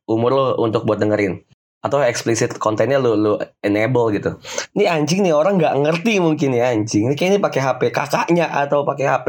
umur 0.06 0.30
lu 0.30 0.46
untuk 0.62 0.86
buat 0.86 1.02
dengerin. 1.02 1.42
Atau 1.82 2.02
eksplisit 2.02 2.62
kontennya 2.62 3.02
lu 3.02 3.18
lu 3.18 3.34
enable 3.66 4.14
gitu. 4.14 4.38
Ini 4.78 4.86
anjing 4.90 5.26
nih 5.26 5.34
orang 5.34 5.58
nggak 5.58 5.76
ngerti 5.82 6.22
mungkin 6.22 6.54
ya 6.54 6.70
anjing. 6.70 7.10
Ini 7.10 7.18
kayaknya 7.18 7.42
pakai 7.42 7.62
HP 7.66 7.82
kakaknya 7.90 8.46
atau 8.54 8.86
pakai 8.86 9.06
HP 9.10 9.28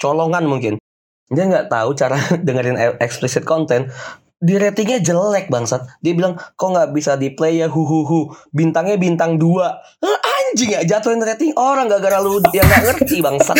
colongan 0.00 0.48
mungkin. 0.48 0.80
Dia 1.28 1.44
nggak 1.44 1.68
tahu 1.68 1.92
cara 1.92 2.16
dengerin 2.48 2.80
e- 2.80 3.00
explicit 3.04 3.44
konten. 3.44 3.92
Di 4.36 4.60
ratingnya 4.60 5.00
jelek 5.00 5.48
bangsat. 5.48 6.00
Dia 6.04 6.12
bilang 6.12 6.36
kok 6.36 6.68
nggak 6.68 6.92
bisa 6.92 7.16
di 7.16 7.32
play 7.32 7.64
ya 7.64 7.72
hu 7.72 7.82
hu 7.82 8.04
hu. 8.04 8.20
Bintangnya 8.52 9.00
bintang 9.00 9.40
2 9.40 10.04
Anjing 10.46 10.70
ya 10.72 10.80
jatuhin 10.86 11.18
rating 11.20 11.52
orang 11.58 11.90
gak 11.90 12.06
gara 12.06 12.22
lu 12.22 12.38
yang 12.54 12.64
nggak 12.68 12.84
ngerti 12.86 13.18
bangsat. 13.18 13.58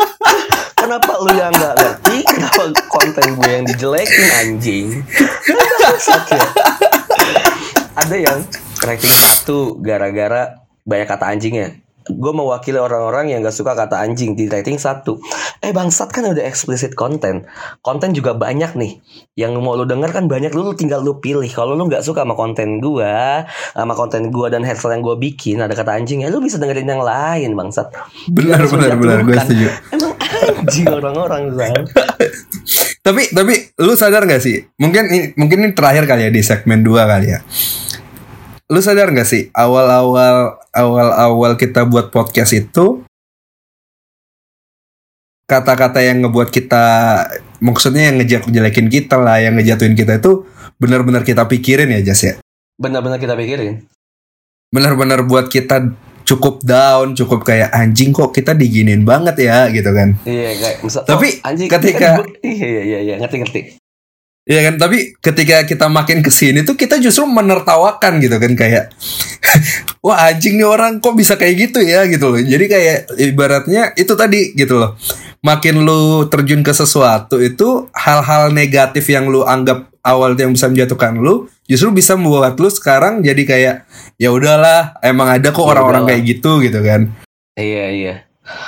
Kenapa 0.80 1.12
lu 1.20 1.30
yang 1.36 1.52
nggak 1.52 1.74
ngerti? 1.76 2.16
Kenapa 2.24 2.62
konten 2.88 3.26
gue 3.36 3.50
yang 3.50 3.64
dijelekin 3.68 4.26
anjing? 4.40 4.86
Bangsat 5.82 6.22
ya. 6.32 6.42
Ada 7.94 8.16
yang 8.16 8.38
rating 8.82 9.14
satu 9.14 9.78
gara-gara 9.78 10.64
banyak 10.88 11.08
kata 11.08 11.24
anjingnya. 11.28 11.83
Gue 12.04 12.32
mewakili 12.36 12.76
orang-orang 12.76 13.32
yang 13.32 13.40
gak 13.40 13.56
suka 13.56 13.72
kata 13.72 14.00
anjing 14.00 14.36
di 14.36 14.48
rating 14.48 14.76
satu. 14.76 15.16
Eh 15.64 15.72
bangsat 15.72 16.12
kan 16.12 16.28
udah 16.28 16.44
explicit 16.44 16.92
konten. 16.92 17.48
Konten 17.80 18.12
juga 18.12 18.36
banyak 18.36 18.76
nih. 18.76 19.00
Yang 19.40 19.52
mau 19.64 19.72
lu 19.72 19.88
denger 19.88 20.12
kan 20.12 20.28
banyak 20.28 20.52
lu, 20.52 20.68
lu 20.68 20.74
tinggal 20.76 21.00
lu 21.00 21.18
pilih. 21.18 21.48
Kalau 21.48 21.72
lu 21.72 21.88
nggak 21.88 22.04
suka 22.04 22.22
sama 22.22 22.36
konten 22.36 22.78
gua, 22.82 23.48
sama 23.72 23.96
konten 23.96 24.28
gua 24.28 24.52
dan 24.52 24.62
hairstyle 24.62 25.00
yang 25.00 25.02
gua 25.04 25.16
bikin 25.16 25.64
ada 25.64 25.72
kata 25.72 25.96
anjing 25.96 26.22
ya 26.22 26.28
lu 26.28 26.44
bisa 26.44 26.60
dengerin 26.60 26.88
yang 26.88 27.00
lain 27.00 27.56
bangsat. 27.56 27.88
Benar 28.28 28.68
benar 28.68 28.92
benar 29.00 29.18
gue 29.24 29.36
setuju. 29.40 29.66
Emang 29.94 30.12
anjing 30.20 30.86
orang-orang. 30.88 31.42
Tapi 33.04 33.36
tapi 33.36 33.54
lu 33.84 33.92
sadar 34.00 34.24
gak 34.24 34.40
sih? 34.40 34.64
Mungkin 34.80 35.12
ini, 35.12 35.20
mungkin 35.36 35.60
ini 35.60 35.76
terakhir 35.76 36.08
kali 36.08 36.24
ya 36.24 36.30
di 36.32 36.40
segmen 36.40 36.80
2 36.80 37.04
kali 37.04 37.36
ya. 37.36 37.44
Lu 38.72 38.80
sadar 38.80 39.12
gak 39.12 39.28
sih 39.28 39.52
awal-awal 39.52 40.56
awal-awal 40.74 41.54
kita 41.54 41.86
buat 41.86 42.10
podcast 42.10 42.52
itu 42.52 43.06
kata-kata 45.44 46.00
yang 46.00 46.24
ngebuat 46.24 46.48
kita 46.48 46.84
maksudnya 47.60 48.10
yang 48.10 48.16
ngejek 48.20 48.48
jelekin 48.48 48.88
kita 48.88 49.20
lah, 49.20 49.38
yang 49.40 49.54
ngejatuhin 49.56 49.94
kita 49.94 50.18
itu 50.18 50.48
benar-benar 50.80 51.22
kita 51.22 51.44
pikirin 51.46 51.92
ya 51.92 52.00
Jas 52.12 52.22
ya. 52.24 52.34
Benar-benar 52.80 53.20
kita 53.20 53.36
pikirin. 53.38 53.86
Benar-benar 54.74 55.22
buat 55.28 55.46
kita 55.46 55.94
cukup 56.24 56.64
down, 56.64 57.12
cukup 57.14 57.44
kayak 57.44 57.70
anjing 57.70 58.10
kok 58.10 58.32
kita 58.32 58.56
diginin 58.56 59.04
banget 59.04 59.36
ya 59.46 59.68
gitu 59.70 59.92
kan. 59.92 60.16
Iya 60.24 60.50
kayak 60.58 60.76
misal, 60.82 61.04
Tapi 61.04 61.28
oh, 61.38 61.46
anjing 61.46 61.68
ketika- 61.70 62.24
iya 62.42 62.66
iya 62.66 62.82
iya 62.82 62.98
iya 63.04 63.14
ngerti 63.20 63.36
ngerti. 63.44 63.60
Iya 64.44 64.60
kan, 64.68 64.76
tapi 64.76 65.16
ketika 65.24 65.64
kita 65.64 65.88
makin 65.88 66.20
ke 66.20 66.28
sini 66.28 66.68
tuh 66.68 66.76
kita 66.76 67.00
justru 67.00 67.24
menertawakan 67.24 68.20
gitu 68.20 68.36
kan 68.36 68.52
kayak, 68.52 68.92
wah 70.04 70.28
anjing 70.28 70.60
nih 70.60 70.68
orang 70.68 71.00
kok 71.00 71.16
bisa 71.16 71.40
kayak 71.40 71.72
gitu 71.72 71.80
ya 71.80 72.04
gitu 72.04 72.28
loh. 72.28 72.36
Jadi 72.36 72.64
kayak 72.68 72.98
ibaratnya 73.24 73.96
itu 73.96 74.12
tadi 74.12 74.52
gitu 74.52 74.76
loh. 74.76 75.00
Makin 75.40 75.88
lu 75.88 76.28
terjun 76.28 76.60
ke 76.60 76.76
sesuatu 76.76 77.40
itu 77.40 77.88
hal-hal 77.96 78.52
negatif 78.52 79.08
yang 79.08 79.32
lu 79.32 79.48
anggap 79.48 79.88
awal 80.04 80.36
yang 80.36 80.52
bisa 80.52 80.68
menjatuhkan 80.68 81.16
lu, 81.16 81.48
justru 81.64 81.88
bisa 81.96 82.12
membuat 82.12 82.60
lu 82.60 82.68
sekarang 82.68 83.24
jadi 83.24 83.42
kayak 83.48 83.76
ya 84.20 84.28
udahlah, 84.28 85.00
emang 85.00 85.40
ada 85.40 85.56
kok 85.56 85.64
Ya 85.64 85.72
orang-orang 85.72 86.04
kayak 86.04 86.22
gitu 86.28 86.60
gitu 86.60 86.84
kan. 86.84 87.16
Iya 87.56 87.86
iya. 87.96 88.14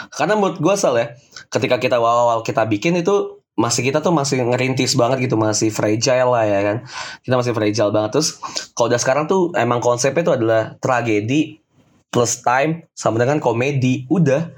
Karena 0.08 0.40
menurut 0.40 0.56
gue 0.56 0.74
sal 0.80 0.96
ya, 0.96 1.12
ketika 1.52 1.76
kita 1.76 2.00
awal-awal 2.00 2.40
kita 2.40 2.64
bikin 2.64 2.96
itu 2.96 3.44
masih 3.56 3.88
kita 3.88 4.04
tuh 4.04 4.12
masih 4.12 4.44
ngerintis 4.44 4.94
banget 5.00 5.26
gitu 5.26 5.40
masih 5.40 5.72
fragile 5.72 6.28
lah 6.28 6.44
ya 6.44 6.60
kan. 6.60 6.76
Kita 7.24 7.34
masih 7.40 7.56
fragile 7.56 7.88
banget. 7.88 8.20
Terus 8.20 8.28
kalau 8.76 8.92
udah 8.92 9.00
sekarang 9.00 9.24
tuh 9.24 9.56
emang 9.56 9.80
konsepnya 9.80 10.22
tuh 10.22 10.36
adalah 10.36 10.76
tragedi 10.76 11.56
plus 12.12 12.44
time 12.44 12.84
sama 12.92 13.16
dengan 13.16 13.40
komedi. 13.40 14.04
Udah. 14.12 14.52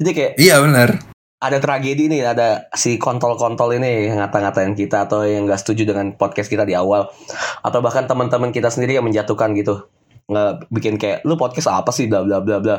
Jadi 0.00 0.10
kayak 0.16 0.32
Iya 0.40 0.64
benar. 0.64 0.96
ada 1.40 1.56
tragedi 1.56 2.12
nih, 2.12 2.20
ada 2.20 2.68
si 2.76 3.00
kontol-kontol 3.00 3.80
ini 3.80 4.12
yang 4.12 4.20
ngata-ngatain 4.20 4.76
kita 4.76 5.08
atau 5.08 5.24
yang 5.24 5.48
gak 5.48 5.64
setuju 5.64 5.88
dengan 5.88 6.12
podcast 6.12 6.52
kita 6.52 6.68
di 6.68 6.76
awal, 6.76 7.08
atau 7.64 7.80
bahkan 7.80 8.04
teman-teman 8.04 8.52
kita 8.52 8.68
sendiri 8.68 9.00
yang 9.00 9.08
menjatuhkan 9.08 9.56
gitu, 9.56 9.88
nggak 10.28 10.68
bikin 10.68 11.00
kayak 11.00 11.24
lu 11.24 11.40
podcast 11.40 11.72
apa 11.72 11.96
sih, 11.96 12.12
bla 12.12 12.20
bla 12.20 12.44
bla 12.44 12.60
bla. 12.60 12.76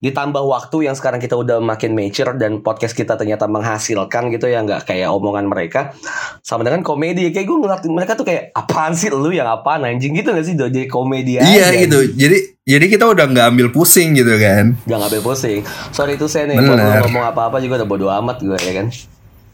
Ditambah 0.00 0.40
waktu 0.48 0.88
yang 0.88 0.96
sekarang 0.96 1.20
kita 1.20 1.36
udah 1.36 1.60
makin 1.60 1.92
mature 1.92 2.32
dan 2.40 2.64
podcast 2.64 2.96
kita 2.96 3.20
ternyata 3.20 3.44
menghasilkan 3.44 4.32
gitu 4.32 4.48
ya 4.48 4.64
nggak 4.64 4.88
kayak 4.88 5.12
omongan 5.12 5.44
mereka. 5.44 5.92
Sama 6.40 6.64
dengan 6.64 6.80
komedi 6.80 7.28
kayak 7.28 7.44
gue 7.44 7.56
ngeliat 7.60 7.84
mereka 7.84 8.16
tuh 8.16 8.24
kayak 8.24 8.48
apaan 8.56 8.96
sih 8.96 9.12
lu 9.12 9.28
yang 9.28 9.44
apaan 9.44 9.84
anjing? 9.84 10.16
Gitu 10.16 10.32
gak 10.32 10.46
sih 10.48 10.56
jadi 10.56 10.88
komedi 10.88 11.36
aja. 11.36 11.44
Iya 11.44 11.84
gitu. 11.84 12.16
Jadi 12.16 12.64
jadi 12.64 12.84
kita 12.88 13.12
udah 13.12 13.28
nggak 13.28 13.46
ambil 13.52 13.68
pusing 13.68 14.16
gitu 14.16 14.40
kan. 14.40 14.72
Gak 14.88 14.98
ngambil 15.04 15.20
pusing. 15.20 15.60
Sorry 15.92 16.16
itu 16.16 16.24
saya 16.32 16.48
nih 16.48 16.56
Kalau 16.56 16.80
ngomong 17.04 17.24
apa-apa 17.36 17.60
juga 17.60 17.84
udah 17.84 17.88
bodo 17.88 18.08
amat 18.08 18.40
gue 18.40 18.56
ya 18.56 18.72
kan? 18.80 18.88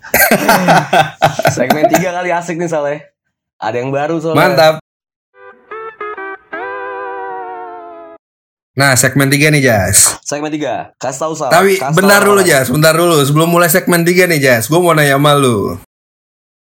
Segmen 1.58 1.90
3 1.90 1.98
kali 1.98 2.30
asik 2.30 2.54
nih 2.54 2.70
soalnya. 2.70 3.02
Ada 3.58 3.82
yang 3.82 3.90
baru 3.90 4.22
soalnya. 4.22 4.46
Mantap. 4.46 4.85
Nah, 8.76 8.92
segmen 8.92 9.32
3 9.32 9.56
nih, 9.56 9.62
Jas. 9.64 10.20
Segmen 10.20 10.52
3 10.52 11.00
Kasih 11.00 11.20
tau 11.24 11.32
Sal 11.32 11.48
Tapi 11.48 11.80
Kasih 11.80 11.96
bentar 11.96 12.20
tahu 12.20 12.36
dulu. 12.36 12.40
Jas. 12.44 12.68
Bentar 12.68 12.92
dulu. 12.92 13.16
Sebelum 13.24 13.48
mulai 13.48 13.72
segmen 13.72 14.04
3 14.04 14.28
nih, 14.28 14.36
Jas. 14.36 14.68
Gue 14.68 14.76
mau 14.76 14.92
nanya 14.92 15.16
sama 15.16 15.32
lu. 15.32 15.80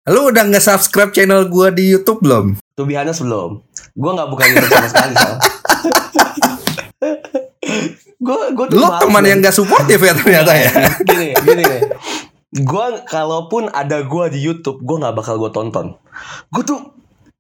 Lu 0.07 0.31
udah 0.31 0.47
nge-subscribe 0.47 1.11
channel 1.11 1.51
gua 1.51 1.75
di 1.75 1.91
YouTube 1.91 2.23
belum? 2.23 2.55
To 2.79 2.87
be 2.87 2.95
honest 2.95 3.27
belum 3.27 3.59
Gue 3.99 4.11
gak 4.15 4.29
buka 4.31 4.47
YouTube 4.47 4.71
sama 4.71 4.87
sekali 4.87 5.15
Gue 8.23 8.39
gue 8.55 8.67
tuh 8.71 8.79
Lu 8.79 8.87
teman 9.03 9.27
yang 9.27 9.43
gak 9.43 9.57
suportif 9.57 9.99
ya 9.99 10.15
ternyata 10.15 10.55
ya. 10.55 10.71
Gini 11.11 11.35
gini 11.43 11.63
nih 11.67 11.83
Gue 12.63 12.87
kalaupun 13.11 13.67
ada 13.75 14.07
gue 14.07 14.25
di 14.31 14.47
YouTube 14.47 14.79
Gue 14.87 15.03
gak 15.03 15.19
bakal 15.19 15.43
gue 15.43 15.51
tonton 15.51 15.99
Gue 16.55 16.63
tuh 16.63 16.79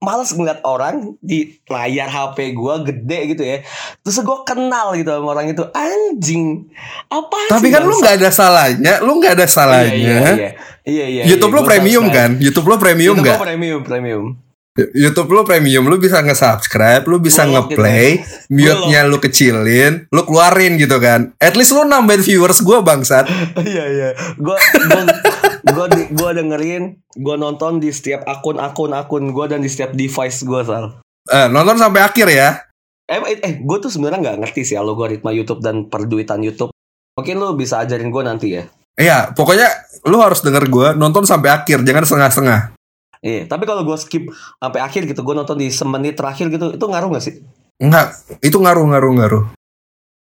Males 0.07 0.30
ngeliat 0.30 0.62
orang 0.62 1.18
di 1.18 1.59
layar 1.66 2.07
HP 2.07 2.54
gue 2.54 2.74
gede 2.86 3.18
gitu 3.34 3.42
ya 3.42 3.59
Terus 4.07 4.22
gue 4.22 4.38
kenal 4.46 4.94
gitu 4.94 5.11
sama 5.11 5.34
orang 5.34 5.50
itu 5.50 5.66
Anjing 5.74 6.70
Apa 7.11 7.50
Tapi 7.50 7.66
kan 7.74 7.82
lu 7.82 7.98
nggak 7.98 8.22
ada 8.22 8.30
salahnya, 8.30 9.02
lu 9.02 9.18
nggak 9.18 9.34
ada 9.34 9.46
salahnya. 9.50 9.96
Iya 9.96 10.30
iya 10.30 10.50
iya 10.86 11.07
iya 11.11 11.22
YouTube 11.26 11.50
iya, 11.50 11.59
lu 11.59 11.62
gua 11.66 11.70
premium 11.74 12.07
kan? 12.14 12.30
YouTube 12.38 12.66
lu 12.70 12.76
premium 12.78 13.18
YouTube 13.18 13.26
nggak? 13.26 13.38
gua 13.38 13.46
premium 13.50 13.80
premium 13.82 14.24
YouTube 14.77 15.33
lu 15.33 15.43
premium, 15.43 15.89
lu 15.89 15.97
bisa 15.97 16.20
nge-subscribe, 16.20 17.03
lu 17.09 17.16
bisa 17.16 17.49
lock 17.49 17.72
gitu 17.72 17.81
nge-play, 17.81 18.20
mute-nya 18.53 19.09
lu 19.09 19.16
kecilin, 19.16 20.05
lu 20.12 20.22
keluarin 20.29 20.77
gitu 20.77 21.01
kan. 21.01 21.33
At 21.41 21.57
least 21.57 21.72
lu 21.72 21.89
nambahin 21.89 22.20
viewers 22.20 22.61
gua 22.61 22.85
bangsat. 22.85 23.24
Iya 23.66 23.85
iya. 23.89 24.09
Gua 24.37 24.61
gua 24.61 25.03
gua 25.72 25.87
di- 25.89 26.09
gua 26.12 26.31
dengerin, 26.37 27.01
gua 27.16 27.41
nonton 27.41 27.81
di 27.81 27.89
setiap 27.89 28.29
akun 28.29 28.61
akun 28.61 28.93
akun 28.93 29.33
gua 29.33 29.49
dan 29.49 29.64
di 29.64 29.72
setiap 29.72 29.97
device 29.97 30.45
gua 30.45 30.61
sal. 30.62 30.85
Eh, 31.27 31.49
nonton 31.49 31.81
sampai 31.81 32.05
akhir 32.05 32.29
ya. 32.29 32.61
Eh 33.09 33.16
eh, 33.16 33.39
eh 33.41 33.55
gua 33.64 33.81
tuh 33.81 33.89
sebenarnya 33.89 34.20
nggak 34.20 34.39
ngerti 34.45 34.62
sih 34.62 34.77
algoritma 34.77 35.33
YouTube 35.33 35.64
dan 35.64 35.89
perduitan 35.89 36.45
YouTube. 36.45 36.70
Mungkin 37.16 37.35
lu 37.41 37.57
bisa 37.57 37.81
ajarin 37.81 38.12
gua 38.12 38.29
nanti 38.29 38.61
ya. 38.61 38.68
Iya, 38.97 39.33
pokoknya 39.33 39.68
lu 40.05 40.20
harus 40.20 40.45
denger 40.45 40.68
gua 40.68 40.93
nonton 40.93 41.24
sampai 41.24 41.49
akhir, 41.53 41.81
jangan 41.85 42.05
setengah-setengah. 42.05 42.76
Iya, 43.25 43.49
tapi 43.49 43.64
kalau 43.64 43.85
gua 43.85 43.97
skip 43.97 44.29
sampai 44.61 44.81
akhir 44.81 45.09
gitu, 45.09 45.21
gua 45.25 45.39
nonton 45.39 45.57
di 45.57 45.73
semenit 45.73 46.17
terakhir 46.17 46.53
gitu, 46.53 46.77
itu 46.77 46.85
ngaruh 46.85 47.09
gak 47.17 47.25
sih? 47.25 47.35
Enggak, 47.81 48.12
itu 48.41 48.57
ngaruh-ngaruh-ngaruh. 48.57 49.53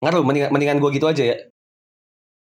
Ngaruh, 0.03 0.21
mendingan, 0.23 0.49
mendingan 0.51 0.77
gua 0.79 0.91
gitu 0.91 1.07
aja 1.07 1.23
ya. 1.23 1.37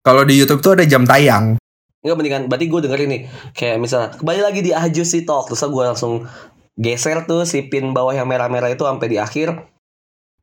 Kalau 0.03 0.27
di 0.27 0.35
YouTube 0.35 0.63
tuh 0.63 0.75
ada 0.75 0.85
jam 0.87 1.07
tayang. 1.07 1.59
Enggak 2.03 2.17
mendingan, 2.19 2.43
berarti 2.51 2.67
gue 2.67 2.81
dengerin 2.83 3.11
nih 3.15 3.23
Kayak 3.55 3.77
misalnya, 3.79 4.11
kembali 4.19 4.41
lagi 4.43 4.59
di 4.67 4.75
Aju 4.75 5.05
si 5.07 5.23
Talk 5.23 5.47
Terus 5.47 5.63
gue 5.63 5.85
langsung 5.87 6.27
geser 6.75 7.23
tuh 7.31 7.47
si 7.47 7.63
pin 7.71 7.95
bawah 7.95 8.11
yang 8.11 8.27
merah-merah 8.27 8.75
itu 8.75 8.83
sampai 8.83 9.07
di 9.07 9.23
akhir 9.23 9.55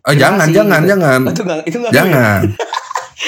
Oh, 0.07 0.15
Terima 0.15 0.23
jangan, 0.23 0.39
kasih, 0.47 0.55
jangan, 0.55 0.79
gitu. 0.79 0.89
jangan. 0.95 1.19
Itu 1.27 1.41
gak, 1.43 1.59
itu 1.67 1.77
gak 1.83 1.91
Jangan. 1.91 2.41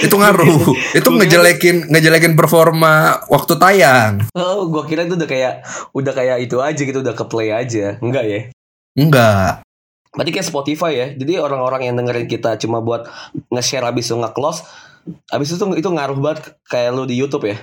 itu 0.02 0.16
ngaruh. 0.18 0.74
itu 0.98 1.08
Gua 1.08 1.18
ngejelekin 1.22 1.90
ngejelekin 1.90 2.34
performa 2.34 3.22
waktu 3.30 3.54
tayang. 3.58 4.12
Oh, 4.34 4.68
gue 4.68 4.84
kira 4.90 5.06
itu 5.06 5.16
udah 5.16 5.30
kayak 5.30 5.54
udah 5.94 6.14
kayak 6.14 6.38
itu 6.44 6.58
aja 6.60 6.82
gitu, 6.82 7.00
udah 7.06 7.16
ke 7.16 7.26
play 7.30 7.54
aja. 7.54 7.98
Enggak 8.02 8.26
ya? 8.26 8.40
Enggak. 8.98 9.64
Berarti 10.12 10.32
kayak 10.36 10.48
Spotify 10.48 10.92
ya. 10.92 11.08
Jadi 11.16 11.40
orang-orang 11.40 11.88
yang 11.88 11.96
dengerin 11.96 12.28
kita 12.28 12.60
cuma 12.60 12.84
buat 12.84 13.08
nge-share 13.48 13.88
habis 13.88 14.12
itu 14.12 14.18
nge-close, 14.20 14.68
habis 15.32 15.56
itu 15.56 15.64
itu 15.80 15.90
ngaruh 15.90 16.20
banget 16.20 16.60
kayak 16.68 16.90
lu 16.92 17.08
di 17.08 17.16
YouTube 17.16 17.48
ya. 17.48 17.58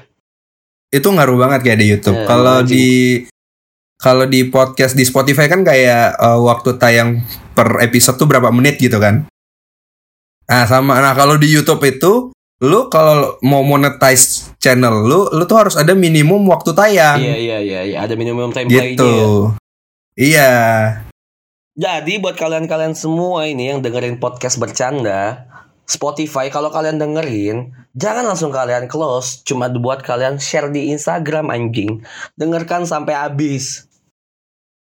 Itu 0.89 1.13
ngaruh 1.13 1.37
banget 1.37 1.61
kayak 1.69 1.79
di 1.85 1.87
YouTube. 1.93 2.17
Eh, 2.17 2.25
Kalau 2.25 2.65
di 2.65 2.87
kalau 3.99 4.25
di 4.31 4.47
podcast 4.47 4.95
di 4.95 5.05
Spotify 5.05 5.51
kan 5.51 5.61
kayak 5.67 6.17
eh, 6.17 6.41
waktu 6.41 6.81
tayang 6.81 7.21
per 7.53 7.83
episode 7.85 8.17
tuh 8.17 8.25
berapa 8.31 8.49
menit 8.49 8.81
gitu 8.81 8.97
kan. 8.97 9.29
Nah, 10.49 10.65
sama 10.65 10.97
nah 11.05 11.13
kalau 11.13 11.37
di 11.37 11.53
YouTube 11.53 11.85
itu 11.85 12.33
lu 12.59 12.91
kalau 12.91 13.39
mau 13.47 13.63
monetize 13.63 14.51
channel 14.59 15.07
lu 15.07 15.31
lu 15.31 15.47
tuh 15.47 15.63
harus 15.63 15.79
ada 15.79 15.95
minimum 15.95 16.43
waktu 16.49 16.75
tayang. 16.75 17.21
Iya 17.21 17.37
iya 17.37 17.59
iya, 17.61 17.81
iya. 17.85 17.97
ada 18.03 18.19
minimum 18.19 18.51
time 18.51 18.67
gitu. 18.67 19.07
ya. 19.07 19.29
Iya. 20.19 20.53
Jadi 21.79 22.19
buat 22.19 22.35
kalian-kalian 22.35 22.99
semua 22.99 23.47
ini 23.47 23.71
yang 23.71 23.79
dengerin 23.79 24.19
podcast 24.19 24.59
bercanda, 24.59 25.47
Spotify 25.87 26.51
kalau 26.51 26.75
kalian 26.75 26.99
dengerin, 26.99 27.71
jangan 27.95 28.27
langsung 28.27 28.51
kalian 28.51 28.91
close, 28.91 29.47
cuma 29.47 29.71
buat 29.71 30.03
kalian 30.03 30.43
share 30.43 30.75
di 30.75 30.91
Instagram 30.91 31.55
anjing. 31.55 32.03
Dengarkan 32.35 32.83
sampai 32.83 33.15
habis. 33.15 33.88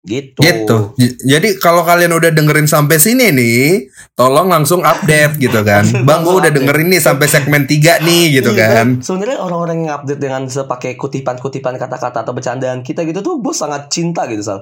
Gitu. 0.04 0.36
Gitu. 0.44 0.78
Jadi 1.24 1.64
kalau 1.64 1.88
kalian 1.88 2.12
udah 2.12 2.36
dengerin 2.36 2.68
sampai 2.68 3.00
sini 3.00 3.32
nih, 3.32 3.88
tolong 4.20 4.52
langsung 4.52 4.84
update 4.84 5.40
gitu 5.40 5.64
kan. 5.64 5.88
Bang, 6.08 6.28
gua 6.28 6.44
udah 6.44 6.52
update. 6.52 6.60
dengerin 6.60 6.88
nih 6.92 7.00
sampai 7.00 7.28
segmen 7.32 7.64
3 7.64 8.04
nih 8.04 8.36
gitu 8.36 8.52
Iya, 8.52 8.84
kan. 8.84 8.88
Sebenarnya 9.00 9.40
orang-orang 9.40 9.88
yang 9.88 9.96
update 9.96 10.20
dengan 10.20 10.44
sepakai 10.46 11.00
kutipan-kutipan 11.00 11.80
kata-kata 11.80 12.28
atau 12.28 12.36
bercandaan 12.36 12.84
kita 12.84 13.08
gitu 13.08 13.24
tuh 13.24 13.40
gue 13.40 13.56
sangat 13.56 13.88
cinta 13.88 14.28
gitu 14.28 14.44
Sal. 14.44 14.60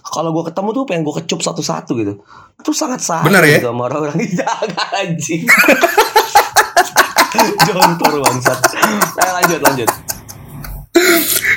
Kalau 0.00 0.30
gue 0.30 0.46
ketemu 0.46 0.68
tuh 0.70 0.82
pengen 0.86 1.02
gue 1.02 1.14
kecup 1.18 1.42
satu-satu 1.42 1.92
gitu. 1.98 2.14
Itu 2.54 2.70
sangat 2.70 3.02
sayang 3.02 3.26
Bener 3.26 3.42
ya? 3.42 3.58
gitu 3.58 3.74
sama 3.74 3.90
orang-orang 3.90 4.14
jangan 4.30 4.70
anjing. 4.94 5.42
Jontor 7.66 8.12
bangsat. 8.22 8.58
Ayo 9.18 9.30
lanjut 9.34 9.58
lanjut. 9.58 9.88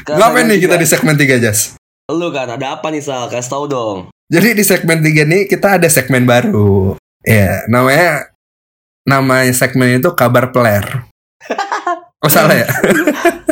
Ngapain 0.09 0.45
nih 0.49 0.57
kita 0.57 0.73
di 0.73 0.87
segmen 0.89 1.13
3, 1.13 1.37
Jas? 1.37 1.77
Lu 2.07 2.31
kan 2.31 2.47
ada 2.47 2.79
apa 2.79 2.87
nih 2.87 3.03
Sal? 3.03 3.27
Kasih 3.27 3.51
tau 3.51 3.65
dong. 3.67 3.97
Jadi 4.31 4.55
di 4.55 4.63
segmen 4.63 5.03
3 5.03 5.27
nih 5.27 5.43
kita 5.43 5.75
ada 5.75 5.87
segmen 5.91 6.23
baru. 6.23 6.95
Ya, 7.27 7.67
namanya 7.67 8.31
namanya 9.03 9.51
segmen 9.51 9.99
itu 9.99 10.11
kabar 10.15 10.55
peler. 10.55 10.83
Oh 12.17 12.33
salah 12.33 12.57
ya? 12.57 12.65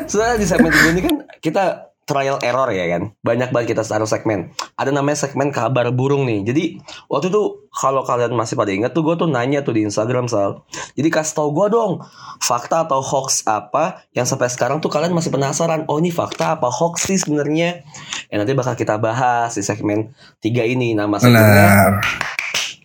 Sebenarnya 0.10 0.42
di 0.42 0.48
segmen 0.50 0.74
tiga 0.74 0.90
ini 0.90 1.02
kan 1.06 1.16
kita 1.38 1.64
trial 2.06 2.38
error 2.46 2.70
ya 2.70 2.86
kan. 2.96 3.18
Banyak 3.26 3.50
banget 3.50 3.74
kita 3.74 3.82
taruh 3.82 4.06
segmen. 4.06 4.54
Ada 4.78 4.94
namanya 4.94 5.26
segmen 5.26 5.50
kabar 5.50 5.90
burung 5.90 6.30
nih. 6.30 6.46
Jadi 6.46 6.64
waktu 7.10 7.34
itu 7.34 7.66
kalau 7.74 8.06
kalian 8.06 8.38
masih 8.38 8.54
pada 8.54 8.70
ingat 8.72 8.94
tuh 8.94 9.02
gue 9.02 9.18
tuh 9.18 9.26
nanya 9.26 9.66
tuh 9.66 9.74
di 9.74 9.84
Instagram 9.84 10.30
Sal. 10.30 10.62
Jadi 10.94 11.10
kasih 11.10 11.34
tau 11.34 11.50
gue 11.50 11.68
dong 11.74 12.06
fakta 12.40 12.86
atau 12.86 13.02
hoax 13.02 13.44
apa 13.50 14.06
yang 14.14 14.30
sampai 14.30 14.48
sekarang 14.54 14.78
tuh 14.80 14.94
kalian 14.94 15.18
masih 15.18 15.34
penasaran. 15.34 15.90
Oh 15.90 15.98
ini 15.98 16.14
fakta 16.14 16.62
apa 16.62 16.70
hoax 16.70 17.10
sih 17.10 17.18
sebenarnya? 17.18 17.82
Ya 18.30 18.36
nanti 18.38 18.54
bakal 18.54 18.78
kita 18.78 19.02
bahas 19.02 19.58
di 19.58 19.66
segmen 19.66 20.14
tiga 20.40 20.62
ini. 20.62 20.94
Nama 20.94 21.18
segmennya 21.18 21.42
Benar. 21.44 21.92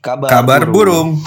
kabar, 0.00 0.28
Kabar 0.32 0.62
burung. 0.72 1.20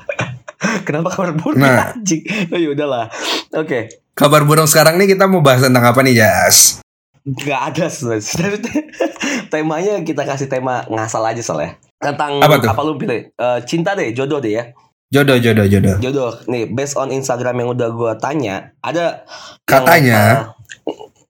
Kenapa 0.86 1.10
kabar 1.10 1.34
burung? 1.34 1.58
Nah. 1.58 1.90
Anjing. 1.98 2.22
Oh 2.54 2.58
ya 2.58 2.70
udahlah. 2.70 3.10
Oke. 3.58 4.06
Kabar 4.16 4.48
burung 4.48 4.64
sekarang 4.64 4.96
nih 4.96 5.12
kita 5.12 5.28
mau 5.28 5.44
bahas 5.44 5.60
tentang 5.60 5.84
apa 5.84 6.00
nih, 6.00 6.16
Jas? 6.24 6.85
Nggak 7.26 7.60
ada 7.74 7.84
sebenarnya. 7.90 8.72
Temanya 9.52 9.98
kita 10.06 10.22
kasih 10.22 10.46
tema 10.46 10.86
ngasal 10.86 11.26
aja 11.26 11.42
soalnya. 11.42 11.74
Tentang 11.98 12.38
Apa 12.38 12.62
tuh? 12.62 12.70
lu 12.86 12.94
pilih? 12.94 13.34
Eh, 13.34 13.58
cinta 13.66 13.98
deh, 13.98 14.14
jodoh 14.14 14.38
deh 14.38 14.54
ya. 14.54 14.64
Jodoh, 15.10 15.38
jodoh, 15.38 15.66
jodoh. 15.66 15.98
Jodoh. 15.98 16.30
Nih, 16.46 16.70
based 16.70 16.94
on 16.94 17.10
Instagram 17.10 17.62
yang 17.62 17.68
udah 17.74 17.88
gua 17.94 18.12
tanya, 18.18 18.74
ada 18.82 19.26
Katanya. 19.66 20.54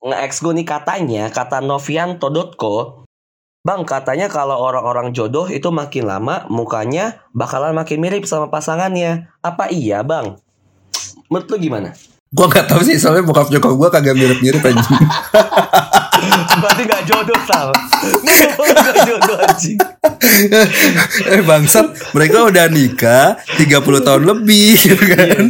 nge-ex 0.07 0.38
gue 0.38 0.55
nih 0.55 0.62
katanya 0.62 1.26
kata 1.34 1.59
novianto.co 1.59 3.03
Bang 3.66 3.82
katanya 3.82 4.30
kalau 4.30 4.62
orang-orang 4.62 5.11
jodoh 5.11 5.51
itu 5.51 5.74
makin 5.74 6.07
lama 6.07 6.47
mukanya 6.47 7.26
bakalan 7.34 7.74
makin 7.74 7.99
mirip 7.99 8.22
sama 8.22 8.47
pasangannya. 8.47 9.26
Apa 9.42 9.74
iya 9.74 10.07
bang? 10.07 10.38
Menurut 11.26 11.51
lu 11.51 11.59
gimana? 11.59 11.90
Gua 12.30 12.47
nggak 12.47 12.70
tahu 12.70 12.86
sih 12.86 12.94
soalnya 12.94 13.26
bokap 13.26 13.51
nyokap 13.51 13.74
gua 13.74 13.90
kagak 13.90 14.14
mirip-mirip 14.14 14.62
anjing. 14.62 14.86
Berarti 16.56 16.82
gak 16.84 17.02
jodoh 17.04 17.40
Sal 17.44 17.68
Gak 18.76 18.96
jodoh 19.04 19.36
anjing. 19.40 19.78
Eh 21.26 21.42
bangsat, 21.42 21.86
mereka 22.12 22.44
udah 22.44 22.66
nikah 22.66 23.36
30 23.56 23.68
tahun 24.02 24.22
lebih 24.24 24.76
gitu 24.86 25.04
kan. 25.06 25.44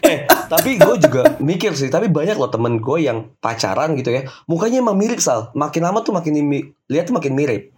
Eh 0.00 0.16
tapi 0.46 0.78
gue 0.78 0.94
juga 1.02 1.34
mikir 1.38 1.74
sih 1.74 1.90
Tapi 1.90 2.06
banyak 2.06 2.38
loh 2.38 2.46
temen 2.46 2.78
gue 2.78 2.98
yang 3.00 3.34
pacaran 3.38 3.94
gitu 3.94 4.10
ya. 4.10 4.26
Mukanya 4.46 4.80
emang 4.80 4.96
mirip 4.96 5.18
Sal. 5.18 5.50
Makin 5.52 5.82
lama 5.82 6.00
tuh 6.00 6.12
makin 6.12 6.36
lihat 6.86 7.04
tuh 7.04 7.14
makin 7.14 7.32
mirip. 7.32 7.70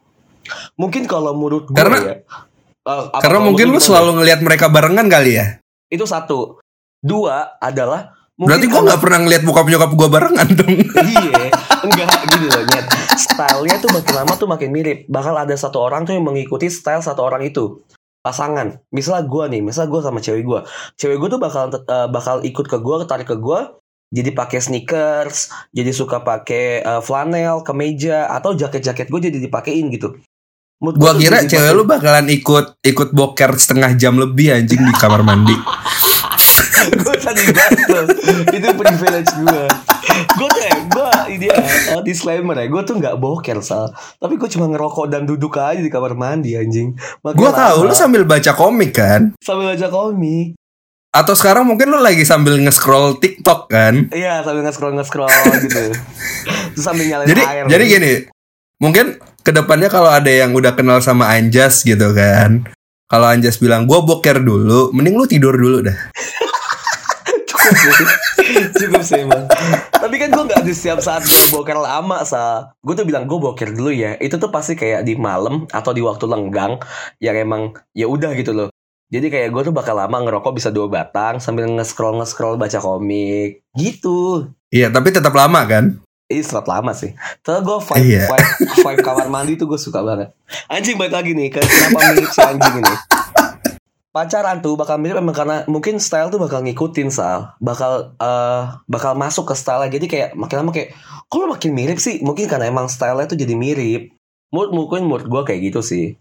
Mungkin 0.74 1.04
kalau 1.04 1.32
menurut 1.32 1.68
gue 1.68 1.76
Karena- 1.76 2.00
ya 2.02 2.16
apa 2.88 3.20
Karena 3.20 3.44
mungkin 3.44 3.68
lu 3.68 3.76
selalu 3.76 4.16
ngelihat 4.16 4.40
mereka 4.40 4.72
barengan 4.72 5.04
kali 5.06 5.36
ya. 5.36 5.60
Itu 5.88 6.08
satu. 6.08 6.56
Dua 6.98 7.60
adalah 7.60 8.16
Berarti 8.38 8.64
gua 8.64 8.80
kalau- 8.80 8.86
nggak 8.88 9.02
pernah 9.02 9.18
ngelihat 9.20 9.42
bokap 9.42 9.66
nyokap 9.66 9.90
gua 9.92 10.08
barengan 10.08 10.48
dong. 10.54 10.72
iya 11.04 11.50
enggak 11.84 12.20
gini 12.30 12.46
loh 12.50 12.64
Nyet. 12.66 12.86
Stylenya 13.14 13.76
tuh 13.78 13.90
makin 13.92 14.14
lama 14.14 14.32
tuh 14.34 14.48
makin 14.48 14.70
mirip. 14.72 14.98
Bakal 15.06 15.34
ada 15.34 15.54
satu 15.54 15.78
orang 15.82 16.06
tuh 16.08 16.16
yang 16.16 16.24
mengikuti 16.26 16.66
style 16.72 17.04
satu 17.04 17.22
orang 17.26 17.44
itu. 17.44 17.82
Pasangan. 18.22 18.82
Misalnya 18.90 19.24
gue 19.26 19.44
nih 19.52 19.60
misalnya 19.62 19.88
gue 19.94 20.00
sama 20.02 20.18
cewek 20.18 20.44
gue 20.44 20.60
cewek 20.98 21.16
gue 21.16 21.28
tuh 21.36 21.40
bakal 21.40 21.70
eh, 21.70 22.08
bakal 22.10 22.36
ikut 22.42 22.66
ke 22.66 22.76
gue 22.80 22.96
ketarik 23.06 23.28
ke 23.30 23.36
gue 23.38 23.60
jadi 24.08 24.32
pakai 24.32 24.58
sneakers 24.64 25.52
jadi 25.70 25.90
suka 25.92 26.24
pakai 26.24 26.82
eh, 26.82 27.00
flanel 27.04 27.62
kemeja 27.62 28.26
atau 28.28 28.52
jaket-jaket 28.56 29.06
gue 29.08 29.20
jadi 29.30 29.38
dipakein 29.38 29.88
gitu. 29.94 30.18
Mood 30.78 30.94
Gua 30.94 31.10
tuh 31.10 31.26
kira 31.26 31.42
cewek 31.42 31.74
lu 31.74 31.82
bakalan 31.82 32.30
ikut 32.30 32.78
ikut 32.86 33.10
boker 33.10 33.50
setengah 33.58 33.98
jam 33.98 34.14
lebih 34.14 34.54
anjing 34.54 34.78
di 34.78 34.94
kamar 34.94 35.26
mandi. 35.26 35.58
gue 37.28 37.44
tadi 37.44 37.52
banget 37.52 38.16
itu 38.56 38.68
privilege 38.72 39.32
gue 39.36 39.64
gue 40.38 40.48
tuh 40.48 40.62
gue 40.88 41.10
ini 41.36 41.46
ya 41.52 41.58
uh, 41.94 42.02
disclaimer 42.02 42.56
ya 42.56 42.66
gue 42.66 42.82
tuh 42.82 42.96
nggak 42.96 43.20
boker 43.20 43.60
sal. 43.60 43.92
Tapi 44.18 44.34
gue 44.40 44.48
cuma 44.50 44.66
ngerokok 44.66 45.06
dan 45.12 45.28
duduk 45.28 45.60
aja 45.60 45.78
di 45.78 45.92
kamar 45.92 46.16
mandi 46.16 46.56
anjing. 46.56 46.96
Gua 47.22 47.52
tahu 47.52 47.86
lu 47.86 47.94
sambil 47.94 48.24
baca 48.24 48.50
komik 48.56 48.96
kan? 48.96 49.36
sambil 49.38 49.76
baca 49.76 49.88
komik. 49.92 50.56
Atau 51.12 51.34
sekarang 51.36 51.64
mungkin 51.68 51.92
lu 51.92 52.00
lagi 52.00 52.24
sambil 52.24 52.56
nge-scroll 52.60 53.20
TikTok 53.20 53.68
kan? 53.70 54.08
iya 54.12 54.40
sambil 54.42 54.64
nge-scroll 54.64 54.94
nge-scroll 54.96 55.30
gitu. 55.64 55.84
Terus 56.74 56.84
sambil 56.84 57.04
nyalain 57.06 57.28
Jadi 57.28 57.42
air. 57.44 57.64
jadi 57.68 57.84
gini, 57.84 58.12
mungkin 58.80 59.20
ke 59.44 59.50
depannya 59.52 59.88
kalau 59.88 60.12
ada 60.12 60.28
yang 60.28 60.52
udah 60.52 60.76
kenal 60.76 61.00
sama 61.00 61.32
Anjas 61.32 61.80
gitu 61.84 62.12
kan, 62.12 62.68
kalau 63.08 63.24
Anjas 63.24 63.56
bilang 63.56 63.88
gua 63.88 64.04
boker 64.04 64.40
dulu, 64.44 64.92
mending 64.92 65.16
lu 65.16 65.24
tidur 65.24 65.56
dulu 65.56 65.84
dah. 65.88 65.96
cukup 68.78 69.02
sih 69.04 69.22
emang 69.22 69.44
tapi 69.98 70.14
kan 70.24 70.30
gue 70.30 70.44
nggak 70.46 70.62
di 70.62 70.72
setiap 70.72 71.02
saat 71.02 71.26
gue 71.26 71.52
boker 71.52 71.76
lama 71.76 72.22
sa. 72.22 72.72
Gue 72.80 72.94
tuh 72.94 73.04
bilang 73.04 73.26
gue 73.26 73.36
boker 73.36 73.74
dulu 73.74 73.90
ya. 73.90 74.14
Itu 74.22 74.38
tuh 74.38 74.48
pasti 74.48 74.78
kayak 74.78 75.02
di 75.04 75.18
malam 75.18 75.66
atau 75.68 75.90
di 75.90 76.00
waktu 76.00 76.24
lenggang 76.24 76.78
yang 77.18 77.36
emang 77.36 77.74
ya 77.92 78.06
udah 78.06 78.32
gitu 78.38 78.54
loh. 78.54 78.70
Jadi 79.12 79.28
kayak 79.28 79.52
gue 79.52 79.62
tuh 79.68 79.74
bakal 79.74 79.98
lama 79.98 80.16
ngerokok 80.22 80.52
bisa 80.54 80.72
dua 80.72 80.86
batang 80.86 81.40
sambil 81.42 81.66
nge-scroll 81.68 82.20
nge-scroll 82.22 82.60
baca 82.60 82.78
komik. 82.78 83.64
Gitu. 83.76 84.48
Iya, 84.68 84.92
tapi 84.92 85.12
tetap 85.12 85.36
lama 85.36 85.64
kan? 85.68 86.00
ini 86.28 86.44
serat 86.44 86.68
lama 86.68 86.92
sih. 86.92 87.16
Terus 87.40 87.64
gue 87.64 87.78
vibe, 87.88 88.04
Iya. 88.04 88.28
vibe, 88.28 88.48
vibe 88.84 89.00
kamar 89.00 89.32
mandi 89.32 89.56
tuh 89.56 89.64
gue 89.64 89.80
suka 89.80 90.04
banget. 90.04 90.28
Anjing 90.68 91.00
balik 91.00 91.16
lagi 91.16 91.32
nih 91.32 91.48
ke 91.48 91.56
Kenapa 91.64 92.04
mirip 92.12 92.28
si 92.28 92.40
anjing 92.44 92.84
ini 92.84 92.94
Pacaran 94.18 94.58
tuh 94.58 94.74
bakal 94.74 94.98
mirip 94.98 95.22
emang 95.22 95.30
karena 95.30 95.62
Mungkin 95.70 96.02
style 96.02 96.26
tuh 96.26 96.42
bakal 96.42 96.66
ngikutin 96.66 97.06
Sal. 97.06 97.54
Bakal 97.62 98.18
eh 98.18 98.62
bakal 98.90 99.14
masuk 99.14 99.46
ke 99.46 99.54
style 99.54 99.86
Jadi 99.86 100.10
kayak 100.10 100.34
makin 100.34 100.66
lama 100.66 100.74
kayak 100.74 100.90
Kok 101.30 101.38
lu 101.38 101.46
makin 101.54 101.70
mirip 101.70 102.02
sih? 102.02 102.18
Mungkin 102.18 102.50
karena 102.50 102.66
emang 102.66 102.90
style 102.90 103.22
tuh 103.30 103.38
jadi 103.38 103.54
mirip. 103.54 104.10
Mood 104.50 104.74
mungkin 104.74 105.06
menurut 105.06 105.28
gue 105.30 105.42
kayak 105.54 105.60
gitu 105.70 105.84
sih. 105.84 106.18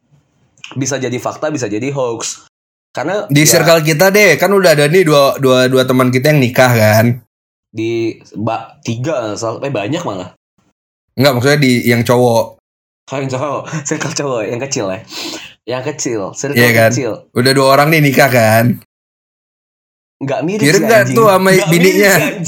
Bisa 0.78 1.02
jadi 1.02 1.16
fakta 1.18 1.50
bisa 1.50 1.66
jadi 1.66 1.90
hoax. 1.90 2.46
Karena 2.92 3.24
Di 3.32 3.48
ya, 3.48 3.58
circle 3.58 3.88
kita 3.88 4.12
deh, 4.12 4.36
kan 4.36 4.52
udah 4.52 4.76
ada 4.76 4.92
nih 4.92 5.08
dua 5.08 5.40
dua 5.40 5.72
dua 5.72 5.88
teman 5.88 6.12
kita 6.12 6.36
yang 6.36 6.44
nikah 6.44 6.72
kan? 6.76 7.06
Di 7.72 8.20
bak 8.36 8.84
tiga 8.84 9.34
Sal. 9.40 9.64
Eh 9.64 9.72
banyak 9.72 10.04
malah. 10.04 10.36
Enggak, 11.16 11.34
maksudnya 11.34 11.60
di 11.64 11.88
yang 11.88 12.04
cowok. 12.04 12.62
Kalau 13.08 13.24
yang 13.24 13.32
cowok, 13.32 13.62
circle 13.88 14.14
cowok 14.14 14.42
yang 14.44 14.60
kecil 14.60 14.86
ya. 14.92 15.00
Yang 15.68 15.84
kecil, 15.94 16.22
circle 16.32 16.56
Iya 16.56 16.70
kan? 16.72 16.92
kecil. 16.96 17.12
Udah 17.36 17.52
dua 17.52 17.68
orang 17.76 17.92
nih 17.92 18.00
nikah 18.00 18.32
kan? 18.32 18.80
Nggak 20.18 20.40
mirip 20.42 20.64
Mirip 20.64 20.82
nggak 20.82 21.04
anjing. 21.04 21.18
tuh 21.20 21.28
sama 21.28 21.50
Nggak 21.52 21.68
bininya? 21.70 22.14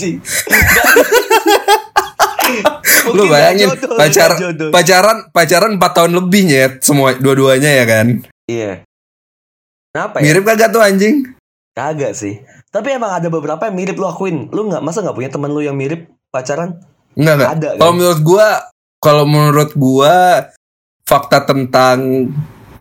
Lu 3.10 3.26
bayangin 3.26 3.70
jodoh, 3.74 3.98
pacar 3.98 4.32
jodoh. 4.38 4.70
pacaran 4.70 5.18
pacaran 5.30 5.72
4 5.78 5.98
tahun 5.98 6.12
lebih 6.16 6.42
nyet 6.46 6.74
semua 6.82 7.14
dua-duanya 7.18 7.70
ya 7.74 7.86
kan? 7.86 8.08
Iya. 8.46 8.86
Kenapa 9.90 10.16
ya? 10.22 10.24
Mirip 10.30 10.44
kagak 10.46 10.70
tuh 10.70 10.82
anjing? 10.82 11.16
Kagak 11.74 12.14
sih. 12.14 12.42
Tapi 12.70 12.94
emang 12.94 13.18
ada 13.18 13.28
beberapa 13.28 13.66
yang 13.66 13.76
mirip 13.78 13.98
lu 13.98 14.06
akuin. 14.06 14.50
Lu 14.50 14.70
nggak 14.70 14.82
masa 14.82 15.02
nggak 15.02 15.18
punya 15.18 15.30
teman 15.30 15.50
lu 15.50 15.62
yang 15.62 15.78
mirip 15.78 16.10
pacaran? 16.30 16.78
Enggak 17.18 17.34
enggak. 17.42 17.50
Ada 17.50 17.68
kan? 17.74 17.80
Kalau 17.82 17.94
menurut 17.98 18.22
gua 18.22 18.48
kalau 19.02 19.26
menurut 19.26 19.72
gua 19.74 20.16
fakta 21.06 21.46
tentang 21.46 21.98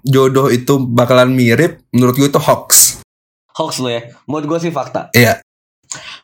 jodoh 0.01 0.49
itu 0.49 0.79
bakalan 0.81 1.31
mirip 1.31 1.83
menurut 1.91 2.15
gua 2.15 2.29
itu 2.29 2.41
hoax. 2.41 2.69
Hoax 3.55 3.81
lu 3.81 3.91
ya. 3.91 4.07
Menurut 4.25 4.47
gue 4.47 4.59
sih 4.61 4.71
fakta. 4.71 5.11
Iya. 5.11 5.43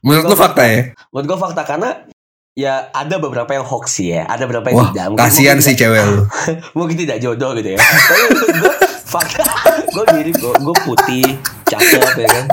Menurut 0.01 0.31
lu 0.31 0.37
fakta 0.37 0.63
ya? 0.65 0.81
Menurut 1.11 1.27
gue 1.27 1.39
fakta 1.41 1.63
karena 1.65 2.07
ya 2.55 2.95
ada 2.95 3.19
beberapa 3.19 3.51
yang 3.51 3.67
hoax 3.67 3.99
sih 3.99 4.15
ya. 4.15 4.23
Ada 4.25 4.47
beberapa 4.47 4.71
yang 4.71 4.79
Wah, 4.79 4.89
tidak. 4.93 5.05
Mungkin- 5.11 5.23
kasihan 5.27 5.59
mungkin 5.59 5.67
sih 5.67 5.75
tidak- 5.75 5.83
cewek 5.91 6.03
lu. 6.07 6.23
mungkin 6.79 6.97
tidak 6.97 7.19
jodoh 7.19 7.51
gitu 7.55 7.69
ya 7.75 7.79
tapi 7.81 8.25
gue 8.55 8.75
fakta 9.05 9.45
gue 9.91 10.05
mirip 10.15 10.35
kok 10.37 10.57
gue 10.59 10.77
putih 10.83 11.27
cakep 11.65 12.03
ya 12.19 12.29
kan 12.29 12.45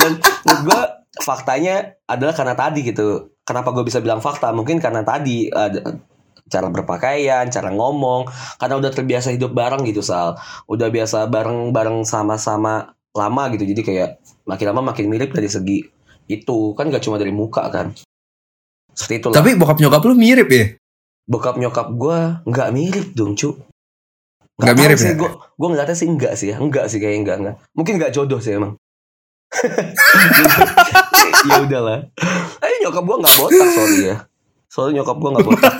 dan 0.00 0.12
menurut 0.44 0.62
gue 0.64 0.80
faktanya 1.18 1.74
adalah 2.04 2.32
karena 2.32 2.54
tadi 2.54 2.80
gitu 2.82 3.08
kenapa 3.44 3.72
gue 3.72 3.84
bisa 3.84 4.00
bilang 4.00 4.20
fakta 4.20 4.48
mungkin 4.52 4.80
karena 4.80 5.04
tadi 5.04 5.48
ada 5.48 5.80
cara 6.48 6.72
berpakaian 6.72 7.46
cara 7.52 7.68
ngomong 7.70 8.26
karena 8.56 8.74
udah 8.80 8.90
terbiasa 8.90 9.30
hidup 9.30 9.52
bareng 9.52 9.84
gitu 9.84 10.00
sal. 10.00 10.40
Udah 10.66 10.88
biasa 10.88 11.28
bareng 11.28 11.70
bareng 11.70 12.02
sama-sama 12.02 12.96
lama 13.12 13.42
gitu. 13.52 13.64
Jadi 13.68 13.80
kayak 13.84 14.10
makin 14.44 14.66
lama 14.72 14.92
makin 14.92 15.06
mirip 15.12 15.30
dari 15.30 15.46
segi 15.46 15.84
itu. 16.26 16.72
Kan 16.72 16.88
gak 16.88 17.04
cuma 17.04 17.20
dari 17.20 17.30
muka 17.30 17.68
kan. 17.68 17.92
Seperti 18.96 19.14
itu 19.22 19.26
Tapi 19.30 19.54
bokap 19.54 19.78
nyokap 19.78 20.02
lu 20.08 20.16
mirip 20.18 20.48
ya? 20.50 20.66
bokap 21.28 21.60
nyokap 21.60 21.92
gue 21.92 22.18
nggak 22.48 22.68
mirip 22.72 23.12
dong 23.12 23.36
cu 23.36 23.52
tahu 24.56 24.74
mirip 24.80 24.96
sih, 24.96 25.12
ya? 25.12 25.20
gue 25.20 25.28
gue 25.28 25.68
ngeliatnya 25.68 25.92
sih 25.92 26.08
enggak 26.08 26.32
sih 26.40 26.48
ya. 26.50 26.56
Enggak 26.56 26.88
sih 26.88 26.98
kayaknya 26.98 27.20
enggak 27.20 27.36
enggak 27.38 27.56
mungkin 27.76 27.92
enggak 28.00 28.12
jodoh 28.16 28.40
sih 28.40 28.56
emang. 28.56 28.74
Ya 31.48 31.62
udahlah. 31.62 32.02
Eh 32.58 32.76
nyokap 32.82 33.04
gue 33.06 33.16
nggak 33.22 33.34
botak 33.38 33.68
sorry 33.70 33.98
ya 34.10 34.16
soalnya 34.68 35.00
nyokap 35.00 35.16
gue 35.16 35.30
nggak 35.32 35.46
botak 35.48 35.74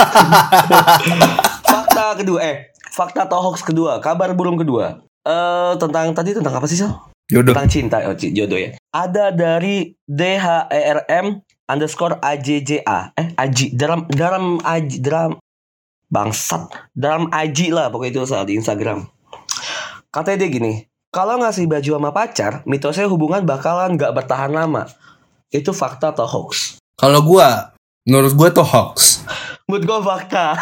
fakta 1.70 2.04
kedua 2.18 2.40
eh 2.40 2.56
fakta 2.98 3.30
atau 3.30 3.38
hoax 3.38 3.62
kedua 3.62 4.02
kabar 4.02 4.34
burung 4.34 4.58
kedua. 4.58 4.98
Eh 5.22 5.72
tentang 5.78 6.10
tadi 6.10 6.34
tentang 6.34 6.58
apa 6.58 6.66
sih 6.66 6.82
Sal? 6.82 6.98
Jodoh. 7.28 7.52
tentang 7.52 7.68
cinta 7.68 8.00
oh, 8.08 8.16
jodoh 8.16 8.56
ya. 8.56 8.74
Ada 8.90 9.30
dari 9.36 9.92
DHERM 10.08 11.44
underscore 11.68 12.16
AJJA 12.24 13.12
eh 13.14 13.36
Aji 13.36 13.76
dalam 13.76 14.08
dalam 14.08 14.58
Aji 14.64 14.98
dalam 14.98 15.36
bangsat. 16.08 16.90
Dalam 16.96 17.28
Aji 17.28 17.70
lah 17.70 17.92
pokoknya 17.92 18.18
itu 18.18 18.20
saat 18.24 18.48
di 18.48 18.56
Instagram. 18.56 19.06
Katanya 20.08 20.42
dia 20.42 20.50
gini 20.50 20.72
kalau 21.12 21.40
ngasih 21.40 21.68
baju 21.68 21.90
sama 22.00 22.10
pacar 22.16 22.52
mitosnya 22.64 23.06
hubungan 23.06 23.44
bakalan 23.44 23.94
nggak 23.94 24.16
bertahan 24.16 24.50
lama. 24.50 24.88
Itu 25.48 25.72
fakta 25.72 26.12
atau 26.12 26.28
hoax 26.28 26.76
Kalau 27.00 27.24
gua 27.24 27.72
menurut 28.08 28.32
gua 28.32 28.48
tuh 28.48 28.64
hoax. 28.64 29.22
menurut 29.68 29.84
gue 29.84 29.98
fakta. 30.00 30.56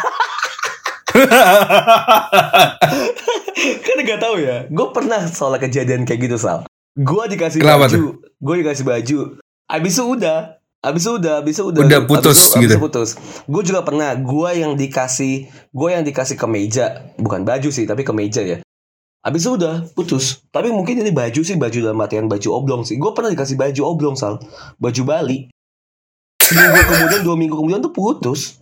Kan 3.86 3.96
gak 4.02 4.20
tahu 4.20 4.36
ya. 4.42 4.66
Gue 4.68 4.86
pernah 4.90 5.22
soal 5.30 5.54
kejadian 5.62 6.02
kayak 6.02 6.26
gitu 6.26 6.36
sal. 6.36 6.66
Gue 6.98 7.24
dikasih 7.30 7.62
Kenapa 7.62 7.86
baju. 7.86 8.18
gue 8.18 8.54
dikasih 8.60 8.84
baju. 8.84 9.18
Abis 9.70 9.94
itu 9.96 10.04
udah. 10.04 10.58
Abis 10.84 11.02
itu 11.02 11.12
udah 11.18 11.34
abis 11.42 11.54
itu 11.58 11.64
udah. 11.66 11.82
Udah 11.82 12.00
putus 12.06 12.36
abis 12.36 12.42
itu, 12.42 12.52
abis 12.52 12.62
gitu. 12.66 12.74
itu 12.74 12.82
putus. 12.82 13.10
Gue 13.46 13.62
juga 13.62 13.80
pernah. 13.86 14.10
Gue 14.18 14.50
yang 14.58 14.74
dikasih 14.74 15.48
gue 15.70 15.88
yang 15.88 16.04
dikasih 16.04 16.36
kemeja. 16.36 17.14
Bukan 17.16 17.46
baju 17.46 17.68
sih 17.70 17.86
tapi 17.86 18.02
kemeja 18.02 18.42
ya. 18.42 18.58
Abis 19.22 19.46
itu 19.46 19.54
udah 19.58 19.86
putus. 19.94 20.42
Tapi 20.50 20.70
mungkin 20.70 20.98
ini 21.02 21.10
baju 21.10 21.40
sih 21.42 21.54
baju 21.58 21.78
dalam 21.78 21.98
artian 22.02 22.26
baju 22.26 22.48
oblong 22.52 22.82
sih. 22.82 22.98
Gue 22.98 23.14
pernah 23.14 23.30
dikasih 23.32 23.54
baju 23.54 23.80
oblong 23.86 24.14
sal. 24.18 24.38
Baju 24.78 25.02
Bali 25.06 25.50
seminggu 26.46 26.80
kemudian 26.86 27.22
dua 27.26 27.36
minggu 27.36 27.54
kemudian 27.58 27.82
tuh 27.82 27.90
putus. 27.90 28.56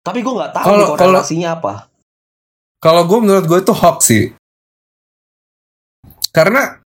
Tapi 0.00 0.24
gue 0.24 0.32
nggak 0.32 0.52
tahu 0.56 0.64
Kalau- 0.66 0.96
korelasinya 0.96 1.60
apa. 1.60 1.86
Kalau 2.80 3.04
gue 3.04 3.18
menurut 3.20 3.44
gue 3.44 3.58
itu 3.60 3.72
hoax 3.76 3.98
sih. 4.08 4.24
Karena 6.32 6.80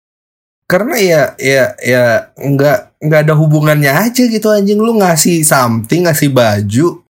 karena 0.64 0.96
ya 0.96 1.22
ya 1.36 1.64
ya 1.78 2.04
nggak 2.34 2.98
nggak 3.04 3.20
ada 3.28 3.34
hubungannya 3.36 3.92
aja 3.92 4.24
gitu 4.26 4.48
anjing. 4.50 4.80
Lu 4.80 4.96
ngasih 4.98 5.44
something 5.46 6.08
ngasih 6.08 6.32
baju 6.34 7.03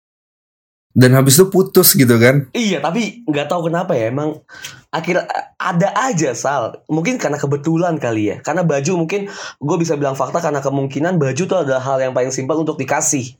dan 0.92 1.16
habis 1.16 1.36
itu 1.36 1.48
putus 1.48 1.92
gitu 1.92 2.16
kan 2.16 2.46
Iya, 2.52 2.78
tapi 2.78 3.24
nggak 3.24 3.48
tahu 3.48 3.72
kenapa 3.72 3.92
ya 3.92 4.08
emang 4.08 4.40
akhir 4.88 5.24
ada 5.56 5.88
aja 5.96 6.36
sal. 6.36 6.84
Mungkin 6.84 7.16
karena 7.16 7.40
kebetulan 7.40 7.96
kali 7.96 8.28
ya. 8.28 8.36
Karena 8.40 8.60
baju 8.60 9.00
mungkin 9.00 9.24
gue 9.56 9.76
bisa 9.80 9.96
bilang 9.96 10.12
fakta 10.12 10.36
karena 10.38 10.60
kemungkinan 10.60 11.16
baju 11.16 11.42
tuh 11.42 11.58
adalah 11.58 11.80
hal 11.80 11.96
yang 11.98 12.12
paling 12.12 12.28
simpel 12.28 12.60
untuk 12.60 12.76
dikasih. 12.76 13.32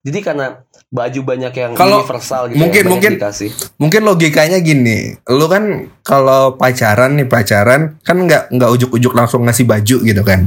Jadi 0.00 0.22
karena 0.22 0.62
baju 0.86 1.20
banyak 1.20 1.52
yang 1.52 1.72
Kalau- 1.74 2.00
universal 2.00 2.48
gitu 2.48 2.56
mungkin- 2.56 2.62
yang 2.62 2.72
banyak 2.72 2.92
mungkin- 2.94 3.14
dikasih. 3.18 3.50
mungkin 3.76 4.02
logikanya 4.06 4.58
gini 4.62 4.98
lu 5.26 5.46
kan 5.50 5.64
kalau 6.00 6.54
pacaran 6.54 7.18
nih 7.18 7.26
pacaran 7.26 7.98
kan 8.00 8.16
nggak 8.22 8.54
nggak 8.54 8.70
ujuk-ujuk 8.70 9.12
langsung 9.12 9.42
ngasih 9.42 9.66
baju 9.66 9.96
gitu 10.00 10.22
kan 10.22 10.46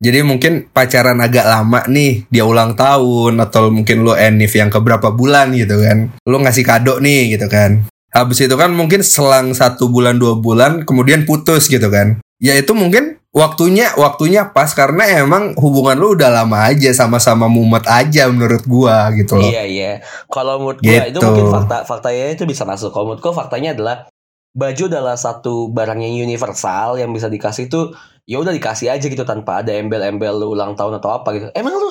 jadi 0.00 0.24
mungkin 0.24 0.72
pacaran 0.72 1.20
agak 1.20 1.44
lama 1.44 1.84
nih 1.86 2.24
dia 2.32 2.48
ulang 2.48 2.72
tahun 2.72 3.36
atau 3.38 3.68
mungkin 3.68 4.00
lu 4.00 4.16
enif 4.16 4.56
yang 4.56 4.72
keberapa 4.72 5.12
bulan 5.12 5.52
gitu 5.52 5.76
kan 5.80 6.08
lu 6.24 6.36
ngasih 6.40 6.64
kado 6.64 6.98
nih 6.98 7.36
gitu 7.36 7.46
kan 7.46 7.84
habis 8.10 8.40
itu 8.40 8.56
kan 8.56 8.72
mungkin 8.72 9.04
selang 9.04 9.52
satu 9.52 9.86
bulan 9.86 10.16
dua 10.16 10.40
bulan 10.40 10.82
kemudian 10.82 11.28
putus 11.28 11.68
gitu 11.68 11.92
kan 11.92 12.18
ya 12.40 12.56
itu 12.56 12.72
mungkin 12.72 13.20
waktunya 13.30 13.94
waktunya 13.94 14.50
pas 14.50 14.74
karena 14.74 15.06
emang 15.22 15.54
hubungan 15.54 15.94
lu 15.94 16.18
udah 16.18 16.42
lama 16.42 16.66
aja 16.66 16.90
sama-sama 16.90 17.46
mumet 17.46 17.86
aja 17.86 18.26
menurut 18.26 18.66
gua 18.66 19.14
gitu 19.14 19.38
loh 19.38 19.46
Iya 19.46 19.62
iya. 19.62 19.92
Kalau 20.26 20.58
menurut 20.58 20.82
itu 20.82 20.90
Gitu. 20.90 21.22
mungkin 21.22 21.46
fakta 21.46 21.86
faktanya 21.86 22.34
itu 22.34 22.42
bisa 22.42 22.66
masuk. 22.66 22.90
Kalau 22.90 23.14
menurut 23.14 23.22
gue 23.22 23.30
faktanya 23.30 23.70
adalah 23.78 24.09
baju 24.50 24.84
adalah 24.90 25.14
satu 25.14 25.70
barang 25.70 26.00
yang 26.02 26.26
universal 26.26 26.98
yang 26.98 27.14
bisa 27.14 27.30
dikasih 27.30 27.70
itu 27.70 27.94
ya 28.26 28.38
udah 28.38 28.50
dikasih 28.50 28.90
aja 28.90 29.06
gitu 29.06 29.22
tanpa 29.22 29.62
ada 29.62 29.74
embel-embel 29.74 30.38
lu 30.38 30.54
ulang 30.54 30.74
tahun 30.74 30.98
atau 30.98 31.10
apa 31.22 31.28
gitu. 31.34 31.46
Emang 31.54 31.74
lu 31.74 31.90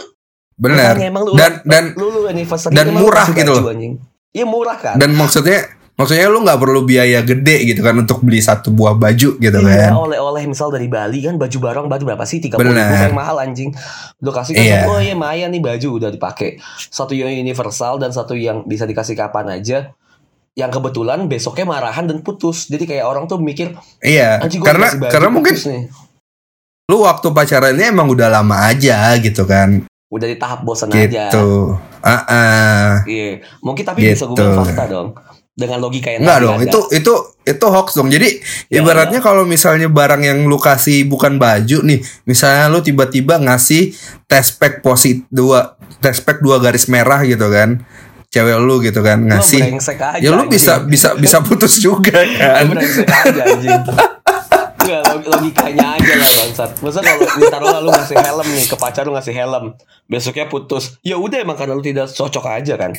bener 0.59 0.91
emang 0.99 1.23
lu 1.23 1.39
dan 1.39 1.63
dan 1.63 1.95
lu 1.95 2.11
lu 2.11 2.21
anniversary 2.27 2.75
dan 2.75 2.91
murah 2.91 3.31
gitu 3.31 3.47
loh. 3.47 3.71
Iya 4.29 4.45
murah 4.45 4.77
kan. 4.77 4.99
dan 4.99 5.15
maksudnya 5.15 5.65
maksudnya 5.95 6.27
lu 6.31 6.43
nggak 6.43 6.59
perlu 6.61 6.85
biaya 6.85 7.23
gede 7.25 7.63
gitu 7.65 7.83
kan 7.83 7.95
untuk 7.97 8.23
beli 8.23 8.39
satu 8.39 8.69
buah 8.71 8.95
baju 8.95 9.35
gitu 9.35 9.57
Iya, 9.59 9.89
kan 9.89 9.99
oleh-oleh 9.99 10.47
misal 10.47 10.71
dari 10.71 10.85
Bali 10.87 11.25
kan 11.25 11.35
baju 11.35 11.57
barang 11.59 11.85
baju 11.91 12.03
berapa 12.07 12.23
sih? 12.23 12.39
30 12.39 12.55
ribu 12.55 12.71
Bener. 12.71 13.11
yang 13.11 13.17
mahal 13.17 13.35
anjing. 13.41 13.73
Lu 14.21 14.31
kasih 14.31 14.53
kan, 14.55 14.63
Iya. 14.63 14.79
oh 14.87 14.99
iya 15.01 15.15
Maya 15.17 15.47
nih 15.51 15.59
baju 15.59 15.87
udah 15.99 16.07
dipakai. 16.07 16.55
Satu 16.87 17.11
yang 17.11 17.27
universal 17.31 17.99
dan 17.99 18.15
satu 18.15 18.37
yang 18.37 18.63
bisa 18.63 18.87
dikasih 18.87 19.15
kapan 19.17 19.59
aja. 19.59 19.91
Yang 20.59 20.71
kebetulan 20.75 21.23
besoknya 21.25 21.63
marahan 21.65 22.03
dan 22.03 22.19
putus. 22.19 22.67
Jadi 22.67 22.83
kayak 22.83 23.07
orang 23.07 23.23
tuh 23.25 23.39
mikir, 23.39 23.71
iya 24.03 24.43
karena 24.59 24.91
karena 25.07 25.29
mungkin 25.31 25.55
nih. 25.55 25.87
lu 26.85 26.99
waktu 27.01 27.31
pacarannya 27.31 27.85
emang 27.87 28.09
udah 28.09 28.27
lama 28.27 28.65
aja 28.65 29.13
gitu 29.15 29.45
kan 29.45 29.85
Udah 30.09 30.25
di 30.25 30.35
tahap 30.35 30.65
bosan 30.65 30.89
aja. 30.89 31.29
gitu 31.29 31.77
ah. 32.01 33.05
Iya. 33.05 33.45
Mungkin 33.61 33.85
tapi 33.85 34.03
bisa 34.03 34.25
gue 34.25 34.33
Gitu. 34.33 34.41
bilang 34.41 34.57
fakta 34.59 34.83
dong. 34.85 35.09
Dengan 35.53 35.77
logika 35.77 36.07
yang 36.07 36.23
Enggak 36.23 36.39
dong, 36.39 36.57
ada. 36.57 36.65
itu 36.65 36.79
itu 36.95 37.13
itu 37.43 37.65
hoax 37.67 37.87
dong. 37.93 38.07
Jadi 38.07 38.39
Ya, 38.67 38.79
ibaratnya 38.79 39.19
kalau 39.19 39.43
misalnya 39.43 39.85
barang 39.85 40.23
yang 40.23 40.47
lu 40.47 40.55
kasih 40.55 41.03
bukan 41.03 41.35
baju 41.35 41.83
nih, 41.83 41.99
misalnya 42.23 42.71
lu 42.71 42.79
tiba-tiba 42.79 43.35
ngasih 43.37 43.91
test 44.23 44.55
pack 44.55 44.79
posit 44.79 45.27
dua 45.27 45.75
test 45.99 46.23
pack 46.23 46.39
dua 46.39 46.57
garis 46.57 46.87
merah 46.87 47.19
gitu 47.21 47.51
kan. 47.51 47.83
Cewek 48.29 48.61
lu 48.61 48.77
gitu 48.79 49.01
kan 49.01 49.17
Lu 49.19 49.27
ngasih. 49.27 49.73
aja, 49.81 50.17
Ya 50.17 50.29
lu 50.29 50.45
anjing. 50.45 50.53
bisa 50.53 50.73
bisa 50.81 51.09
bisa 51.17 51.41
putus 51.45 51.81
juga 51.81 52.21
Lu 52.21 52.37
kan. 52.37 52.65
aja 52.77 53.41
anjing. 53.43 53.81
Enggak, 54.79 55.01
log- 55.03 55.27
logikanya 55.27 55.85
aja 55.97 56.13
lah 56.13 56.31
bangsat. 56.35 56.71
Masa 56.79 56.99
kalau 57.01 57.25
minta 57.35 57.57
lu 57.57 57.89
ngasih 57.89 58.17
helm 58.17 58.47
nih 58.47 58.65
ke 58.65 58.75
pacar 58.75 59.03
lu 59.03 59.13
ngasih 59.13 59.33
helm, 59.33 59.65
besoknya 60.05 60.45
putus. 60.45 60.97
Ya 61.01 61.17
udah 61.17 61.41
emang 61.41 61.57
karena 61.57 61.73
lu 61.73 61.81
tidak 61.81 62.05
cocok 62.07 62.45
aja 62.47 62.73
kan. 62.75 62.93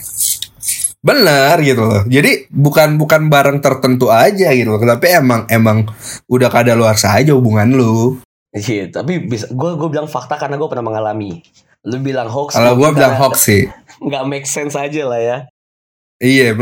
Bener 1.01 1.57
gitu 1.62 1.81
loh. 1.81 2.03
Jadi 2.05 2.51
bukan 2.51 2.95
bukan 2.95 3.26
barang 3.26 3.59
tertentu 3.59 4.12
aja 4.12 4.51
gitu 4.51 4.68
loh. 4.68 4.78
Tapi 4.78 5.07
emang 5.14 5.47
emang 5.49 5.89
udah 6.26 6.49
kada 6.49 6.74
luar 6.74 6.95
saja 6.95 7.33
hubungan 7.33 7.70
lu. 7.70 8.18
Iya, 8.51 8.91
tapi 8.93 9.22
bisa 9.22 9.47
gue 9.49 9.70
gue 9.74 9.89
bilang 9.89 10.11
fakta 10.11 10.35
karena 10.37 10.59
gue 10.59 10.68
pernah 10.68 10.85
mengalami. 10.85 11.39
Lu 11.81 11.97
bilang 11.97 12.28
hoax. 12.28 12.53
Kalau 12.53 12.76
gua 12.76 12.93
bilang 12.93 13.16
hoax 13.16 13.41
sih. 13.41 13.64
Nggak 14.01 14.25
make 14.27 14.47
sense 14.49 14.75
aja 14.75 15.03
lah 15.07 15.21
ya. 15.21 15.39
Iya. 16.21 16.53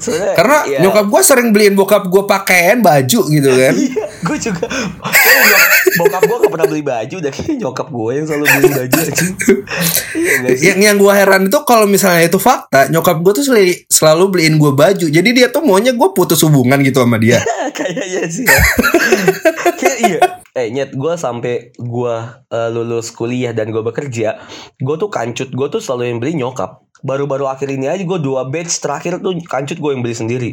Soalnya, 0.00 0.32
Karena 0.32 0.58
ya, 0.64 0.80
nyokap 0.80 1.04
gue 1.12 1.20
sering 1.20 1.52
beliin 1.52 1.76
bokap 1.76 2.08
gue 2.08 2.24
pakaian 2.24 2.80
baju 2.80 3.20
gitu 3.28 3.50
kan. 3.52 3.74
Iya, 3.86 4.04
gue 4.24 4.36
juga. 4.40 4.64
Bokap 6.00 6.22
gue 6.24 6.36
gak 6.48 6.52
pernah 6.52 6.68
beli 6.68 6.80
baju, 6.80 7.14
udah 7.20 7.32
kayak 7.32 7.56
nyokap 7.60 7.88
gue 7.92 8.10
yang 8.16 8.24
selalu 8.24 8.44
beli 8.56 8.68
baju 8.72 8.96
aja. 8.96 9.24
Iya 10.16 10.36
yang 10.72 10.78
yang 10.80 10.96
gue 10.96 11.12
heran 11.12 11.52
itu 11.52 11.58
kalau 11.68 11.84
misalnya 11.84 12.24
itu 12.24 12.40
fakta 12.40 12.88
nyokap 12.88 13.20
gue 13.20 13.32
tuh 13.36 13.44
selalu, 13.44 13.74
selalu 13.88 14.24
beliin 14.32 14.56
gue 14.56 14.72
baju 14.72 15.06
jadi 15.12 15.28
dia 15.32 15.46
tuh 15.52 15.62
maunya 15.62 15.92
gue 15.92 16.08
putus 16.16 16.40
hubungan 16.48 16.80
gitu 16.80 17.04
sama 17.04 17.20
dia 17.20 17.40
Kayaknya 17.76 18.22
sih 18.32 18.44
ya. 18.48 18.60
Kayak 19.76 19.98
iya. 20.08 20.20
Eh 20.56 20.72
nyet 20.72 20.96
gue 20.96 21.14
sampai 21.20 21.76
gue 21.76 22.14
eh, 22.48 22.68
lulus 22.72 23.12
kuliah 23.12 23.52
dan 23.52 23.68
gue 23.68 23.84
bekerja, 23.84 24.40
gue 24.80 24.96
tuh 24.96 25.12
kancut 25.12 25.52
gue 25.52 25.68
tuh 25.68 25.84
selalu 25.84 26.16
yang 26.16 26.18
beli 26.18 26.32
nyokap. 26.40 26.80
Baru-baru 27.04 27.44
akhir 27.44 27.68
ini 27.68 27.92
aja 27.92 28.00
gue 28.00 28.18
dua 28.24 28.48
batch 28.48 28.80
terakhir 28.80 29.20
tuh 29.20 29.36
kancut 29.44 29.76
gue 29.76 29.90
yang 29.92 30.00
beli 30.00 30.16
sendiri. 30.16 30.50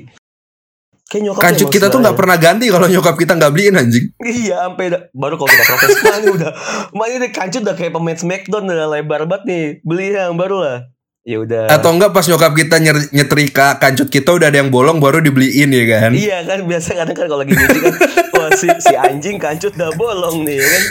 Kayak 1.07 1.23
nyokap 1.29 1.41
kancut 1.45 1.69
kita 1.69 1.87
tuh 1.87 1.99
nggak 2.01 2.17
pernah 2.17 2.37
ganti 2.41 2.65
kalau 2.73 2.87
nyokap 2.89 3.15
kita 3.19 3.35
nggak 3.37 3.51
beliin 3.53 3.75
anjing 3.75 4.07
Iya 4.23 4.65
sampai 4.65 5.11
baru 5.13 5.35
kalau 5.35 5.51
kita 5.51 5.63
protes 5.67 5.89
"Wah, 6.09 6.15
ini 6.17 6.29
udah 6.31 6.51
Mak 6.95 7.07
ini 7.11 7.27
kancut 7.29 7.61
udah 7.61 7.75
kayak 7.75 7.93
pemain 7.93 8.17
Smackdown 8.17 8.65
udah 8.65 8.87
lebar 8.89 9.21
banget 9.29 9.43
nih 9.45 9.63
beli 9.85 10.15
yang 10.15 10.39
baru 10.39 10.57
lah 10.63 10.77
ya 11.23 11.39
udah. 11.39 11.71
Atau 11.71 11.95
enggak 11.95 12.11
pas 12.11 12.27
nyokap 12.27 12.51
kita 12.53 12.77
nyer- 12.83 13.09
nyetrika 13.15 13.79
kancut 13.79 14.11
kita 14.11 14.35
udah 14.35 14.51
ada 14.51 14.59
yang 14.59 14.69
bolong 14.69 14.99
baru 14.99 15.23
dibeliin 15.23 15.71
ya 15.71 15.83
kan? 15.87 16.11
Iya 16.11 16.43
kan 16.43 16.67
biasa 16.67 16.99
kadang 16.99 17.15
kan 17.15 17.25
kalau 17.31 17.39
lagi 17.41 17.55
nyuci 17.55 17.79
kan 17.79 17.95
Wah 18.39 18.49
si, 18.59 18.67
si 18.83 18.93
anjing 18.93 19.39
kancut 19.39 19.71
udah 19.79 19.91
bolong 19.95 20.43
nih 20.43 20.59
ya 20.59 20.67
kan? 20.67 20.83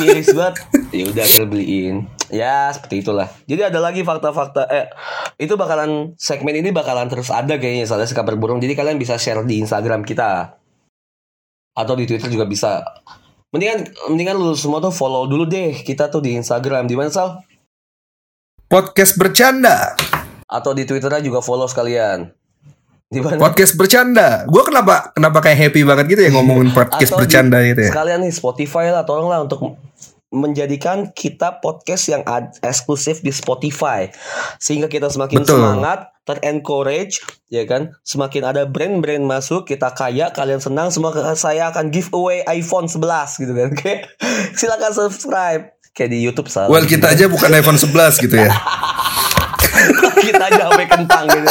Miris 0.00 0.30
banget. 0.32 0.54
Ya 0.90 1.04
udah 1.12 1.24
kita 1.28 1.44
beliin. 1.46 1.96
Ya 2.32 2.72
seperti 2.74 3.04
itulah. 3.04 3.28
Jadi 3.46 3.62
ada 3.62 3.78
lagi 3.78 4.02
fakta-fakta 4.02 4.66
Eh 4.66 4.90
itu 5.38 5.54
bakalan 5.54 6.18
Segmen 6.18 6.58
ini 6.58 6.74
bakalan 6.74 7.06
terus 7.06 7.30
ada 7.30 7.54
kayaknya 7.54 7.86
Soalnya 7.86 8.10
kabar 8.10 8.34
burung 8.34 8.58
Jadi 8.58 8.74
kalian 8.74 8.98
bisa 8.98 9.14
share 9.14 9.46
di 9.46 9.62
Instagram 9.62 10.02
kita. 10.02 10.58
Atau 11.76 11.94
di 11.94 12.08
Twitter 12.08 12.26
juga 12.26 12.48
bisa. 12.48 12.82
Mendingan 13.54 13.86
Mendingan 14.10 14.34
lu 14.42 14.58
semua 14.58 14.82
tuh 14.82 14.90
follow 14.90 15.30
dulu 15.30 15.46
deh 15.46 15.76
Kita 15.86 16.10
tuh 16.10 16.18
di 16.18 16.34
Instagram. 16.34 16.90
Di 16.90 16.98
mana 16.98 17.14
Sal? 17.14 17.38
Podcast 18.66 19.14
bercanda. 19.18 19.94
Atau 20.46 20.74
di 20.74 20.86
Twitternya 20.86 21.22
juga 21.22 21.42
follow 21.42 21.66
sekalian. 21.66 22.30
Di 23.06 23.22
mana? 23.22 23.38
podcast 23.38 23.78
bercanda. 23.78 24.42
Gue 24.50 24.66
kenapa 24.66 25.14
kenapa 25.14 25.38
kayak 25.38 25.70
happy 25.70 25.86
banget 25.86 26.10
gitu 26.10 26.26
ya 26.26 26.30
ngomongin 26.34 26.74
podcast 26.74 27.14
Atau 27.14 27.22
di- 27.22 27.30
bercanda 27.30 27.62
gitu 27.62 27.80
ya? 27.86 27.90
Sekalian 27.94 28.18
nih 28.26 28.34
Spotify 28.34 28.90
lah 28.90 29.06
tolonglah 29.06 29.46
untuk 29.46 29.78
menjadikan 30.34 31.14
kita 31.14 31.62
podcast 31.62 32.10
yang 32.10 32.26
ad- 32.26 32.58
eksklusif 32.66 33.22
di 33.22 33.30
Spotify. 33.30 34.10
Sehingga 34.58 34.90
kita 34.90 35.06
semakin 35.06 35.46
Betul. 35.46 35.54
semangat 35.62 36.10
terencourage 36.26 37.22
ya 37.46 37.62
kan? 37.62 37.94
Semakin 38.02 38.42
ada 38.42 38.66
brand-brand 38.66 39.22
masuk 39.22 39.70
kita 39.70 39.94
kaya 39.94 40.34
kalian 40.34 40.58
senang 40.58 40.90
semua 40.90 41.14
saya 41.38 41.70
akan 41.70 41.94
giveaway 41.94 42.42
iPhone 42.50 42.90
11 42.90 43.38
gitu 43.38 43.54
kan. 43.54 43.70
Oke? 43.78 43.94
Silakan 44.58 44.90
subscribe 44.90 45.75
kayak 45.96 46.12
di 46.12 46.20
YouTube 46.20 46.52
salah 46.52 46.68
well 46.68 46.84
kita 46.84 47.08
aja 47.08 47.24
bukan 47.26 47.48
iPhone 47.56 47.80
11 47.80 48.20
gitu 48.20 48.36
ya. 48.36 48.52
Kita 50.26 50.42
aja 50.50 50.62
sampai 50.68 50.86
kentang 50.90 51.24
gitu. 51.30 51.48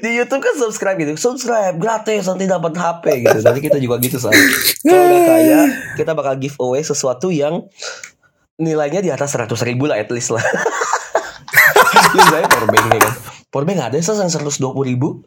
Di 0.00 0.10
YouTube 0.14 0.42
kan 0.42 0.54
subscribe 0.56 0.96
gitu. 1.00 1.12
Subscribe 1.18 1.76
gratis 1.76 2.28
nanti 2.30 2.46
dapat 2.46 2.72
HP 2.76 3.04
gitu. 3.24 3.38
Nanti 3.42 3.60
kita 3.64 3.78
juga 3.82 3.98
gitu 3.98 4.16
soalnya 4.20 4.46
kalau 4.86 5.04
udah 5.10 5.22
kaya 5.26 5.60
kita 5.98 6.12
bakal 6.14 6.34
giveaway 6.38 6.82
sesuatu 6.86 7.28
yang 7.34 7.66
nilainya 8.56 9.02
di 9.02 9.10
atas 9.10 9.36
100 9.36 9.52
ribu 9.66 9.90
lah 9.90 9.98
at 9.98 10.08
least 10.12 10.32
lah. 10.32 10.44
Lu 12.14 12.20
misalnya 12.22 12.48
powerbank 12.48 12.84
ya 12.86 13.00
kan? 13.00 13.14
Powerbank 13.50 13.78
ada 13.92 13.96
sih 13.98 14.14
yang 14.14 14.30
120 14.30 14.62
ribu. 14.86 15.26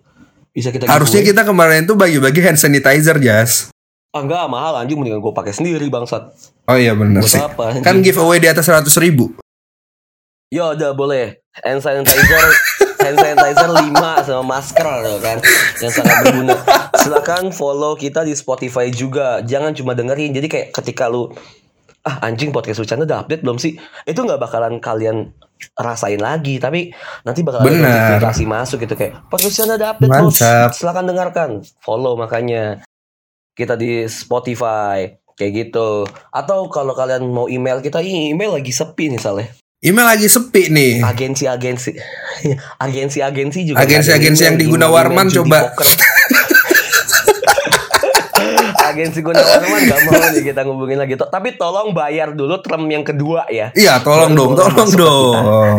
Bisa 0.50 0.74
kita 0.74 0.90
harusnya 0.90 1.22
kita 1.22 1.46
kemarin 1.46 1.86
tuh 1.86 1.94
bagi-bagi 1.94 2.42
hand 2.42 2.58
sanitizer 2.58 3.22
jas 3.22 3.70
ah 4.10 4.22
enggak 4.22 4.50
mahal 4.50 4.74
anjing 4.76 4.98
mendingan 4.98 5.22
gue 5.22 5.34
pakai 5.34 5.54
sendiri 5.54 5.86
bangsat 5.88 6.34
oh 6.66 6.78
iya 6.78 6.98
bener 6.98 7.22
Buat 7.22 7.30
sih 7.30 7.42
apa, 7.42 7.64
anjing? 7.70 7.84
kan 7.86 7.96
giveaway 8.02 8.42
di 8.42 8.50
atas 8.50 8.66
100 8.66 8.86
ribu 9.00 9.38
Ya 10.50 10.74
udah 10.74 10.98
boleh 10.98 11.46
hand 11.62 11.78
sanitizer 11.78 12.26
hand 13.06 13.18
sanitizer 13.22 13.70
5 13.70 13.94
sama 14.26 14.58
masker 14.58 14.86
kan 15.22 15.38
yang 15.78 15.92
sangat 15.94 16.26
berguna. 16.26 16.58
Silakan 16.98 17.54
follow 17.54 17.94
kita 17.94 18.26
di 18.26 18.34
Spotify 18.34 18.90
juga. 18.90 19.46
Jangan 19.46 19.78
cuma 19.78 19.94
dengerin. 19.94 20.34
Jadi 20.34 20.50
kayak 20.50 20.68
ketika 20.74 21.06
lu 21.06 21.30
ah 22.02 22.26
anjing 22.26 22.50
podcast 22.50 22.82
bercanda 22.82 23.06
udah 23.06 23.30
update 23.30 23.46
belum 23.46 23.62
sih? 23.62 23.78
Itu 24.10 24.26
nggak 24.26 24.42
bakalan 24.42 24.82
kalian 24.82 25.38
rasain 25.78 26.18
lagi 26.18 26.58
tapi 26.58 26.90
nanti 27.28 27.46
bakal 27.46 27.62
ada 27.62 27.70
Benar. 27.70 27.86
notifikasi 28.18 28.44
masuk 28.48 28.78
gitu 28.90 28.96
kayak 28.96 29.28
podcast 29.30 29.54
bercanda 29.54 29.76
ada 29.78 29.88
update 29.94 30.10
Mantap. 30.10 30.70
silakan 30.72 31.06
dengarkan 31.06 31.50
follow 31.84 32.16
makanya 32.16 32.80
kita 33.60 33.76
di 33.76 34.08
Spotify 34.08 35.12
kayak 35.36 35.52
gitu. 35.68 36.08
Atau 36.32 36.72
kalau 36.72 36.96
kalian 36.96 37.28
mau 37.28 37.52
email 37.52 37.84
kita, 37.84 38.00
email 38.00 38.56
lagi 38.56 38.72
sepi 38.72 39.12
nih 39.12 39.20
soalnya. 39.20 39.52
Email 39.80 40.12
lagi 40.12 40.28
sepi 40.28 40.68
nih. 40.76 40.94
Agensi-agensi, 41.00 41.92
agensi-agensi 42.88 43.60
juga. 43.64 43.80
Agensi-agensi 43.80 44.44
yang 44.44 44.60
di 44.60 44.68
Gunawarman 44.68 45.32
coba. 45.32 45.72
Agensi 48.92 49.20
Gunawarman 49.22 49.82
gak 49.86 50.00
mau 50.10 50.22
nih 50.34 50.44
kita 50.44 50.62
ngubungin 50.66 51.00
lagi. 51.00 51.14
Tapi 51.16 51.56
tolong 51.56 51.94
bayar 51.94 52.34
dulu 52.34 52.60
term 52.62 52.90
yang 52.90 53.06
kedua 53.06 53.46
ya. 53.48 53.70
Iya, 53.78 54.02
tolong 54.02 54.34
dong, 54.34 54.54
tolong 54.58 54.92
dong. 54.94 55.78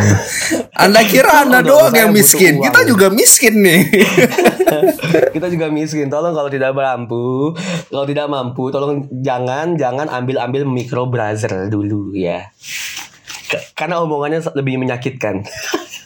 Anda 0.75 1.03
kira 1.05 1.45
Anda 1.45 1.61
doang 1.61 1.93
yang 1.93 2.15
miskin. 2.15 2.59
uang. 2.59 2.67
Kita 2.71 2.81
juga 2.87 3.07
miskin 3.13 3.55
nih. 3.61 3.83
kita 5.37 5.47
juga 5.53 5.67
miskin. 5.69 6.09
Tolong 6.09 6.33
kalau 6.33 6.49
tidak 6.49 6.73
mampu, 6.73 7.53
kalau 7.91 8.07
tidak 8.07 8.27
mampu, 8.31 8.71
tolong 8.71 9.07
jangan 9.21 9.75
jangan 9.77 10.07
ambil-ambil 10.09 10.65
micro 10.65 11.11
brother 11.11 11.69
dulu 11.69 12.15
ya. 12.15 12.49
Karena 13.75 13.99
omongannya 14.01 14.47
lebih 14.55 14.79
menyakitkan. 14.79 15.43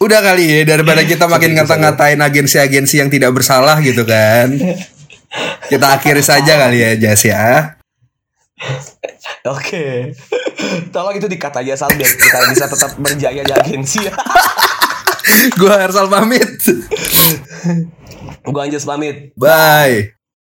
Udah 0.03 0.21
kali 0.21 0.45
ya 0.45 0.77
daripada 0.77 1.01
kita 1.07 1.25
makin 1.31 1.55
ngata-ngatain 1.57 2.21
agensi-agensi 2.21 3.01
yang 3.01 3.09
tidak 3.13 3.31
bersalah 3.37 3.79
gitu 3.81 4.05
kan. 4.05 4.53
Kita 5.67 5.99
akhiri 5.99 6.23
saja 6.23 6.61
kali 6.61 6.79
ya 6.83 6.91
Jas 6.99 7.23
ya. 7.27 7.75
Oke. 9.55 10.15
Tolong 10.95 11.15
itu 11.19 11.27
dikat 11.27 11.53
aja 11.59 11.75
Sal 11.77 11.93
biar 11.99 12.09
kita 12.09 12.39
bisa 12.49 12.65
tetap 12.71 12.91
berjaya 12.97 13.43
di 13.43 13.53
agensi. 13.53 14.01
Gua 15.59 15.75
Hersal 15.81 16.07
pamit. 16.09 16.63
Gua 18.47 18.65
Anjas 18.65 18.87
pamit. 18.87 19.35
Bye. 19.35 20.14